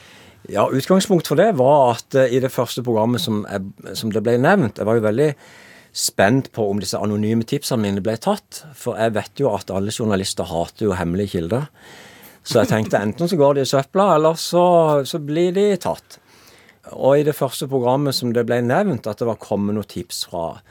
Ja, 0.52 0.68
Utgangspunkt 0.74 1.30
for 1.30 1.40
det 1.40 1.52
var 1.58 1.96
at 1.96 2.18
eh, 2.18 2.36
i 2.38 2.42
det 2.44 2.54
første 2.54 2.86
programmet 2.86 3.24
som, 3.24 3.42
jeg, 3.50 3.96
som 3.98 4.14
det 4.14 4.24
ble 4.26 4.40
nevnt 4.42 4.82
Jeg 4.82 4.90
var 4.90 4.98
jo 4.98 5.06
veldig 5.06 5.30
spent 5.92 6.50
på 6.56 6.66
om 6.72 6.80
disse 6.82 7.00
anonyme 7.02 7.46
tipsene 7.48 7.82
mine 7.84 8.06
ble 8.06 8.16
tatt. 8.22 8.64
For 8.78 9.02
jeg 9.02 9.18
vet 9.18 9.42
jo 9.42 9.50
at 9.56 9.74
alle 9.74 9.94
journalister 9.94 10.48
hater 10.48 10.86
jo 10.86 10.96
hemmelige 10.98 11.40
kilder. 11.40 11.66
Så 12.46 12.62
jeg 12.62 12.72
tenkte 12.72 13.02
enten 13.02 13.30
så 13.30 13.38
går 13.38 13.58
de 13.58 13.66
i 13.66 13.70
søpla, 13.70 14.16
eller 14.16 14.38
så, 14.40 14.64
så 15.06 15.20
blir 15.22 15.54
de 15.58 15.66
tatt. 15.82 16.18
Og 16.90 17.20
i 17.20 17.26
det 17.26 17.38
første 17.38 17.68
programmet 17.70 18.18
som 18.18 18.32
det 18.34 18.48
ble 18.50 18.58
nevnt 18.66 19.06
at 19.10 19.22
det 19.22 19.28
var 19.30 19.42
kommet 19.42 19.78
noen 19.78 19.90
tips 19.90 20.26
fra 20.32 20.62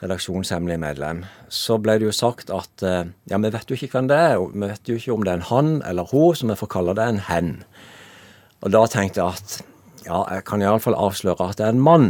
redaksjonshemmelig 0.00 0.78
medlem, 0.80 1.22
så 1.52 1.76
ble 1.78 1.98
det 2.00 2.08
jo 2.08 2.14
sagt 2.16 2.50
at 2.54 2.84
eh, 2.86 3.10
ja, 3.28 3.38
vi 3.38 3.52
vet 3.52 3.68
jo 3.68 3.76
ikke 3.76 3.92
hvem 3.94 4.08
det 4.10 4.16
er. 4.16 4.38
Vi 4.40 4.64
vet 4.64 4.88
jo 4.88 4.96
ikke 4.96 5.14
om 5.14 5.26
det 5.26 5.32
er 5.34 5.40
en 5.42 5.50
han 5.50 5.72
eller 5.86 6.08
hun, 6.10 6.34
så 6.34 6.48
vi 6.48 6.56
får 6.58 6.72
kalle 6.72 6.96
det 6.96 7.06
en 7.06 7.22
hen. 7.28 7.50
Og 8.64 8.72
da 8.74 8.84
tenkte 8.90 9.20
jeg 9.20 9.36
at 9.36 9.58
ja, 10.06 10.22
jeg 10.32 10.46
kan 10.48 10.64
iallfall 10.64 10.96
avsløre 10.96 11.50
at 11.52 11.60
det 11.60 11.68
er 11.68 11.76
en 11.76 11.84
mann. 11.84 12.08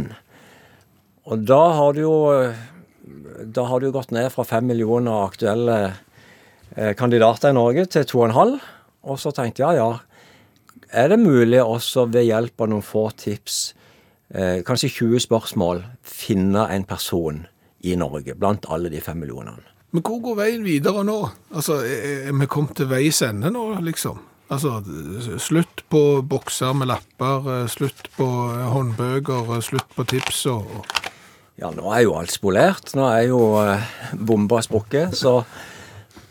Og 1.27 1.43
da 1.45 1.61
har 1.77 1.97
det 1.97 2.05
jo 2.05 2.15
da 3.41 3.65
har 3.67 3.81
det 3.81 3.89
jo 3.89 3.95
gått 3.95 4.13
ned 4.15 4.29
fra 4.33 4.45
fem 4.47 4.67
millioner 4.69 5.25
aktuelle 5.25 5.77
eh, 6.75 6.93
kandidater 6.97 7.51
i 7.51 7.57
Norge 7.57 7.87
til 7.91 8.07
to 8.07 8.21
og 8.21 8.29
en 8.29 8.37
halv. 8.37 8.71
Og 9.01 9.19
så 9.19 9.33
tenkte 9.35 9.63
jeg 9.63 9.79
ja, 9.79 9.89
ja, 9.89 10.10
er 10.93 11.07
det 11.13 11.19
mulig 11.19 11.61
også 11.63 12.07
ved 12.11 12.25
hjelp 12.27 12.61
av 12.61 12.69
noen 12.71 12.83
få 12.85 13.07
tips, 13.17 13.73
eh, 14.33 14.61
kanskje 14.67 14.89
20 14.89 15.19
spørsmål, 15.27 15.83
finne 16.03 16.67
en 16.71 16.83
person 16.87 17.45
i 17.83 17.95
Norge 17.95 18.35
blant 18.37 18.65
alle 18.69 18.89
de 18.93 19.01
fem 19.01 19.17
millionene? 19.23 19.63
Men 19.91 20.03
hvor 20.07 20.21
går 20.23 20.35
veien 20.37 20.63
videre 20.63 21.03
nå? 21.03 21.17
Altså, 21.53 21.81
Er 21.83 22.31
vi 22.31 22.45
kommet 22.47 22.75
til 22.75 22.87
veis 22.87 23.21
ende 23.21 23.49
nå, 23.51 23.79
liksom? 23.83 24.19
Altså, 24.51 24.81
Slutt 25.39 25.83
på 25.89 26.21
bokser 26.27 26.73
med 26.75 26.87
lapper, 26.87 27.63
eh, 27.63 27.67
slutt 27.67 28.07
på 28.17 28.27
eh, 28.51 28.69
håndbøker, 28.71 29.55
eh, 29.55 29.61
slutt 29.61 29.89
på 29.95 30.05
tips 30.07 30.45
og- 30.47 30.85
Ja, 31.59 31.69
nå 31.69 31.91
er 31.93 32.01
jo 32.03 32.15
alt 32.15 32.31
spolert. 32.31 32.93
Nå 32.95 33.03
er 33.11 33.27
jo 33.27 33.57
eh, 33.59 33.83
bomba 34.15 34.61
sprukket. 34.61 35.11
Så 35.13 35.45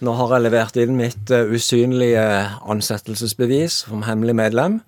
nå 0.00 0.14
har 0.16 0.34
jeg 0.36 0.44
levert 0.46 0.76
inn 0.80 0.94
mitt 0.98 1.30
eh, 1.34 1.50
usynlige 1.52 2.22
ansettelsesbevis 2.72 3.82
som 3.86 4.04
hemmelig 4.06 4.36
medlem. 4.38 4.78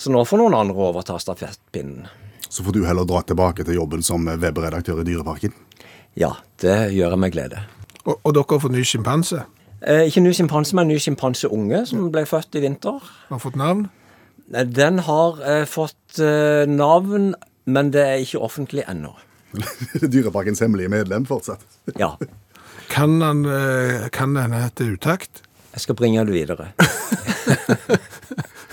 Så 0.00 0.12
nå 0.12 0.22
får 0.28 0.40
noen 0.42 0.56
andre 0.56 0.76
overta 0.90 1.18
stafettpinnen. 1.20 2.06
Så 2.48 2.64
får 2.64 2.76
du 2.76 2.84
heller 2.86 3.04
dra 3.08 3.20
tilbake 3.26 3.64
til 3.66 3.76
jobben 3.80 4.04
som 4.06 4.24
webredaktør 4.28 5.00
i 5.02 5.06
Dyreparken. 5.08 5.52
Ja, 6.16 6.32
det 6.62 6.76
gjør 6.94 7.12
jeg 7.16 7.20
med 7.20 7.34
glede. 7.34 7.62
og, 8.06 8.20
og 8.22 8.32
dere 8.36 8.46
har 8.54 8.62
fått 8.62 8.72
ny 8.76 8.84
sjimpanse? 8.86 9.42
Eh, 9.84 10.06
ikke 10.08 10.22
ny 10.24 10.32
sjimpanse, 10.32 10.76
men 10.78 10.88
ny 10.88 10.96
sjimpanseunge 11.02 11.82
som 11.90 12.06
ble 12.14 12.24
født 12.28 12.56
i 12.56 12.62
vinter. 12.64 13.02
Har 13.28 13.42
fått 13.42 13.58
navn? 13.60 13.88
Eh, 14.54 14.64
Den 14.64 15.02
har 15.04 15.42
eh, 15.44 15.64
fått 15.68 16.20
eh, 16.22 16.64
navn, 16.70 17.34
men 17.66 17.90
det 17.92 18.04
er 18.06 18.22
ikke 18.24 18.40
offentlig 18.46 18.86
ennå. 18.88 19.12
Dyreparkens 20.12 20.60
hemmelige 20.64 20.92
medlem 20.92 21.26
fortsatt. 21.28 21.62
Ja, 22.00 22.14
Kan 22.92 23.20
han 23.22 23.44
eh, 23.44 24.08
kan 24.14 24.36
hende 24.36 24.62
hete 24.66 24.92
utakt? 24.94 25.42
jeg 25.76 25.84
skal 25.84 25.96
bringe 25.98 26.24
det 26.24 26.32
videre. 26.32 26.72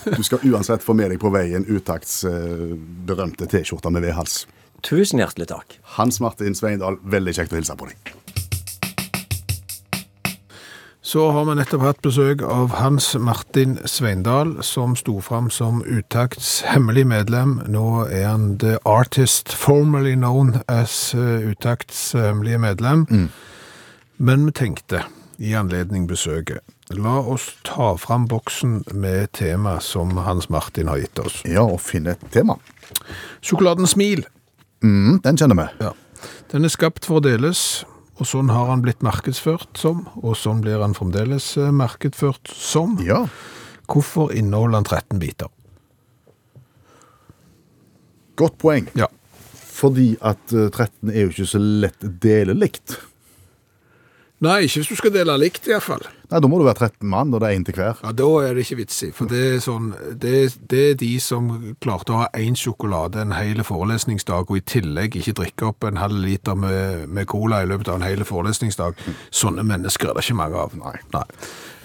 Du 0.04 0.24
skal 0.24 0.40
uansett 0.44 0.84
få 0.84 0.92
med 1.00 1.14
deg 1.14 1.20
på 1.22 1.30
veien 1.32 1.64
Utakts 1.64 2.26
eh, 2.28 2.74
berømte 3.08 3.48
T-skjorte 3.48 3.88
med 3.88 4.04
vedhals. 4.04 4.42
Tusen 4.84 5.22
hjertelig 5.22 5.48
takk. 5.48 5.78
Hans 5.96 6.20
Martin 6.20 6.58
Sveindal, 6.60 6.98
veldig 7.08 7.32
kjekt 7.38 7.56
å 7.56 7.56
hilse 7.56 7.78
på 7.80 7.88
deg. 7.88 8.12
Så 11.00 11.30
har 11.32 11.48
vi 11.48 11.56
nettopp 11.56 11.86
hatt 11.88 12.04
besøk 12.04 12.44
av 12.44 12.76
Hans 12.82 13.14
Martin 13.16 13.78
Sveindal, 13.88 14.58
som 14.60 14.98
sto 15.00 15.22
fram 15.24 15.48
som 15.48 15.80
Utakts 15.88 16.66
hemmelig 16.68 17.06
medlem. 17.08 17.62
Nå 17.72 18.04
er 18.10 18.28
han 18.28 18.58
the 18.60 18.76
artist 18.84 19.56
formerly 19.56 20.18
known 20.20 20.58
as 20.68 21.14
eh, 21.16 21.48
Utakts 21.48 22.12
hemmelige 22.12 22.60
medlem. 22.60 23.08
Men 24.24 24.46
vi 24.46 24.52
tenkte, 24.52 25.02
i 25.38 25.50
anledning 25.52 26.06
besøket, 26.08 26.64
la 26.96 27.18
oss 27.28 27.50
ta 27.68 27.90
fram 28.00 28.24
boksen 28.32 28.78
med 28.96 29.34
tema 29.36 29.74
som 29.84 30.14
Hans 30.16 30.48
Martin 30.48 30.88
har 30.88 31.02
gitt 31.02 31.20
oss. 31.20 31.42
Ja, 31.44 31.66
og 31.68 31.82
finne 31.84 32.14
et 32.16 32.24
tema. 32.32 32.56
Sjokoladen 33.44 33.84
Smil. 33.84 34.24
Mm, 34.80 35.20
den 35.28 35.42
kjenner 35.42 35.60
vi. 35.60 35.68
Ja. 35.84 35.92
Den 36.56 36.64
er 36.64 36.72
skapt 36.72 37.04
for 37.04 37.20
å 37.20 37.26
deles, 37.28 37.84
og 38.16 38.32
sånn 38.32 38.56
har 38.56 38.72
han 38.72 38.88
blitt 38.88 39.04
markedsført 39.04 39.76
som, 39.84 40.06
og 40.16 40.40
sånn 40.40 40.64
blir 40.64 40.80
han 40.80 40.96
fremdeles 40.96 41.58
eh, 41.60 41.76
markedsført 41.76 42.48
som. 42.56 42.96
Ja. 43.04 43.26
Hvorfor 43.92 44.32
inneholder 44.32 44.86
han 44.86 44.88
13 44.88 45.20
biter? 45.20 45.52
Godt 48.40 48.62
poeng. 48.64 48.88
Ja. 48.96 49.12
Fordi 49.52 50.14
at 50.24 50.56
eh, 50.56 50.72
13 50.72 51.12
er 51.12 51.26
jo 51.26 51.34
ikke 51.36 51.56
så 51.58 51.68
lett 51.84 52.14
delelikt. 52.24 53.02
Nei, 54.44 54.58
ikke 54.66 54.82
hvis 54.82 54.90
du 54.92 54.98
skal 55.00 55.14
dele 55.16 55.36
likt 55.40 55.68
i 55.70 55.72
hvert 55.72 55.86
fall. 55.86 56.02
Nei, 56.32 56.40
Da 56.44 56.50
må 56.52 56.58
du 56.60 56.66
være 56.66 56.90
13 56.90 57.08
mann, 57.08 57.32
og 57.34 57.40
det 57.40 57.48
er 57.50 57.56
én 57.60 57.64
til 57.68 57.78
hver. 57.78 58.00
Ja, 58.04 58.12
Da 58.12 58.28
er 58.44 58.54
det 58.58 58.66
ikke 58.66 58.80
vits 58.82 58.98
i, 59.08 59.12
for 59.16 59.30
det 59.32 59.42
er, 59.54 59.60
sånn, 59.64 59.92
det, 60.20 60.34
det 60.72 60.82
er 60.92 60.98
de 61.00 61.12
som 61.24 61.48
klarte 61.84 62.12
å 62.12 62.22
ha 62.24 62.28
én 62.42 62.58
sjokolade 62.60 63.22
en 63.24 63.32
hel 63.38 63.64
forelesningsdag, 63.64 64.50
og 64.52 64.60
i 64.60 64.66
tillegg 64.74 65.16
ikke 65.22 65.36
drikke 65.40 65.70
opp 65.70 65.88
en 65.88 66.02
halv 66.02 66.20
liter 66.26 66.58
med, 66.60 67.06
med 67.08 67.30
cola 67.32 67.62
i 67.64 67.70
løpet 67.72 67.88
av 67.94 68.02
en 68.02 68.08
hel 68.10 68.26
forelesningsdag. 68.28 69.00
Sånne 69.32 69.64
mennesker 69.64 70.10
er 70.12 70.18
det 70.20 70.26
ikke 70.26 70.40
mange 70.42 70.60
av. 70.66 70.76
Nei. 70.82 70.98
Nei. 71.16 71.26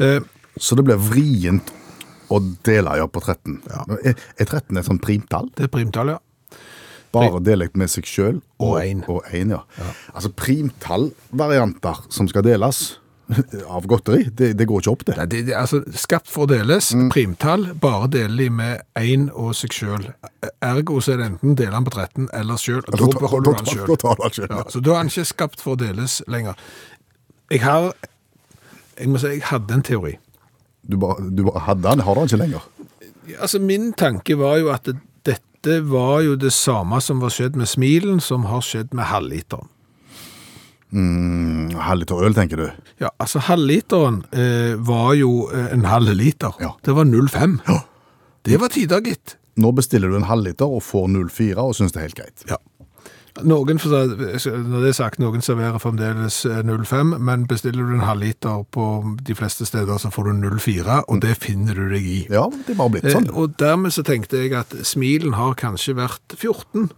Eh, 0.02 0.20
Så 0.58 0.74
det 0.74 0.82
blir 0.88 0.98
vrient 0.98 1.68
å 2.34 2.40
dele 2.66 2.96
opp 3.04 3.12
på 3.14 3.20
13. 3.22 3.60
Ja. 3.70 3.84
Er, 4.02 4.16
er 4.34 4.48
13 4.50 4.76
et 4.80 4.88
sånt 4.88 5.04
primtall? 5.04 5.46
det 5.54 5.68
er 5.68 5.70
primtall, 5.72 6.08
ja. 6.16 6.18
Bare 7.14 7.40
delt 7.40 7.76
med 7.78 7.90
seg 7.92 8.08
sjøl? 8.08 8.40
Og 8.62 8.78
en. 8.82 9.04
Og 9.08 9.26
en, 9.32 9.56
ja. 9.56 9.90
Altså 10.14 10.32
primtallvarianter 10.36 12.04
som 12.12 12.28
skal 12.30 12.44
deles 12.46 12.98
av 13.76 13.86
godteri, 13.86 14.28
det, 14.32 14.52
det 14.56 14.66
går 14.68 14.82
ikke 14.82 14.92
opp, 14.92 15.02
det. 15.08 15.16
Nei, 15.18 15.26
det, 15.28 15.40
det, 15.48 15.54
altså, 15.58 15.82
skapt 16.00 16.30
for 16.32 16.46
å 16.46 16.50
deles, 16.50 16.90
primtall, 17.12 17.66
bare 17.80 18.08
deler 18.12 18.44
de 18.44 18.46
med 18.60 18.84
én 18.96 19.28
og 19.28 19.52
seg 19.58 19.74
sjøl. 19.76 20.06
Ergo 20.64 21.00
så 21.04 21.14
er 21.14 21.20
det 21.20 21.26
enten 21.34 21.58
deler 21.58 21.76
han 21.76 21.88
på 21.88 21.92
13 21.94 22.30
eller 22.38 22.60
sjøl, 22.60 22.80
og 22.86 22.96
da 22.96 23.10
beholder 23.18 23.50
du 23.50 23.58
han 23.58 23.68
sjøl. 23.68 23.92
Ja, 23.92 24.48
ja. 24.48 24.62
så 24.72 24.82
da 24.84 24.94
er 24.94 25.02
han 25.02 25.12
ikke 25.12 25.28
skapt 25.28 25.64
for 25.64 25.76
å 25.76 25.80
deles 25.80 26.22
lenger. 26.30 26.56
Jeg 27.52 27.64
har 27.64 27.92
Jeg 28.98 29.12
må 29.12 29.20
si 29.22 29.28
jeg 29.30 29.44
hadde 29.46 29.76
en 29.76 29.84
teori. 29.86 30.16
Du 30.88 30.96
bare, 30.98 31.28
du 31.30 31.44
bare 31.46 31.60
hadde 31.68 31.84
den, 31.84 32.00
har 32.02 32.18
den 32.18 32.30
ikke 32.30 32.40
lenger. 32.40 32.64
Altså, 33.36 33.60
Min 33.60 33.92
tanke 33.92 34.34
var 34.40 34.56
jo 34.58 34.72
at 34.72 34.88
dette 35.68 35.84
var 35.90 36.22
jo 36.24 36.36
det 36.40 36.52
samme 36.54 37.00
som 37.04 37.20
var 37.20 37.32
skjedd 37.34 37.56
med 37.58 37.68
smilen, 37.68 38.20
som 38.24 38.46
har 38.48 38.62
skjedd 38.64 38.94
med 38.96 39.08
halvliteren. 39.10 39.68
Mm, 40.88 41.74
Halvliter 41.84 42.22
øl, 42.24 42.32
tenker 42.32 42.56
du. 42.62 42.68
Ja, 43.02 43.10
altså 43.20 43.42
halvliteren 43.44 44.22
eh, 44.32 44.72
var 44.80 45.12
jo 45.18 45.50
eh, 45.52 45.66
en 45.74 45.84
halv 45.84 46.14
liter. 46.16 46.54
Ja. 46.62 46.72
Det 46.84 46.94
var 46.96 47.04
0,5. 47.04 47.58
Ja. 47.68 47.82
Det 48.48 48.56
var 48.62 48.72
tider, 48.72 49.02
gitt. 49.04 49.36
Nå 49.60 49.72
bestiller 49.76 50.08
du 50.08 50.16
en 50.16 50.28
halvliter 50.30 50.70
og 50.70 50.80
får 50.86 51.10
0,4 51.12 51.60
og 51.60 51.74
syns 51.76 51.92
det 51.92 52.00
er 52.00 52.08
helt 52.08 52.20
greit. 52.22 52.46
Ja. 52.48 52.56
Noen, 53.46 53.78
for, 53.78 53.92
når 53.92 54.82
det 54.82 54.90
er 54.90 54.96
sagt, 54.96 55.20
noen 55.22 55.44
serverer 55.44 55.78
fremdeles 55.82 56.40
eh, 56.48 56.60
05, 56.64 57.14
men 57.24 57.46
bestiller 57.50 57.86
du 57.86 57.96
en 57.96 58.06
halvliter 58.06 58.64
på 58.74 58.86
de 59.24 59.36
fleste 59.38 59.66
steder, 59.68 60.00
så 60.00 60.10
får 60.14 60.30
du 60.30 60.48
04, 60.58 61.02
og 61.06 61.22
det 61.24 61.36
finner 61.42 61.78
du 61.78 61.88
deg 61.92 62.06
i. 62.08 62.20
Ja, 62.32 62.46
det 62.66 62.78
bare 62.78 62.96
blitt 62.96 63.10
sånn. 63.12 63.30
Eh, 63.30 63.38
og 63.38 63.56
dermed 63.60 63.94
så 63.94 64.04
tenkte 64.06 64.42
jeg 64.42 64.54
at 64.58 64.74
smilen 64.86 65.38
har 65.38 65.58
kanskje 65.58 65.96
vært 65.98 66.38
14 66.38 66.90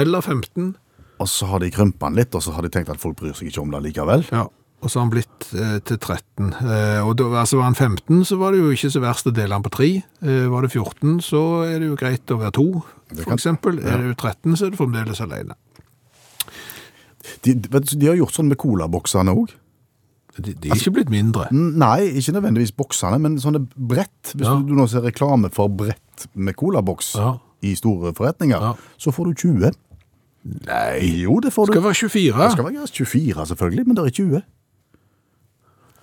eller 0.00 0.24
15, 0.24 0.74
Og 1.22 1.28
så 1.30 1.46
har 1.46 1.62
de 1.62 1.70
krympa 1.70 2.08
den 2.10 2.18
litt, 2.18 2.34
og 2.34 2.42
så 2.42 2.56
har 2.56 2.66
de 2.66 2.72
tenkt 2.74 2.90
at 2.90 3.00
folk 3.00 3.20
bryr 3.20 3.36
seg 3.38 3.48
ikke 3.52 3.62
om 3.62 3.70
det 3.70 3.84
likevel. 3.84 4.24
ja, 4.34 4.48
og 4.84 4.90
så 4.92 5.00
har 5.00 5.06
han 5.06 5.12
blitt 5.14 5.46
eh, 5.56 5.76
til 5.88 5.96
13. 5.96 6.50
Eh, 6.60 7.00
og 7.00 7.14
da 7.16 7.30
altså 7.40 7.56
var 7.56 7.70
han 7.70 7.78
15, 7.78 8.24
så 8.28 8.36
var 8.36 8.52
det 8.52 8.60
jo 8.60 8.72
ikke 8.74 8.90
så 8.92 9.00
verst 9.00 9.30
å 9.30 9.32
dele 9.32 9.56
han 9.56 9.64
på 9.64 9.72
3. 9.72 9.86
Eh, 10.20 10.42
var 10.52 10.66
det 10.66 10.74
14, 10.74 11.22
så 11.24 11.40
er 11.64 11.78
det 11.80 11.88
jo 11.88 11.96
greit 12.00 12.34
å 12.34 12.36
være 12.42 12.52
2, 12.58 12.66
f.eks. 13.14 13.30
eksempel. 13.38 13.80
Er 13.80 14.02
det 14.02 14.10
jo 14.10 14.16
13, 14.18 14.58
så 14.60 14.66
er 14.66 14.74
det 14.74 14.80
fremdeles 14.80 15.22
alene. 15.24 15.56
De, 17.44 17.54
de 17.54 18.06
har 18.06 18.16
gjort 18.18 18.34
sånn 18.36 18.48
med 18.50 18.58
colaboksene 18.60 19.32
òg. 19.34 19.52
De, 20.36 20.52
de 20.52 20.70
er 20.70 20.74
ikke 20.76 20.90
blitt 20.96 21.10
mindre. 21.14 21.46
Nei, 21.54 22.08
ikke 22.18 22.32
nødvendigvis 22.34 22.72
boksene, 22.76 23.20
men 23.22 23.36
sånne 23.38 23.62
brett. 23.76 24.32
Hvis 24.34 24.48
Ja. 24.48 24.56
du, 24.58 24.72
du 24.72 24.74
nå 24.74 24.88
ser 24.90 25.04
reklame 25.06 25.50
for 25.54 25.68
brett 25.68 26.26
med 26.34 26.56
colaboks 26.56 27.14
Ja. 27.16 27.36
i 27.62 27.74
store 27.78 28.12
forretninger, 28.12 28.60
Ja. 28.60 28.74
så 28.98 29.12
får 29.14 29.30
du 29.30 29.34
20. 29.34 29.70
Nei, 30.66 31.22
Jo, 31.22 31.38
det 31.40 31.52
får 31.54 31.66
du. 31.66 31.72
skal 31.72 31.82
være 31.82 31.94
24. 31.94 32.42
Det 32.42 32.52
skal 32.52 32.64
være 32.64 32.86
24, 32.88 33.46
selvfølgelig, 33.46 33.86
men 33.86 33.96
det 33.96 34.04
er 34.04 34.10
20. 34.10 34.42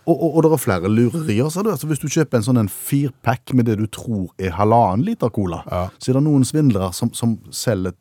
Og, 0.08 0.16
og, 0.24 0.36
og 0.36 0.44
det 0.44 0.52
er 0.52 0.58
flere 0.58 0.90
lurerier. 0.90 1.50
sa 1.50 1.62
du. 1.62 1.70
altså 1.70 1.88
hvis 1.88 2.00
du 2.02 2.08
kjøper 2.10 2.38
en 2.40 2.44
sånn 2.44 2.58
en 2.58 2.70
firpack 2.70 3.54
med 3.54 3.66
det 3.70 3.78
du 3.78 3.86
tror 3.86 4.32
er 4.40 4.50
halvannen 4.58 5.06
liter 5.06 5.30
cola, 5.30 5.62
så 6.00 6.10
er 6.10 6.14
det 6.18 6.24
noen 6.26 6.44
svindlere 6.44 6.90
som, 6.94 7.12
som 7.14 7.38
selger 7.52 7.94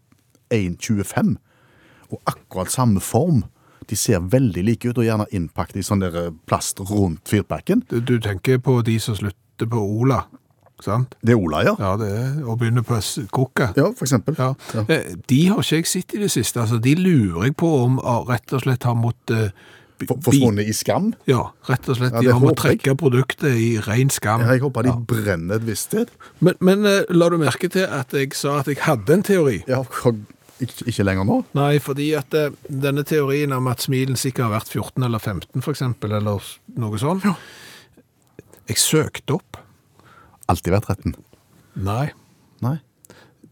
1,25, 0.51 1.37
og 2.11 2.21
akkurat 2.31 2.71
samme 2.73 3.01
form. 3.01 3.45
De 3.91 3.97
ser 3.99 4.21
veldig 4.31 4.63
like 4.67 4.87
ut, 4.91 4.99
og 5.01 5.07
gjerne 5.07 5.27
innpakket 5.35 5.81
i 5.81 5.83
sånn 5.87 6.03
der 6.05 6.15
eh, 6.27 6.29
plast 6.47 6.79
rundt 6.91 7.27
firpacken. 7.31 7.81
Du, 7.91 7.99
du 8.01 8.19
tenker 8.23 8.61
på 8.63 8.77
de 8.87 8.99
som 9.03 9.17
slutter 9.19 9.67
på 9.71 9.81
Ola, 9.83 10.21
sant? 10.85 11.17
Det 11.27 11.35
er 11.35 11.41
Ola, 11.41 11.65
ja. 11.67 11.75
Ja, 11.81 11.97
det 12.01 12.11
er, 12.15 12.31
og 12.45 12.61
begynner 12.61 12.85
på 12.87 13.01
Krukka. 13.35 13.73
Ja, 13.77 13.89
for 13.97 14.07
eksempel. 14.07 14.39
Ja. 14.39 14.53
Ja. 14.77 14.85
Eh, 14.87 15.17
De 15.29 15.41
har 15.51 15.59
ikke 15.65 15.81
jeg 15.83 15.91
sett 15.91 16.15
i 16.15 16.23
det 16.23 16.31
siste. 16.33 16.63
Altså, 16.63 16.79
de 16.81 16.95
lurer 17.01 17.49
jeg 17.51 17.57
på 17.61 17.73
om 17.83 17.99
ah, 18.05 18.23
rett 18.31 18.55
og 18.55 18.63
slett 18.63 18.87
har 18.87 18.95
måttet 18.97 19.51
eh, 19.51 19.69
forsvunnet 20.07 20.71
i 20.71 20.73
skam. 20.73 21.11
Ja, 21.29 21.43
rett 21.69 21.89
og 21.91 21.99
slett. 21.99 22.15
Ja, 22.15 22.23
de 22.25 22.31
har 22.33 22.41
måttet 22.41 22.63
trekke 22.63 22.95
produktet 23.01 23.59
i 23.61 23.73
ren 23.85 24.09
skam. 24.15 24.47
Jeg 24.49 24.63
håper 24.63 24.87
de 24.87 24.95
brenner 25.11 25.59
et 25.59 25.67
visst 25.67 25.91
sted. 25.91 26.13
Men, 26.41 26.55
men 26.65 26.87
la 27.11 27.29
du 27.29 27.37
merke 27.43 27.69
til 27.75 27.85
at 27.91 28.15
jeg 28.17 28.33
sa 28.39 28.61
at 28.63 28.71
jeg 28.71 28.81
hadde 28.87 29.19
en 29.19 29.27
teori? 29.27 29.59
Ja, 29.69 29.83
ikke, 30.65 30.87
ikke 30.93 31.07
lenger 31.07 31.27
nå. 31.29 31.41
Nei, 31.57 31.73
fordi 31.83 32.11
at 32.19 32.31
det, 32.35 32.45
denne 32.69 33.05
teorien 33.09 33.53
om 33.57 33.69
at 33.71 33.85
smilen 33.85 34.19
sikkert 34.21 34.49
har 34.49 34.55
vært 34.59 34.73
14 34.73 35.07
eller 35.09 35.23
15 35.23 35.65
for 35.65 35.75
eksempel, 35.75 36.15
eller 36.19 36.47
noe 36.81 37.01
sånt, 37.01 37.27
jeg 38.71 38.79
søkte 38.79 39.39
opp. 39.39 39.59
Alltid 40.51 40.75
vært 40.75 40.91
13. 40.93 41.17
Nei, 41.87 42.11
Nei. 42.65 42.77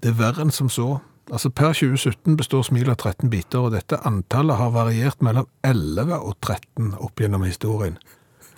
det 0.02 0.12
er 0.12 0.18
verre 0.18 0.44
enn 0.44 0.54
som 0.54 0.70
så. 0.72 0.98
Altså 1.28 1.50
Per 1.52 1.74
2017 1.76 2.38
består 2.40 2.62
smil 2.64 2.88
av 2.88 2.96
13 3.02 3.28
biter, 3.32 3.66
og 3.66 3.74
dette 3.76 4.00
antallet 4.08 4.56
har 4.60 4.72
variert 4.72 5.20
mellom 5.24 5.48
11 5.66 6.14
og 6.18 6.38
13 6.40 6.94
opp 6.96 7.20
gjennom 7.20 7.44
historien. 7.44 7.98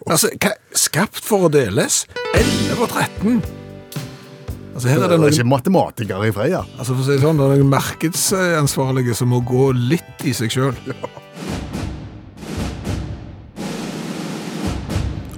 Altså, 0.07 0.31
hva, 0.41 0.55
skapt 0.73 1.21
for 1.27 1.49
å 1.49 1.53
deles? 1.53 2.05
11 2.39 2.79
og 2.79 2.89
13? 2.89 3.60
Altså, 4.71 4.89
her 4.89 5.03
er 5.03 5.09
Det 5.11 5.19
det 5.19 5.27
er 5.27 5.39
ikke 5.41 5.51
matematikere 5.51 6.29
i 6.29 6.35
Freia. 6.35 6.61
altså 6.79 6.95
for 6.95 7.03
å 7.03 7.07
si 7.07 7.17
det 7.17 7.25
sånn, 7.25 7.41
det 7.41 7.47
er 7.47 7.59
noen 7.59 7.73
markedsansvarlige 7.73 9.17
som 9.19 9.33
må 9.35 9.43
gå 9.43 9.73
litt 9.75 10.25
i 10.25 10.33
seg 10.37 10.53
sjøl. 10.55 10.77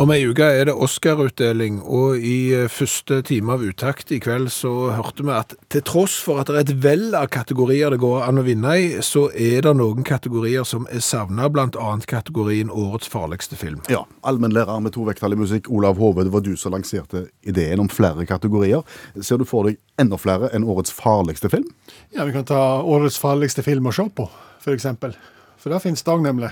Om 0.02 0.10
ei 0.10 0.24
uke 0.26 0.42
er 0.42 0.64
det 0.66 0.72
Oscar-utdeling, 0.82 1.76
og 1.86 2.16
i 2.18 2.50
eh, 2.56 2.64
første 2.72 3.20
time 3.22 3.52
av 3.54 3.60
Utakt 3.62 4.08
i 4.10 4.16
kveld 4.18 4.48
så 4.50 4.72
hørte 4.96 5.22
vi 5.22 5.30
at 5.30 5.54
til 5.70 5.84
tross 5.86 6.16
for 6.24 6.40
at 6.42 6.48
det 6.50 6.56
er 6.56 6.64
et 6.64 6.80
vell 6.82 7.14
av 7.14 7.28
kategorier 7.30 7.94
det 7.94 8.00
går 8.02 8.24
an 8.26 8.40
å 8.40 8.42
vinne 8.42 8.72
i, 8.80 8.88
så 9.06 9.28
er 9.30 9.62
det 9.62 9.76
noen 9.78 10.02
kategorier 10.02 10.66
som 10.66 10.88
er 10.90 11.04
savna, 11.06 11.46
bl.a. 11.46 11.92
kategorien 12.10 12.72
Årets 12.74 13.12
farligste 13.12 13.54
film. 13.60 13.78
Ja, 13.92 14.02
Allmennlærer 14.26 14.82
med 14.82 14.96
tovektig 14.96 15.38
musikk, 15.38 15.70
Olav 15.70 16.02
Hove, 16.02 16.26
det 16.26 16.34
var 16.34 16.42
du 16.42 16.56
som 16.58 16.74
lanserte 16.74 17.28
ideen 17.46 17.84
om 17.84 17.92
flere 17.92 18.26
kategorier. 18.26 18.82
Ser 19.22 19.38
du 19.38 19.46
for 19.46 19.70
deg 19.70 19.78
enda 20.02 20.18
flere 20.18 20.50
enn 20.50 20.66
årets 20.66 20.90
farligste 20.98 21.52
film? 21.52 21.68
Ja, 22.10 22.26
Vi 22.26 22.34
kan 22.34 22.48
ta 22.50 22.82
årets 22.82 23.22
farligste 23.22 23.62
film 23.62 23.86
å 23.86 23.94
se 23.94 24.10
på, 24.10 24.26
for 24.66 24.74
eksempel. 24.74 25.14
For 25.62 25.70
der 25.70 25.84
finnes 25.84 26.02
det 26.02 26.10
òg, 26.10 26.26
nemlig. 26.26 26.50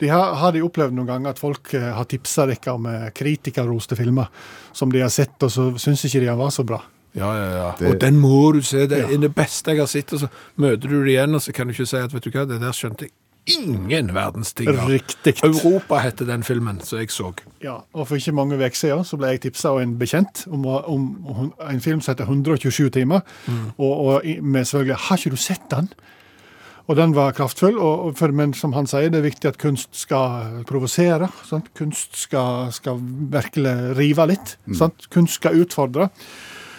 De 0.00 0.08
har, 0.08 0.34
har 0.38 0.52
de 0.54 0.62
opplevd 0.62 0.94
noen 0.94 1.06
ganger 1.08 1.30
at 1.34 1.38
folk 1.42 1.72
eh, 1.74 1.88
har 1.96 2.04
tipsa 2.06 2.46
dere 2.46 2.74
om 2.74 2.86
eh, 2.86 3.08
kritikerroste 3.14 3.96
filmer 3.98 4.28
som 4.72 4.92
de 4.94 5.00
har 5.02 5.10
sett, 5.10 5.34
og 5.42 5.50
så 5.50 5.70
syns 5.78 6.04
ikke 6.06 6.20
de 6.22 6.28
han 6.30 6.38
var 6.38 6.50
så 6.54 6.64
bra. 6.64 6.78
Ja, 7.18 7.32
ja, 7.34 7.46
ja. 7.56 7.70
Det- 7.78 7.88
Og 7.90 7.98
den 8.00 8.18
må 8.20 8.52
du 8.54 8.60
se. 8.62 8.86
Det 8.86 8.98
er 9.04 9.10
Ja. 9.10 9.16
det 9.16 9.34
beste 9.34 9.70
jeg 9.72 9.78
har 9.80 9.86
sett. 9.90 10.12
Og 10.12 10.20
så 10.20 10.28
møter 10.56 10.88
du 10.88 11.02
det 11.04 11.14
igjen, 11.16 11.34
og 11.34 11.40
så 11.42 11.52
kan 11.52 11.66
du 11.66 11.72
ikke 11.72 11.86
si 11.88 11.96
at 11.96 12.12
vet 12.14 12.22
du 12.22 12.30
hva, 12.30 12.44
det 12.46 12.60
der 12.60 12.70
skjønte 12.76 13.08
jeg 13.08 13.10
ingen 13.48 14.12
verdens 14.14 14.52
ting 14.52 14.68
av. 14.68 14.86
Riktig. 14.90 15.34
Europa 15.42 15.98
heter 16.04 16.26
den 16.28 16.42
filmen 16.44 16.80
som 16.84 16.98
jeg 17.00 17.08
så. 17.10 17.32
Ja, 17.64 17.78
og 17.94 18.06
For 18.06 18.16
ikke 18.20 18.34
mange 18.36 18.58
uker 18.60 18.76
siden 18.76 19.04
så 19.08 19.16
ble 19.16 19.28
jeg 19.32 19.40
tipsa 19.40 19.70
av 19.72 19.80
en 19.80 19.96
bekjent 19.98 20.44
om, 20.52 20.66
om, 20.66 21.26
om 21.26 21.52
en 21.70 21.80
film 21.80 22.00
som 22.04 22.12
heter 22.14 22.28
127 22.28 22.90
timer. 22.90 23.22
Og, 23.78 24.06
og 24.06 24.22
med 24.42 24.64
selvfølgelig 24.68 24.96
'Har 25.00 25.16
ikke 25.16 25.30
du 25.30 25.36
sett 25.36 25.70
den?' 25.70 25.88
Og 26.88 26.96
den 26.96 27.12
var 27.16 27.34
kraftfull. 27.36 27.76
Og, 27.76 28.14
for, 28.18 28.32
men 28.32 28.54
som 28.56 28.72
han 28.76 28.88
sier, 28.88 29.10
det 29.12 29.20
er 29.20 29.28
viktig 29.28 29.50
at 29.50 29.60
kunst 29.60 29.92
skal 29.96 30.62
provosere. 30.68 31.28
sant? 31.48 31.68
Kunst 31.78 32.16
skal, 32.16 32.72
skal 32.72 33.02
virkelig 33.32 33.74
rive 33.98 34.28
litt. 34.32 34.56
sant? 34.76 35.08
Kunst 35.12 35.40
skal 35.40 35.60
utfordre. 35.60 36.08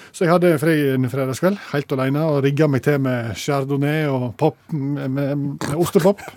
Så 0.09 0.25
jeg 0.25 0.33
hadde 0.33 0.55
fri 0.59 0.73
en 0.95 1.05
fredagskveld, 1.07 1.59
helt 1.69 1.93
alene, 1.93 2.23
og 2.25 2.41
rigga 2.43 2.67
meg 2.67 2.81
til 2.83 2.97
med 3.05 3.37
chardonnay 3.37 4.07
og 4.09 4.31
pop, 4.41 4.57
med, 4.73 5.05
med, 5.13 5.35
med 5.37 5.75
ostepop. 5.77 6.25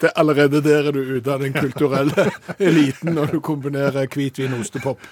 Det 0.00 0.08
er 0.08 0.16
allerede 0.16 0.62
der 0.64 0.86
er 0.88 0.94
du 0.96 1.00
ute 1.18 1.28
av 1.28 1.42
den 1.42 1.52
kulturelle 1.62 2.30
eliten 2.56 3.12
når 3.18 3.34
du 3.34 3.40
kombinerer 3.44 4.06
hvitvin 4.08 4.54
og 4.56 4.62
ostepop. 4.64 5.02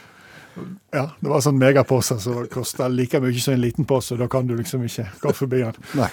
Ja, 0.95 1.05
Det 1.21 1.29
var 1.29 1.43
sånn 1.45 1.59
megapose 1.61 2.17
som 2.23 2.47
kosta 2.53 2.87
like 2.89 3.21
mye 3.21 3.41
som 3.41 3.55
en 3.55 3.61
liten 3.61 3.85
pose. 3.89 4.17
Da 4.17 4.29
kan 4.31 4.47
du 4.49 4.55
liksom 4.57 4.85
ikke 4.87 5.05
gå 5.21 5.33
forbi 5.37 5.61
den. 5.65 5.79
Nei. 5.99 6.09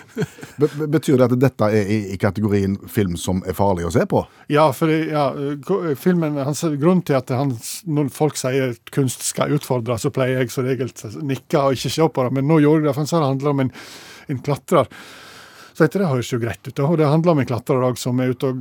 Be 0.60 0.68
be- 0.78 0.88
betyr 0.98 1.18
det 1.22 1.30
at 1.30 1.36
dette 1.39 1.70
er 1.72 1.91
i, 1.96 2.00
i 2.14 2.18
kategorien 2.22 2.76
film 2.91 3.16
som 3.18 3.41
er 3.48 3.56
farlig 3.58 3.88
å 3.88 3.93
se 3.96 4.04
på? 4.12 4.26
Ja, 4.52 4.68
for 4.76 4.91
ja, 4.91 5.30
filmen, 6.00 6.38
hans, 6.43 6.66
grunnen 6.76 7.04
til 7.08 7.18
at 7.20 7.32
han, 7.36 7.56
når 7.88 8.10
folk 8.16 8.38
sier 8.39 8.74
at 8.76 8.91
kunst 8.96 9.24
skal 9.28 9.56
utfordre, 9.56 9.98
så 10.02 10.12
pleier 10.16 10.43
jeg 10.43 10.52
som 10.54 10.68
regel 10.68 10.91
å 10.91 11.14
nikke 11.24 11.62
og 11.70 11.78
ikke 11.80 11.93
se 11.98 12.10
på 12.10 12.28
det. 12.28 12.36
Men 12.39 12.50
nå 12.52 12.60
gjorde 12.64 12.84
jeg 12.84 12.89
det, 12.89 12.96
for 12.98 13.06
han 13.06 13.14
sa 13.14 13.22
det 13.24 13.32
handler 13.34 13.56
om 13.56 13.64
en, 13.68 13.72
en 14.36 14.43
klatrer. 14.50 14.91
Så 15.76 15.84
jeg 15.84 15.91
det 16.00 16.08
høres 16.08 16.30
jo 16.32 16.38
greit 16.39 16.64
ut. 16.70 16.78
Og 16.80 16.93
det 17.02 17.08
handler 17.12 17.34
om 17.34 17.39
en 17.43 17.48
klatrer 17.50 17.82
òg, 17.84 17.98
som 18.00 18.20
er 18.24 18.32
ute 18.32 18.48
og, 18.48 18.60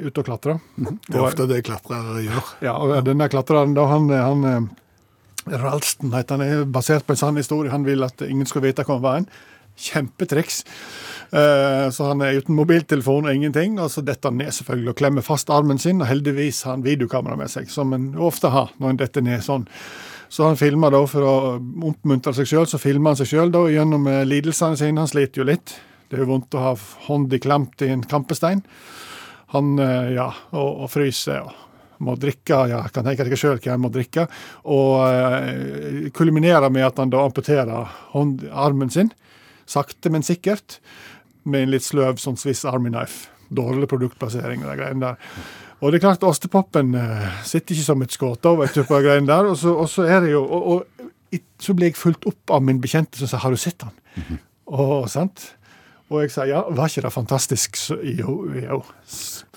ute 0.00 0.22
og 0.22 0.24
klatrer. 0.30 0.62
Det 0.80 1.12
er 1.12 1.20
ofte 1.20 1.44
det 1.50 1.58
klatrere 1.66 2.22
gjør. 2.24 2.52
Ja, 2.64 2.72
og 2.80 2.94
denne 3.04 3.28
klatreren, 3.28 3.74
da, 3.76 3.84
han, 3.90 4.08
han 4.08 4.46
eh, 4.48 4.70
Ralston 5.44 6.14
heter 6.14 6.38
han, 6.38 6.44
er 6.44 6.68
basert 6.70 7.06
på 7.06 7.14
en 7.14 7.20
sann 7.20 7.40
historie. 7.40 7.72
Han 7.72 7.84
vil 7.86 8.04
at 8.06 8.22
ingen 8.24 8.48
skal 8.48 8.64
vite 8.64 8.84
hvor 8.86 9.00
han 9.00 9.04
var. 9.04 9.26
Kjempetriks. 9.74 10.62
Eh, 11.34 11.90
så 11.90 12.08
han 12.08 12.22
er 12.22 12.38
uten 12.38 12.56
mobiltelefon 12.56 13.28
og 13.28 13.34
ingenting. 13.34 13.78
Og 13.82 13.90
så 13.92 14.04
detter 14.06 14.32
han 14.32 14.40
ned 14.40 14.54
selvfølgelig 14.56 14.94
og 14.94 14.98
klemmer 15.00 15.26
fast 15.26 15.52
armen 15.52 15.80
sin. 15.82 16.00
Og 16.00 16.08
heldigvis 16.08 16.62
har 16.64 16.78
han 16.78 16.86
videokamera 16.86 17.36
med 17.40 17.52
seg, 17.52 17.68
som 17.72 17.92
en 17.96 18.12
ofte 18.16 18.52
har 18.54 18.72
når 18.78 18.94
en 18.94 19.00
detter 19.04 19.26
ned 19.26 19.44
sånn. 19.44 19.68
Så 20.34 20.48
han 20.48 20.58
filmer 20.58 20.90
da 20.90 21.02
for 21.06 21.26
å 21.28 21.34
oppmuntre 21.90 22.32
seg 22.34 22.48
sjøl, 22.50 22.64
så 22.66 22.80
filmer 22.82 23.12
han 23.12 23.18
seg 23.20 23.28
sjøl 23.30 23.52
gjennom 23.70 24.08
eh, 24.10 24.24
lidelsene 24.26 24.78
sine. 24.80 25.02
Han 25.02 25.10
sliter 25.10 25.42
jo 25.42 25.50
litt. 25.50 25.76
Det 26.08 26.18
er 26.18 26.24
jo 26.24 26.32
vondt 26.32 26.56
å 26.56 26.62
ha 26.62 26.72
hånda 27.08 27.38
klemt 27.42 27.84
i 27.84 27.92
en 27.92 28.02
kampestein. 28.08 28.64
Han 29.54 29.76
eh, 29.78 30.14
ja, 30.16 30.30
og, 30.54 30.84
og 30.86 30.90
fryser 30.90 31.44
og 31.44 31.63
må 32.02 32.16
drikke, 32.20 32.64
ja, 32.70 32.82
kan 32.92 33.06
tenke 33.06 33.26
seg 33.28 33.38
sjøl 33.38 33.58
hva 33.58 33.74
han 33.74 33.82
må 33.84 33.90
drikke. 33.94 34.26
Og 34.70 35.04
eh, 35.08 36.08
kulminerer 36.16 36.72
med 36.72 36.88
at 36.88 37.02
han 37.02 37.12
da 37.12 37.24
amputerer 37.24 37.90
hånd, 38.14 38.46
armen 38.50 38.92
sin, 38.92 39.12
sakte, 39.66 40.12
men 40.12 40.26
sikkert, 40.26 40.80
med 41.44 41.66
en 41.66 41.74
litt 41.74 41.84
sløv 41.84 42.18
sånn 42.22 42.38
Swiss 42.40 42.64
Army 42.68 42.90
Knife. 42.92 43.28
Dårlig 43.54 43.88
produktplassering 43.90 44.64
og 44.64 44.70
de 44.72 44.78
greiene 44.80 45.12
der. 45.12 45.42
Og 45.84 45.92
det 45.92 45.98
er 45.98 46.06
klart, 46.06 46.24
ostepopen 46.24 46.94
eh, 46.96 47.26
sitter 47.44 47.76
ikke 47.76 47.86
som 47.90 48.04
et 48.04 48.14
skudd 48.14 48.46
over 48.48 48.64
vet 48.64 48.78
du, 48.78 48.86
på 48.88 48.98
de 48.98 49.08
greiene 49.08 49.28
der. 49.28 49.50
Og 49.50 49.58
så, 49.60 49.74
og 49.74 49.90
så 49.92 50.06
er 50.08 50.24
det 50.24 50.32
jo 50.32 50.44
og, 50.44 50.70
og, 50.72 51.10
så 51.60 51.74
blir 51.74 51.90
jeg 51.90 51.98
fulgt 51.98 52.26
opp 52.30 52.54
av 52.54 52.62
min 52.64 52.80
bekjente 52.80 53.18
som 53.18 53.28
sier 53.28 53.42
'Har 53.42 53.50
du 53.50 53.56
sett 53.56 53.82
han?' 53.82 54.38
Og, 54.66 55.08
sant? 55.10 55.56
Og 56.08 56.22
jeg 56.22 56.30
sier 56.30 56.46
ja, 56.46 56.62
var 56.70 56.88
ikke 56.88 57.02
det 57.04 57.12
fantastisk? 57.12 57.76
Så, 57.76 57.98
jo, 58.00 58.46
jo. 58.54 58.84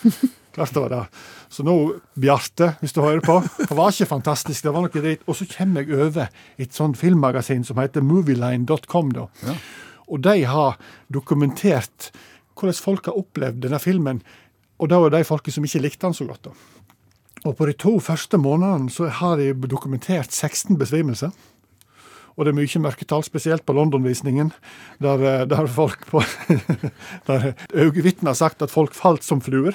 S- 0.58 0.72
Klart 0.72 0.74
det 0.74 0.82
var 0.82 0.89
det. 0.89 1.01
Så 1.53 1.64
nå, 1.64 1.74
Bjarte, 2.18 2.72
hvis 2.82 2.93
du 2.95 3.01
hører 3.03 3.22
på, 3.22 3.36
det 3.60 3.76
var 3.78 3.91
ikke 3.93 4.08
fantastisk. 4.10 4.64
det 4.66 4.74
var 4.74 4.82
noe 4.88 4.89
dritt. 5.03 5.22
Og 5.30 5.36
så 5.38 5.45
kommer 5.51 5.84
jeg 5.86 5.93
over 5.99 6.30
et 6.58 6.74
sånt 6.74 6.97
filmmagasin 6.97 7.64
som 7.64 7.78
heter 7.78 8.01
movieline.com. 8.01 9.12
da. 9.14 9.28
Og 10.10 10.22
de 10.24 10.43
har 10.49 10.78
dokumentert 11.14 12.12
hvordan 12.58 12.74
folk 12.82 13.05
har 13.05 13.18
opplevd 13.20 13.62
denne 13.68 13.78
filmen. 13.80 14.24
Og 14.82 14.89
da 14.89 14.97
var 15.03 15.14
de 15.14 15.24
folka 15.28 15.51
som 15.53 15.64
ikke 15.68 15.82
likte 15.84 16.08
den 16.08 16.14
så 16.18 16.26
godt. 16.26 16.49
da. 16.49 16.51
Og 17.45 17.53
på 17.58 17.68
de 17.70 17.74
to 17.78 17.99
første 18.01 18.38
månedene 18.41 18.89
så 18.89 19.12
har 19.14 19.38
de 19.38 19.51
dokumentert 19.70 20.32
16 20.34 20.78
besvimelser. 20.78 21.30
Og 22.38 22.45
det 22.45 22.51
er 22.51 22.58
mye 22.58 22.82
mørketall, 22.82 23.24
spesielt 23.26 23.64
på 23.66 23.74
London-visningen, 23.74 24.51
der, 25.01 25.22
eh, 25.26 25.45
der 25.49 25.66
folk 25.68 26.03
på 26.10 26.22
Der 27.28 27.53
øyevitner 27.74 28.30
har 28.30 28.38
sagt 28.38 28.62
at 28.62 28.70
folk 28.74 28.93
falt 28.93 29.24
som 29.26 29.41
fluer. 29.41 29.74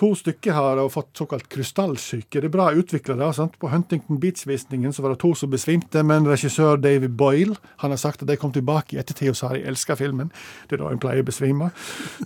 To 0.00 0.14
stykker 0.16 0.52
har 0.56 0.80
fått 0.88 1.16
såkalt 1.16 1.48
krystallsyke. 1.52 2.40
Det 2.40 2.48
er 2.48 2.52
bra 2.52 2.70
utvikla. 2.72 3.16
da, 3.16 3.32
sant? 3.32 3.58
På 3.60 3.68
Huntington 3.68 4.18
Beach-visningen 4.18 4.92
så 4.92 5.02
var 5.02 5.12
det 5.12 5.20
to 5.20 5.34
som 5.34 5.50
besvimte, 5.50 6.02
men 6.02 6.26
regissør 6.26 6.80
David 6.80 7.10
Boyle 7.10 7.56
han 7.82 7.92
har 7.92 8.00
sagt 8.00 8.22
at 8.22 8.28
de 8.28 8.36
kom 8.36 8.52
tilbake 8.52 8.96
i 8.96 9.00
ettertid 9.02 9.30
og 9.30 9.36
sa 9.36 9.52
de 9.52 9.62
elska 9.68 9.96
filmen. 9.96 10.32
Det 10.68 10.78
er 10.78 10.82
da 10.82 10.90
en 10.90 11.02
pleier 11.02 11.22
å 11.22 11.28
besvime. 11.28 11.70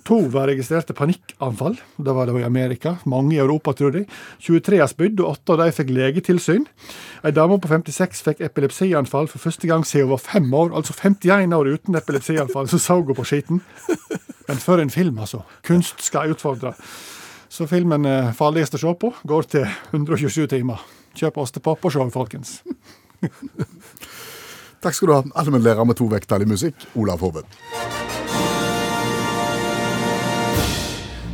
To 0.07 0.21
var 0.31 0.47
registrerte 0.51 0.95
panikkanfall. 0.95 1.77
Det 1.99 2.15
var 2.15 2.31
det 2.31 2.39
i 2.41 2.47
Amerika. 2.47 2.97
Mange 3.05 3.35
i 3.35 3.43
Europa, 3.43 3.75
tror 3.75 3.93
de. 3.97 4.05
23 4.39 4.81
har 4.81 4.93
spydd, 4.93 5.21
og 5.21 5.35
åtte 5.35 5.57
av 5.57 5.65
de 5.65 5.75
fikk 5.75 5.91
legetilsyn. 5.97 6.69
Ei 7.27 7.35
dame 7.35 7.59
på 7.59 7.73
56 7.73 8.23
fikk 8.29 8.47
epilepsianfall 8.47 9.27
for 9.33 9.43
første 9.43 9.67
gang 9.67 9.85
siden 9.85 10.07
hun 10.07 10.15
var 10.15 10.23
fem 10.23 10.55
år. 10.55 10.73
Altså 10.77 10.95
51 10.95 11.53
år 11.57 11.75
uten 11.75 11.99
epilepsianfall, 11.99 12.71
så 12.71 12.79
så 12.79 13.01
hun 13.03 13.15
på 13.15 13.27
skiten. 13.27 13.63
Men 14.47 14.63
for 14.63 14.79
en 14.79 14.91
film, 14.91 15.19
altså. 15.19 15.43
Kunst 15.67 16.05
skal 16.07 16.31
utfordre. 16.31 16.77
Så 17.49 17.67
filmen 17.71 18.05
er 18.09 18.33
farligst 18.37 18.75
å 18.77 18.81
se 18.83 18.93
på 19.01 19.13
går 19.27 19.43
til 19.53 19.67
127 19.93 20.47
timer. 20.51 20.83
Kjøp 21.17 21.39
ostepop 21.41 21.85
og 21.87 21.93
se, 21.95 22.07
folkens. 22.13 22.59
Takk 24.83 24.95
skal 24.95 25.09
du 25.09 25.15
ha, 25.15 25.23
allmennlærer 25.41 25.87
med 25.89 25.97
to 25.99 26.09
vekttall 26.11 26.45
i 26.45 26.51
musikk, 26.51 26.85
Olav 26.99 27.23
Hoven. 27.25 27.47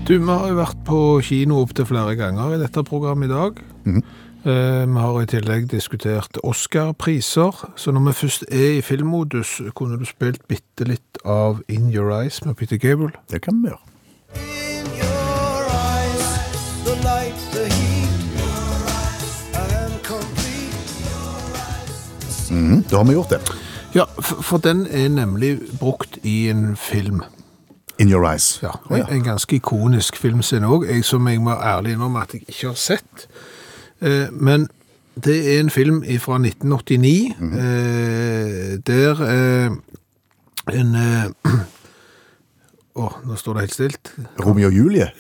Du, 0.07 0.17
vi 0.19 0.27
har 0.27 0.49
jo 0.51 0.59
vært 0.59 0.81
på 0.87 0.99
kino 1.25 1.61
opptil 1.63 1.87
flere 1.87 2.17
ganger 2.19 2.57
i 2.57 2.61
dette 2.63 2.83
programmet 2.87 3.31
i 3.31 3.33
dag. 3.33 3.61
Eh, 3.87 4.83
Vi 4.87 4.99
har 4.99 5.19
i 5.21 5.29
tillegg 5.31 5.69
diskutert 5.71 6.41
Oscar-priser, 6.43 7.63
så 7.79 7.95
når 7.95 8.09
vi 8.09 8.17
først 8.19 8.45
er 8.51 8.79
i 8.79 8.83
filmmodus, 8.83 9.61
kunne 9.79 10.01
du 10.01 10.05
spilt 10.09 10.43
bitte 10.51 10.89
litt 10.89 11.23
av 11.25 11.63
In 11.69 11.91
Your 11.95 12.11
Eyes 12.19 12.43
med 12.45 12.59
Peter 12.59 12.77
Gable? 12.83 13.13
Det 13.31 13.43
kan 13.47 13.63
vi 13.63 13.71
gjøre. 13.71 13.92
Mhm, 22.73 22.83
da 22.91 22.97
har 22.97 23.05
vi 23.05 23.13
gjort 23.13 23.31
det. 23.37 23.41
Ja, 23.95 24.05
for, 24.21 24.43
for 24.43 24.59
den 24.65 24.87
er 24.91 25.09
nemlig 25.09 25.59
brukt 25.81 26.19
i 26.23 26.49
en 26.49 26.77
film. 26.77 27.23
In 28.01 28.09
Your 28.09 28.25
Eyes. 28.25 28.59
Ja, 28.63 28.73
Å, 28.89 28.95
en, 28.97 29.09
en 29.13 29.25
ganske 29.27 29.57
ikonisk 29.57 30.17
filmscene 30.17 30.67
òg, 30.67 30.87
som 31.05 31.29
jeg 31.29 31.43
må 31.45 31.53
ærlig 31.53 31.93
innrømme 31.93 32.23
at 32.25 32.33
jeg 32.35 32.47
ikke 32.49 32.73
har 32.73 32.79
sett. 32.81 33.27
Eh, 34.01 34.33
men 34.33 34.69
det 35.25 35.37
er 35.55 35.61
en 35.61 35.71
film 35.71 36.01
fra 36.25 36.39
1989, 36.41 37.35
eh, 37.61 38.79
der 38.87 39.23
eh, 39.29 39.77
en 40.73 40.95
eh, 40.97 41.53
oh, 43.03 43.19
nå 43.29 43.37
står 43.37 43.59
det 43.59 43.67
helt 43.67 43.77
stilt. 43.77 44.15
Romeo 44.41 44.73
og 44.73 44.79
Julie. 44.81 45.11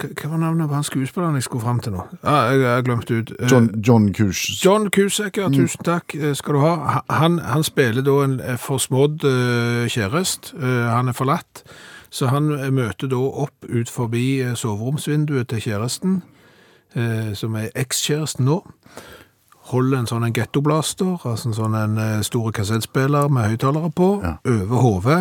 Hva 0.00 0.28
var 0.30 0.38
navnet 0.40 0.68
på 0.68 0.74
han 0.74 0.84
skuespilleren 0.86 1.34
jeg 1.36 1.44
skulle 1.46 1.62
fram 1.64 1.80
til 1.84 1.92
nå? 1.92 2.04
Ah, 2.22 2.50
jeg 2.54 2.64
har 2.66 2.82
glemt 2.86 3.10
ut. 3.10 3.32
Eh, 3.38 3.48
John, 3.50 3.68
John 3.86 4.08
Cush. 4.14 4.64
John 4.64 4.88
Cusack, 4.90 5.36
ja, 5.36 5.48
tusen 5.52 5.84
takk 5.84 6.14
eh, 6.14 6.32
skal 6.38 6.56
du 6.56 6.60
ha. 6.64 7.00
Han, 7.20 7.38
han 7.44 7.64
spiller 7.66 8.04
da 8.06 8.16
en 8.24 8.38
eh, 8.40 8.56
forsmådd 8.60 9.24
uh, 9.24 9.86
kjærest. 9.90 10.54
Eh, 10.56 10.86
han 10.90 11.08
er 11.08 11.16
forlatt. 11.16 11.64
Så 12.10 12.26
han 12.32 12.48
møter 12.74 13.06
da 13.12 13.20
opp 13.20 13.68
ut 13.68 13.90
forbi 13.90 14.40
soveromsvinduet 14.58 15.46
til 15.52 15.60
kjæresten, 15.62 16.16
som 17.38 17.54
er 17.54 17.68
ekskjæresten 17.78 18.48
nå. 18.48 18.56
Holder 19.70 20.00
en 20.00 20.08
sånn 20.10 20.26
en 20.26 20.34
gettoblaster, 20.34 21.20
altså 21.22 21.52
en 21.52 21.54
sånn 21.54 21.76
en 21.78 22.24
store 22.26 22.50
kassettspiller 22.56 23.30
med 23.30 23.52
høyttalere 23.52 23.92
på, 23.94 24.08
Ja. 24.24 24.32
over 24.42 24.82
hodet, 24.82 25.20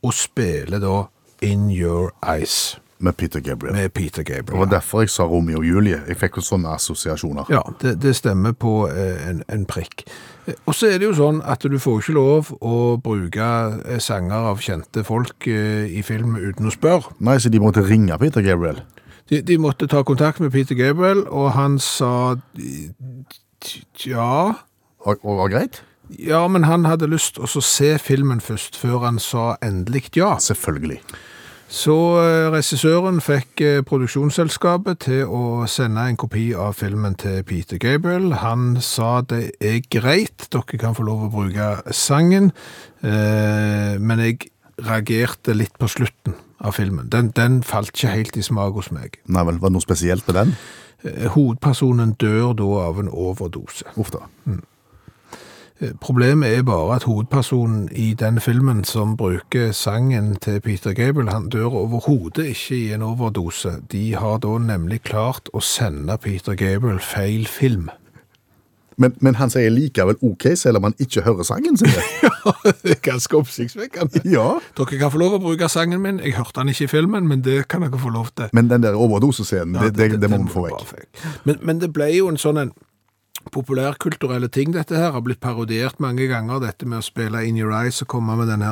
og 0.00 0.16
spiller 0.16 0.80
da 0.80 1.02
In 1.44 1.68
Your 1.68 2.14
Eyes 2.24 2.78
Med 3.04 3.16
Peter 3.16 3.40
Gabriel. 3.44 3.74
med 3.76 3.92
Peter 3.92 4.22
Det 4.22 4.52
var 4.52 4.70
derfor 4.70 5.00
jeg 5.04 5.10
sa 5.12 5.24
Romeo 5.28 5.58
og 5.58 5.66
Julie. 5.66 6.00
Jeg 6.08 6.16
fikk 6.16 6.38
jo 6.40 6.44
sånne 6.46 6.72
assosiasjoner. 6.74 7.44
Ja, 7.52 7.60
det, 7.82 7.98
det 8.02 8.14
stemmer 8.16 8.52
på 8.52 8.88
eh, 8.88 9.28
en, 9.30 9.42
en 9.48 9.66
prikk. 9.68 10.06
Eh, 10.46 10.54
Og 10.66 10.74
så 10.74 10.88
er 10.88 10.98
det 10.98 11.08
jo 11.10 11.14
sånn 11.18 11.42
at 11.44 11.62
du 11.62 11.76
får 11.78 12.00
ikke 12.00 12.16
lov 12.16 12.50
å 12.64 12.96
bruke 13.04 13.50
eh, 13.84 14.00
sanger 14.00 14.50
av 14.54 14.62
kjente 14.64 15.04
folk 15.04 15.46
i 15.48 16.02
film 16.06 16.36
uten 16.40 16.66
å 16.66 16.72
spørre. 16.72 17.12
Nei, 17.20 17.36
så 17.38 17.52
de 17.52 17.60
måtte 17.60 17.84
ringe 17.84 18.16
Peter 18.18 18.42
Gabriel. 18.44 18.80
De, 19.28 19.40
de 19.42 19.56
måtte 19.58 19.86
ta 19.88 20.02
kontakt 20.04 20.40
med 20.40 20.52
Peter 20.52 20.76
Gabriel, 20.76 21.24
og 21.28 21.52
han 21.56 21.78
sa 21.80 22.36
ja 24.04 24.54
Og, 25.04 25.18
og 25.24 25.38
var 25.38 25.52
greit? 25.52 25.82
Ja, 26.20 26.42
men 26.48 26.64
han 26.68 26.84
hadde 26.84 27.08
lyst 27.08 27.38
å 27.40 27.48
se 27.48 27.94
filmen 27.98 28.40
først, 28.44 28.76
før 28.76 29.06
han 29.06 29.18
sa 29.20 29.54
endelig 29.64 30.10
ja. 30.16 30.34
Selvfølgelig. 30.40 31.00
Så 31.74 31.94
eh, 32.22 32.46
regissøren 32.54 33.16
fikk 33.24 33.60
eh, 33.64 33.80
produksjonsselskapet 33.86 35.00
til 35.08 35.26
å 35.26 35.64
sende 35.70 36.04
en 36.06 36.18
kopi 36.20 36.52
av 36.54 36.76
filmen 36.78 37.16
til 37.18 37.40
Peter 37.48 37.80
Gabriel. 37.82 38.30
Han 38.44 38.76
sa 38.78 39.24
det 39.26 39.56
er 39.58 39.80
greit, 39.90 40.46
dere 40.54 40.78
kan 40.78 40.94
få 40.94 41.06
lov 41.08 41.26
å 41.26 41.32
bruke 41.32 41.72
sangen, 41.90 42.52
eh, 43.02 43.98
men 43.98 44.22
jeg 44.22 44.52
reagerte 44.86 45.56
litt 45.56 45.74
på 45.80 45.90
slutten 45.90 46.36
av 46.62 46.78
filmen. 46.78 47.10
Den, 47.10 47.32
den 47.34 47.58
falt 47.66 47.90
ikke 47.90 48.14
helt 48.14 48.38
i 48.38 48.46
smak 48.46 48.78
hos 48.78 48.92
meg. 48.94 49.18
Nei 49.26 49.42
vel, 49.48 49.58
var 49.58 49.72
det 49.72 49.78
noe 49.80 49.88
spesielt 49.88 50.30
med 50.30 50.38
den? 50.38 50.54
Hovedpersonen 51.34 52.14
dør 52.22 52.54
da 52.56 52.70
av 52.86 53.02
en 53.02 53.10
overdose. 53.10 53.90
Uff 53.98 54.14
da. 54.14 54.22
Eh, 54.46 54.62
Problemet 56.00 56.58
er 56.58 56.62
bare 56.62 56.94
at 56.96 57.02
hovedpersonen 57.02 57.88
i 57.92 58.14
den 58.14 58.40
filmen 58.40 58.84
som 58.84 59.16
bruker 59.16 59.72
sangen 59.72 60.36
til 60.36 60.60
Peter 60.60 60.92
Gable, 60.92 61.30
han 61.30 61.48
dør 61.48 61.64
overhodet 61.64 62.46
ikke 62.46 62.76
i 62.76 62.92
en 62.92 63.02
overdose. 63.02 63.72
De 63.92 64.14
har 64.14 64.38
da 64.38 64.58
nemlig 64.58 65.02
klart 65.02 65.50
å 65.52 65.60
sende 65.60 66.14
Peter 66.22 66.54
Gable 66.54 67.00
feil 67.02 67.46
film. 67.46 67.90
Men, 68.96 69.16
men 69.18 69.34
han 69.34 69.50
sier 69.50 69.72
likevel 69.74 70.14
OK, 70.22 70.46
selv 70.54 70.78
om 70.78 70.86
han 70.86 70.94
ikke 71.02 71.24
hører 71.26 71.42
sangen 71.42 71.76
sin. 71.76 71.90
Det 72.84 72.94
er 72.94 73.00
ganske 73.02 73.36
oppsiktsvekkende. 73.36 74.20
ja. 74.30 74.46
Dere 74.78 74.98
kan 75.00 75.10
få 75.10 75.18
lov 75.18 75.38
å 75.38 75.42
bruke 75.42 75.66
sangen 75.72 76.02
min. 76.04 76.20
Jeg 76.22 76.36
hørte 76.38 76.60
den 76.60 76.70
ikke 76.70 76.86
i 76.86 76.92
filmen, 76.92 77.26
men 77.28 77.42
det 77.42 77.64
kan 77.72 77.82
dere 77.82 77.98
få 77.98 78.12
lov 78.14 78.30
til. 78.36 78.52
Men 78.54 78.70
den 78.70 78.84
der 78.86 78.94
overdosescenen, 78.94 79.74
Ja, 79.74 79.88
det, 79.90 79.96
det, 80.12 80.20
det 80.22 80.30
må 80.30 80.38
den 80.38 80.46
vi 80.46 80.54
få 80.54 80.66
vekk. 80.68 81.22
Men, 81.48 81.58
men 81.62 81.80
det 81.82 81.90
ble 81.96 82.12
jo 82.14 82.30
en 82.30 82.38
sånn 82.38 82.60
en 82.62 82.74
populærkulturelle 83.52 84.48
ting, 84.48 84.72
dette 84.74 84.96
her. 84.96 85.12
Har 85.12 85.20
blitt 85.24 85.40
parodiert 85.40 86.00
mange 86.00 86.26
ganger, 86.30 86.62
dette 86.62 86.86
med 86.86 87.00
å 87.02 87.04
spille 87.04 87.42
In 87.46 87.58
Your 87.58 87.74
Eyes 87.74 88.02
og 88.02 88.08
komme 88.14 88.36
med 88.38 88.48
denne 88.48 88.70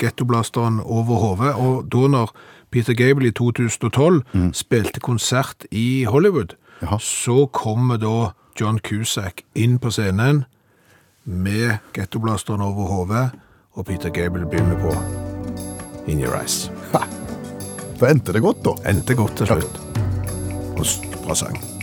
gettoblasteren 0.00 0.80
over 0.84 1.20
hodet. 1.24 1.54
Og 1.56 1.88
da 1.92 2.08
når 2.08 2.32
Peter 2.70 2.94
Gable 2.94 3.28
i 3.28 3.34
2012 3.36 4.22
spilte 4.56 5.00
konsert 5.00 5.66
i 5.70 6.04
Hollywood, 6.08 6.56
Jaha. 6.82 6.98
så 7.02 7.46
kommer 7.52 7.98
da 7.98 8.32
John 8.58 8.78
Cusack 8.78 9.44
inn 9.54 9.78
på 9.78 9.90
scenen 9.90 10.44
med 11.24 11.78
gettoblasteren 11.94 12.62
over 12.64 12.88
hodet, 12.92 13.24
og 13.72 13.86
Peter 13.86 14.10
Gable 14.10 14.46
begynner 14.48 14.78
på 14.80 14.94
In 16.10 16.20
Your 16.20 16.34
Eyes. 16.38 16.70
Da 17.98 18.06
endte 18.06 18.32
det 18.32 18.42
godt, 18.42 18.62
da. 18.64 18.76
Endte 18.90 19.14
godt 19.18 19.36
til 19.40 19.50
slutt. 19.50 19.82
Og 20.78 20.86
bra 21.24 21.34
sang. 21.34 21.77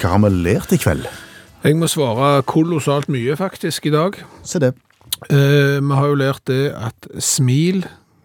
Hva 0.00 0.14
har 0.14 0.20
vi 0.24 0.28
lært 0.46 0.70
i 0.72 0.78
kveld? 0.80 1.04
Jeg 1.60 1.76
må 1.76 1.84
svare 1.92 2.40
kolossalt 2.48 3.10
mye 3.12 3.34
faktisk 3.36 3.90
i 3.90 3.92
dag. 3.92 4.14
Se 4.48 4.56
det. 4.62 4.70
Eh, 5.28 5.76
vi 5.76 5.98
har 5.98 6.06
jo 6.08 6.16
lært 6.16 6.46
det 6.48 6.70
at 6.72 7.08
smil, 7.20 7.82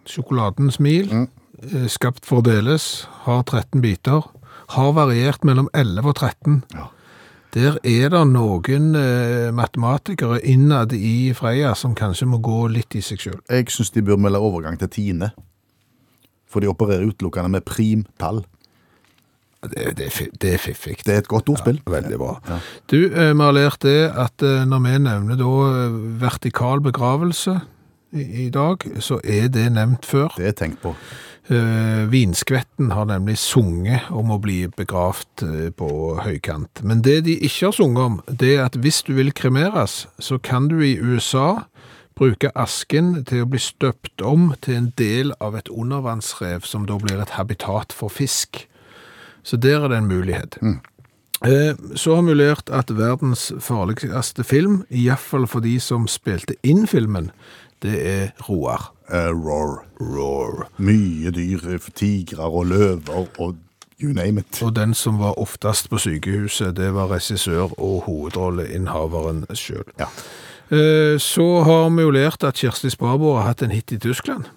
sjokoladen 0.08 0.72
smil, 0.72 1.12
eh, 1.12 1.84
skapt 1.92 2.24
for 2.24 2.40
deles, 2.40 3.04
har 3.26 3.42
13 3.44 3.82
biter, 3.84 4.24
har 4.72 4.92
variert 4.96 5.44
mellom 5.44 5.68
11 5.74 6.08
og 6.08 6.14
13. 6.14 6.62
Ja. 6.72 6.88
Der 7.52 7.76
er 7.84 8.08
det 8.08 8.24
noen 8.32 8.96
eh, 8.96 9.52
matematikere 9.52 10.40
innad 10.40 10.96
i 10.96 11.34
Freia 11.36 11.74
som 11.74 11.94
kanskje 11.94 12.24
må 12.24 12.40
gå 12.40 12.68
litt 12.72 12.96
i 12.96 13.04
seg 13.04 13.20
selv. 13.20 13.44
Jeg 13.50 13.68
syns 13.68 13.92
de 13.92 14.00
bør 14.00 14.16
melde 14.16 14.40
overgang 14.40 14.80
til 14.80 14.88
tiende. 14.88 15.34
For 16.48 16.60
de 16.60 16.72
opererer 16.72 17.04
utelukkende 17.04 17.52
med 17.52 17.68
primtall. 17.68 18.46
Det, 19.72 19.92
det, 19.98 20.08
er 20.08 20.32
det 20.42 20.52
er 20.54 20.62
fiffig. 20.62 20.96
Det 21.04 21.14
er 21.14 21.22
et 21.24 21.30
godt 21.30 21.50
ordspill. 21.52 21.80
Veldig 21.86 22.18
bra. 22.20 22.34
Ja. 22.48 22.58
Du, 22.90 22.98
eh, 23.06 23.32
vi 23.32 23.42
har 23.42 23.56
lært 23.56 23.82
det 23.84 24.10
at 24.12 24.42
eh, 24.42 24.64
når 24.68 24.84
vi 24.86 24.98
nevner 25.06 25.40
da 25.40 25.52
eh, 25.68 26.00
vertikal 26.22 26.82
begravelse 26.84 27.58
i, 28.16 28.26
i 28.46 28.50
dag, 28.54 28.84
så 29.02 29.20
er 29.24 29.48
det 29.52 29.70
nevnt 29.76 30.06
før. 30.06 30.34
Det 30.38 30.52
er 30.52 30.60
tenkt 30.64 30.82
på. 30.84 30.96
Uh, 31.46 32.08
Vinskvetten 32.10 32.88
har 32.90 33.04
nemlig 33.06 33.36
sunget 33.38 34.08
om 34.10 34.32
å 34.34 34.40
bli 34.42 34.64
begravd 34.66 35.44
på 35.78 35.90
høykant. 36.18 36.82
Men 36.82 37.04
det 37.06 37.20
de 37.28 37.36
ikke 37.38 37.68
har 37.68 37.76
sunget 37.76 38.02
om, 38.02 38.16
det 38.26 38.56
er 38.56 38.64
at 38.64 38.78
hvis 38.82 39.04
du 39.06 39.12
vil 39.14 39.30
kremeres, 39.30 40.08
så 40.18 40.40
kan 40.42 40.66
du 40.72 40.80
i 40.82 40.96
USA 40.98 41.68
bruke 42.16 42.50
asken 42.56 43.20
til 43.28 43.44
å 43.44 43.50
bli 43.50 43.60
støpt 43.60 44.24
om 44.24 44.48
til 44.64 44.78
en 44.78 44.88
del 44.98 45.34
av 45.42 45.56
et 45.58 45.68
undervannsrev, 45.68 46.64
som 46.64 46.86
da 46.88 46.96
blir 47.00 47.20
et 47.20 47.36
habitat 47.36 47.92
for 47.94 48.12
fisk. 48.12 48.64
Så 49.46 49.56
der 49.62 49.84
er 49.84 49.92
det 49.92 50.00
en 50.02 50.10
mulighet. 50.10 50.58
Mm. 50.60 50.80
Så 51.94 52.14
har 52.16 52.24
vi 52.26 52.34
lært 52.34 52.70
at 52.72 52.90
verdens 52.90 53.52
farligste 53.60 54.44
film, 54.44 54.80
iallfall 54.90 55.46
for 55.46 55.62
de 55.62 55.76
som 55.80 56.08
spilte 56.10 56.56
inn 56.66 56.86
filmen, 56.90 57.30
det 57.84 58.00
er 58.08 58.32
Roar. 58.48 58.90
Eh, 59.12 59.30
roar. 59.30 59.84
Roar. 60.00 60.66
Mye 60.82 61.30
dyr, 61.30 61.78
tigrer 61.94 62.50
og 62.50 62.66
løver 62.66 63.28
og 63.38 63.54
you 64.02 64.12
name 64.12 64.40
it. 64.40 64.62
Og 64.62 64.74
den 64.76 64.94
som 64.94 65.20
var 65.20 65.38
oftest 65.38 65.90
på 65.90 65.98
sykehuset, 65.98 66.76
det 66.76 66.94
var 66.94 67.12
regissør 67.12 67.70
og 67.78 68.02
hovedrolleinnehaveren 68.08 69.46
sjøl. 69.54 69.86
Ja. 70.00 70.10
Så 71.22 71.46
har 71.62 71.90
vi 71.94 72.02
jo 72.02 72.10
lært 72.10 72.44
at 72.44 72.58
Kjersti 72.58 72.90
Sparboe 72.90 73.38
har 73.38 73.52
hatt 73.52 73.62
en 73.62 73.70
hit 73.70 73.92
i 73.92 73.98
Tyskland. 74.02 74.50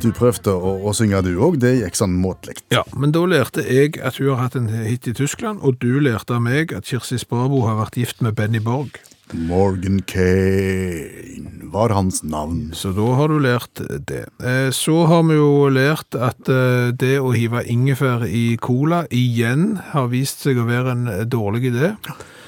Du 0.00 0.08
prøvde 0.16 0.52
å, 0.54 0.70
å 0.88 0.92
synge 0.96 1.20
du 1.26 1.34
òg, 1.44 1.58
det 1.60 1.74
gikk 1.82 1.98
sånn 1.98 2.14
måtelig. 2.16 2.56
Ja, 2.72 2.82
men 2.96 3.12
da 3.12 3.20
lærte 3.28 3.60
jeg 3.66 3.98
at 4.00 4.16
hun 4.20 4.30
har 4.32 4.46
hatt 4.46 4.56
en 4.56 4.70
hit 4.72 5.08
i 5.10 5.12
Tyskland, 5.16 5.60
og 5.60 5.76
du 5.82 5.98
lærte 6.00 6.38
av 6.38 6.44
meg 6.46 6.72
at 6.76 6.88
Kirsti 6.88 7.18
Sparbo 7.20 7.62
har 7.66 7.76
vært 7.82 7.98
gift 8.00 8.22
med 8.24 8.38
Benny 8.38 8.62
Borg. 8.64 8.96
Morgan 9.36 10.00
Kane 10.10 11.68
var 11.70 11.92
hans 11.94 12.22
navn. 12.26 12.70
Så 12.74 12.90
da 12.96 13.04
har 13.18 13.30
du 13.30 13.36
lært 13.44 13.82
det. 14.08 14.24
Eh, 14.42 14.70
Så 14.74 15.04
har 15.06 15.22
vi 15.28 15.36
jo 15.38 15.68
lært 15.70 16.16
at 16.18 16.48
eh, 16.50 16.90
det 16.96 17.18
å 17.20 17.30
hive 17.36 17.62
ingefær 17.70 18.24
i 18.26 18.56
cola 18.60 19.04
igjen 19.14 19.76
har 19.92 20.08
vist 20.10 20.42
seg 20.42 20.58
å 20.58 20.66
være 20.66 20.96
en 20.96 21.06
dårlig 21.30 21.70
idé. 21.70 21.92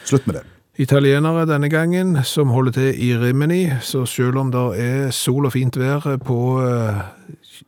Slutt 0.08 0.26
med 0.26 0.40
det. 0.40 0.46
Italienere 0.80 1.44
denne 1.46 1.68
gangen 1.68 2.16
som 2.24 2.48
holder 2.50 2.72
til 2.72 2.94
i 2.96 3.10
Rimini, 3.20 3.66
så 3.84 4.06
selv 4.08 4.40
om 4.40 4.50
det 4.50 4.62
er 4.80 5.10
sol 5.12 5.44
og 5.46 5.52
fint 5.52 5.76
vær 5.78 6.06
på 6.24 6.38
eh, 6.64 7.02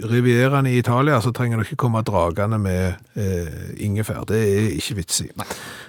Rivieraen 0.03 0.66
i 0.66 0.78
Italia, 0.78 1.20
så 1.22 1.30
trenger 1.32 1.57
du 1.61 1.64
ikke 1.66 1.76
komme 1.84 2.01
dragende 2.03 2.59
med 2.59 2.95
eh, 3.14 3.70
ingefær. 3.84 4.24
Det 4.28 4.40
er 4.42 4.72
ikke 4.74 4.97
vits 4.99 5.20
i. 5.24 5.28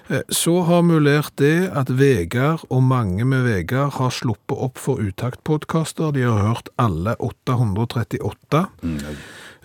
Eh, 0.10 0.22
Så 0.30 0.62
har 0.68 0.82
mulert 0.86 1.34
det 1.42 1.70
at 1.74 1.90
Vegard 1.90 2.66
og 2.70 2.84
mange 2.84 3.26
med 3.26 3.44
Vegard 3.48 3.94
har 3.98 4.10
sluppet 4.14 4.58
opp 4.58 4.78
for 4.78 5.02
uttaktpodkaster. 5.02 6.12
De 6.16 6.22
har 6.28 6.44
hørt 6.46 6.70
alle 6.78 7.16
838. 7.20 8.66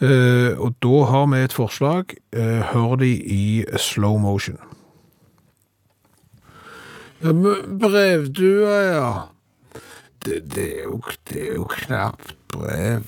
Eh, 0.00 0.56
og 0.56 0.74
da 0.80 1.04
har 1.12 1.26
vi 1.28 1.42
et 1.44 1.52
forslag. 1.52 2.16
Eh, 2.32 2.62
hør 2.72 2.96
de 3.02 3.10
i 3.20 3.64
slow 3.76 4.16
motion. 4.18 4.56
Brevdua, 7.20 8.76
ja. 8.94 9.10
Det, 10.24 10.40
det, 10.54 10.64
er 10.78 10.84
jo, 10.84 11.00
det 11.28 11.42
er 11.50 11.54
jo 11.56 11.64
knapt 11.68 12.34
brev. 12.52 13.04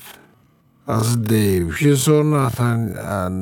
Altså, 0.83 1.19
det 1.29 1.39
er 1.39 1.57
jo 1.61 1.69
ikke 1.71 1.95
sånn 1.95 2.33
at 2.35 2.57
han, 2.59 2.81
han 2.99 3.37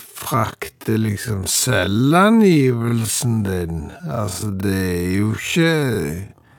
frakter 0.00 0.96
liksom 1.00 1.44
selvangivelsen 1.48 3.42
din. 3.44 3.90
Altså, 4.08 4.48
det 4.64 4.80
er 4.80 5.10
jo 5.18 5.34
ikke 5.36 5.74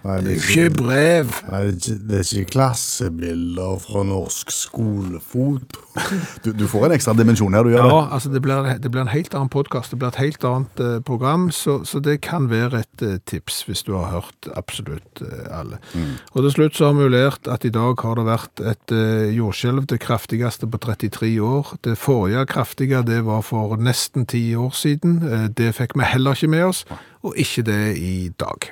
Nei, 0.03 0.15
Det 0.25 0.31
er 0.31 0.39
ikke 0.41 0.75
brev. 0.79 1.31
Nei, 1.51 1.59
det 1.61 1.67
er 1.67 1.75
ikke- 1.77 2.07
det 2.09 2.17
er 2.19 2.23
ikke 2.41 2.51
klassebilder 2.55 3.79
fra 3.83 4.03
norsk 4.03 4.49
skolefot. 4.51 5.77
Du, 6.43 6.53
du 6.55 6.63
får 6.71 6.85
en 6.87 6.93
ekstra 6.95 7.13
dimensjon 7.13 7.53
her, 7.53 7.63
du 7.67 7.69
gjør 7.73 7.83
Ja, 7.83 7.97
det. 8.01 8.11
altså 8.15 8.29
det 8.31 8.41
blir, 8.41 8.69
det 8.81 8.91
blir 8.91 9.01
en 9.01 9.11
helt 9.11 9.33
annen 9.35 9.49
podkast, 9.51 9.91
det 9.91 9.99
blir 9.99 10.07
et 10.07 10.15
helt 10.21 10.45
annet 10.47 10.79
uh, 10.79 10.99
program, 11.03 11.49
så, 11.51 11.81
så 11.85 11.99
det 11.99 12.21
kan 12.23 12.47
være 12.49 12.79
et 12.79 13.03
uh, 13.03 13.17
tips 13.27 13.59
hvis 13.67 13.83
du 13.83 13.91
har 13.97 14.07
hørt 14.13 14.47
absolutt 14.55 15.21
uh, 15.21 15.59
alle. 15.59 15.77
Og 16.31 16.45
til 16.47 16.51
slutt 16.55 16.79
så 16.79 16.87
har 16.89 16.95
vi 16.97 17.03
jo 17.05 17.11
lært 17.11 17.51
at 17.51 17.67
i 17.67 17.73
dag 17.75 17.99
har 18.07 18.15
det 18.15 18.25
vært 18.29 18.63
et 18.71 18.95
jordskjelv, 19.35 19.85
det 19.91 19.99
kraftigste 19.99 20.69
på 20.71 20.79
33 20.79 21.33
år. 21.43 21.75
Det 21.83 21.97
forrige 21.99 22.45
kraftige 22.47 23.03
det 23.05 23.21
var 23.27 23.43
for 23.45 23.75
nesten 23.75 24.25
10 24.25 24.55
år 24.63 24.71
siden. 24.73 25.19
Det 25.57 25.73
fikk 25.75 25.97
vi 25.99 26.07
heller 26.07 26.39
ikke 26.39 26.47
med 26.55 26.63
oss, 26.71 26.85
og 27.21 27.35
ikke 27.37 27.67
det 27.67 27.81
i 27.99 28.31
dag. 28.39 28.71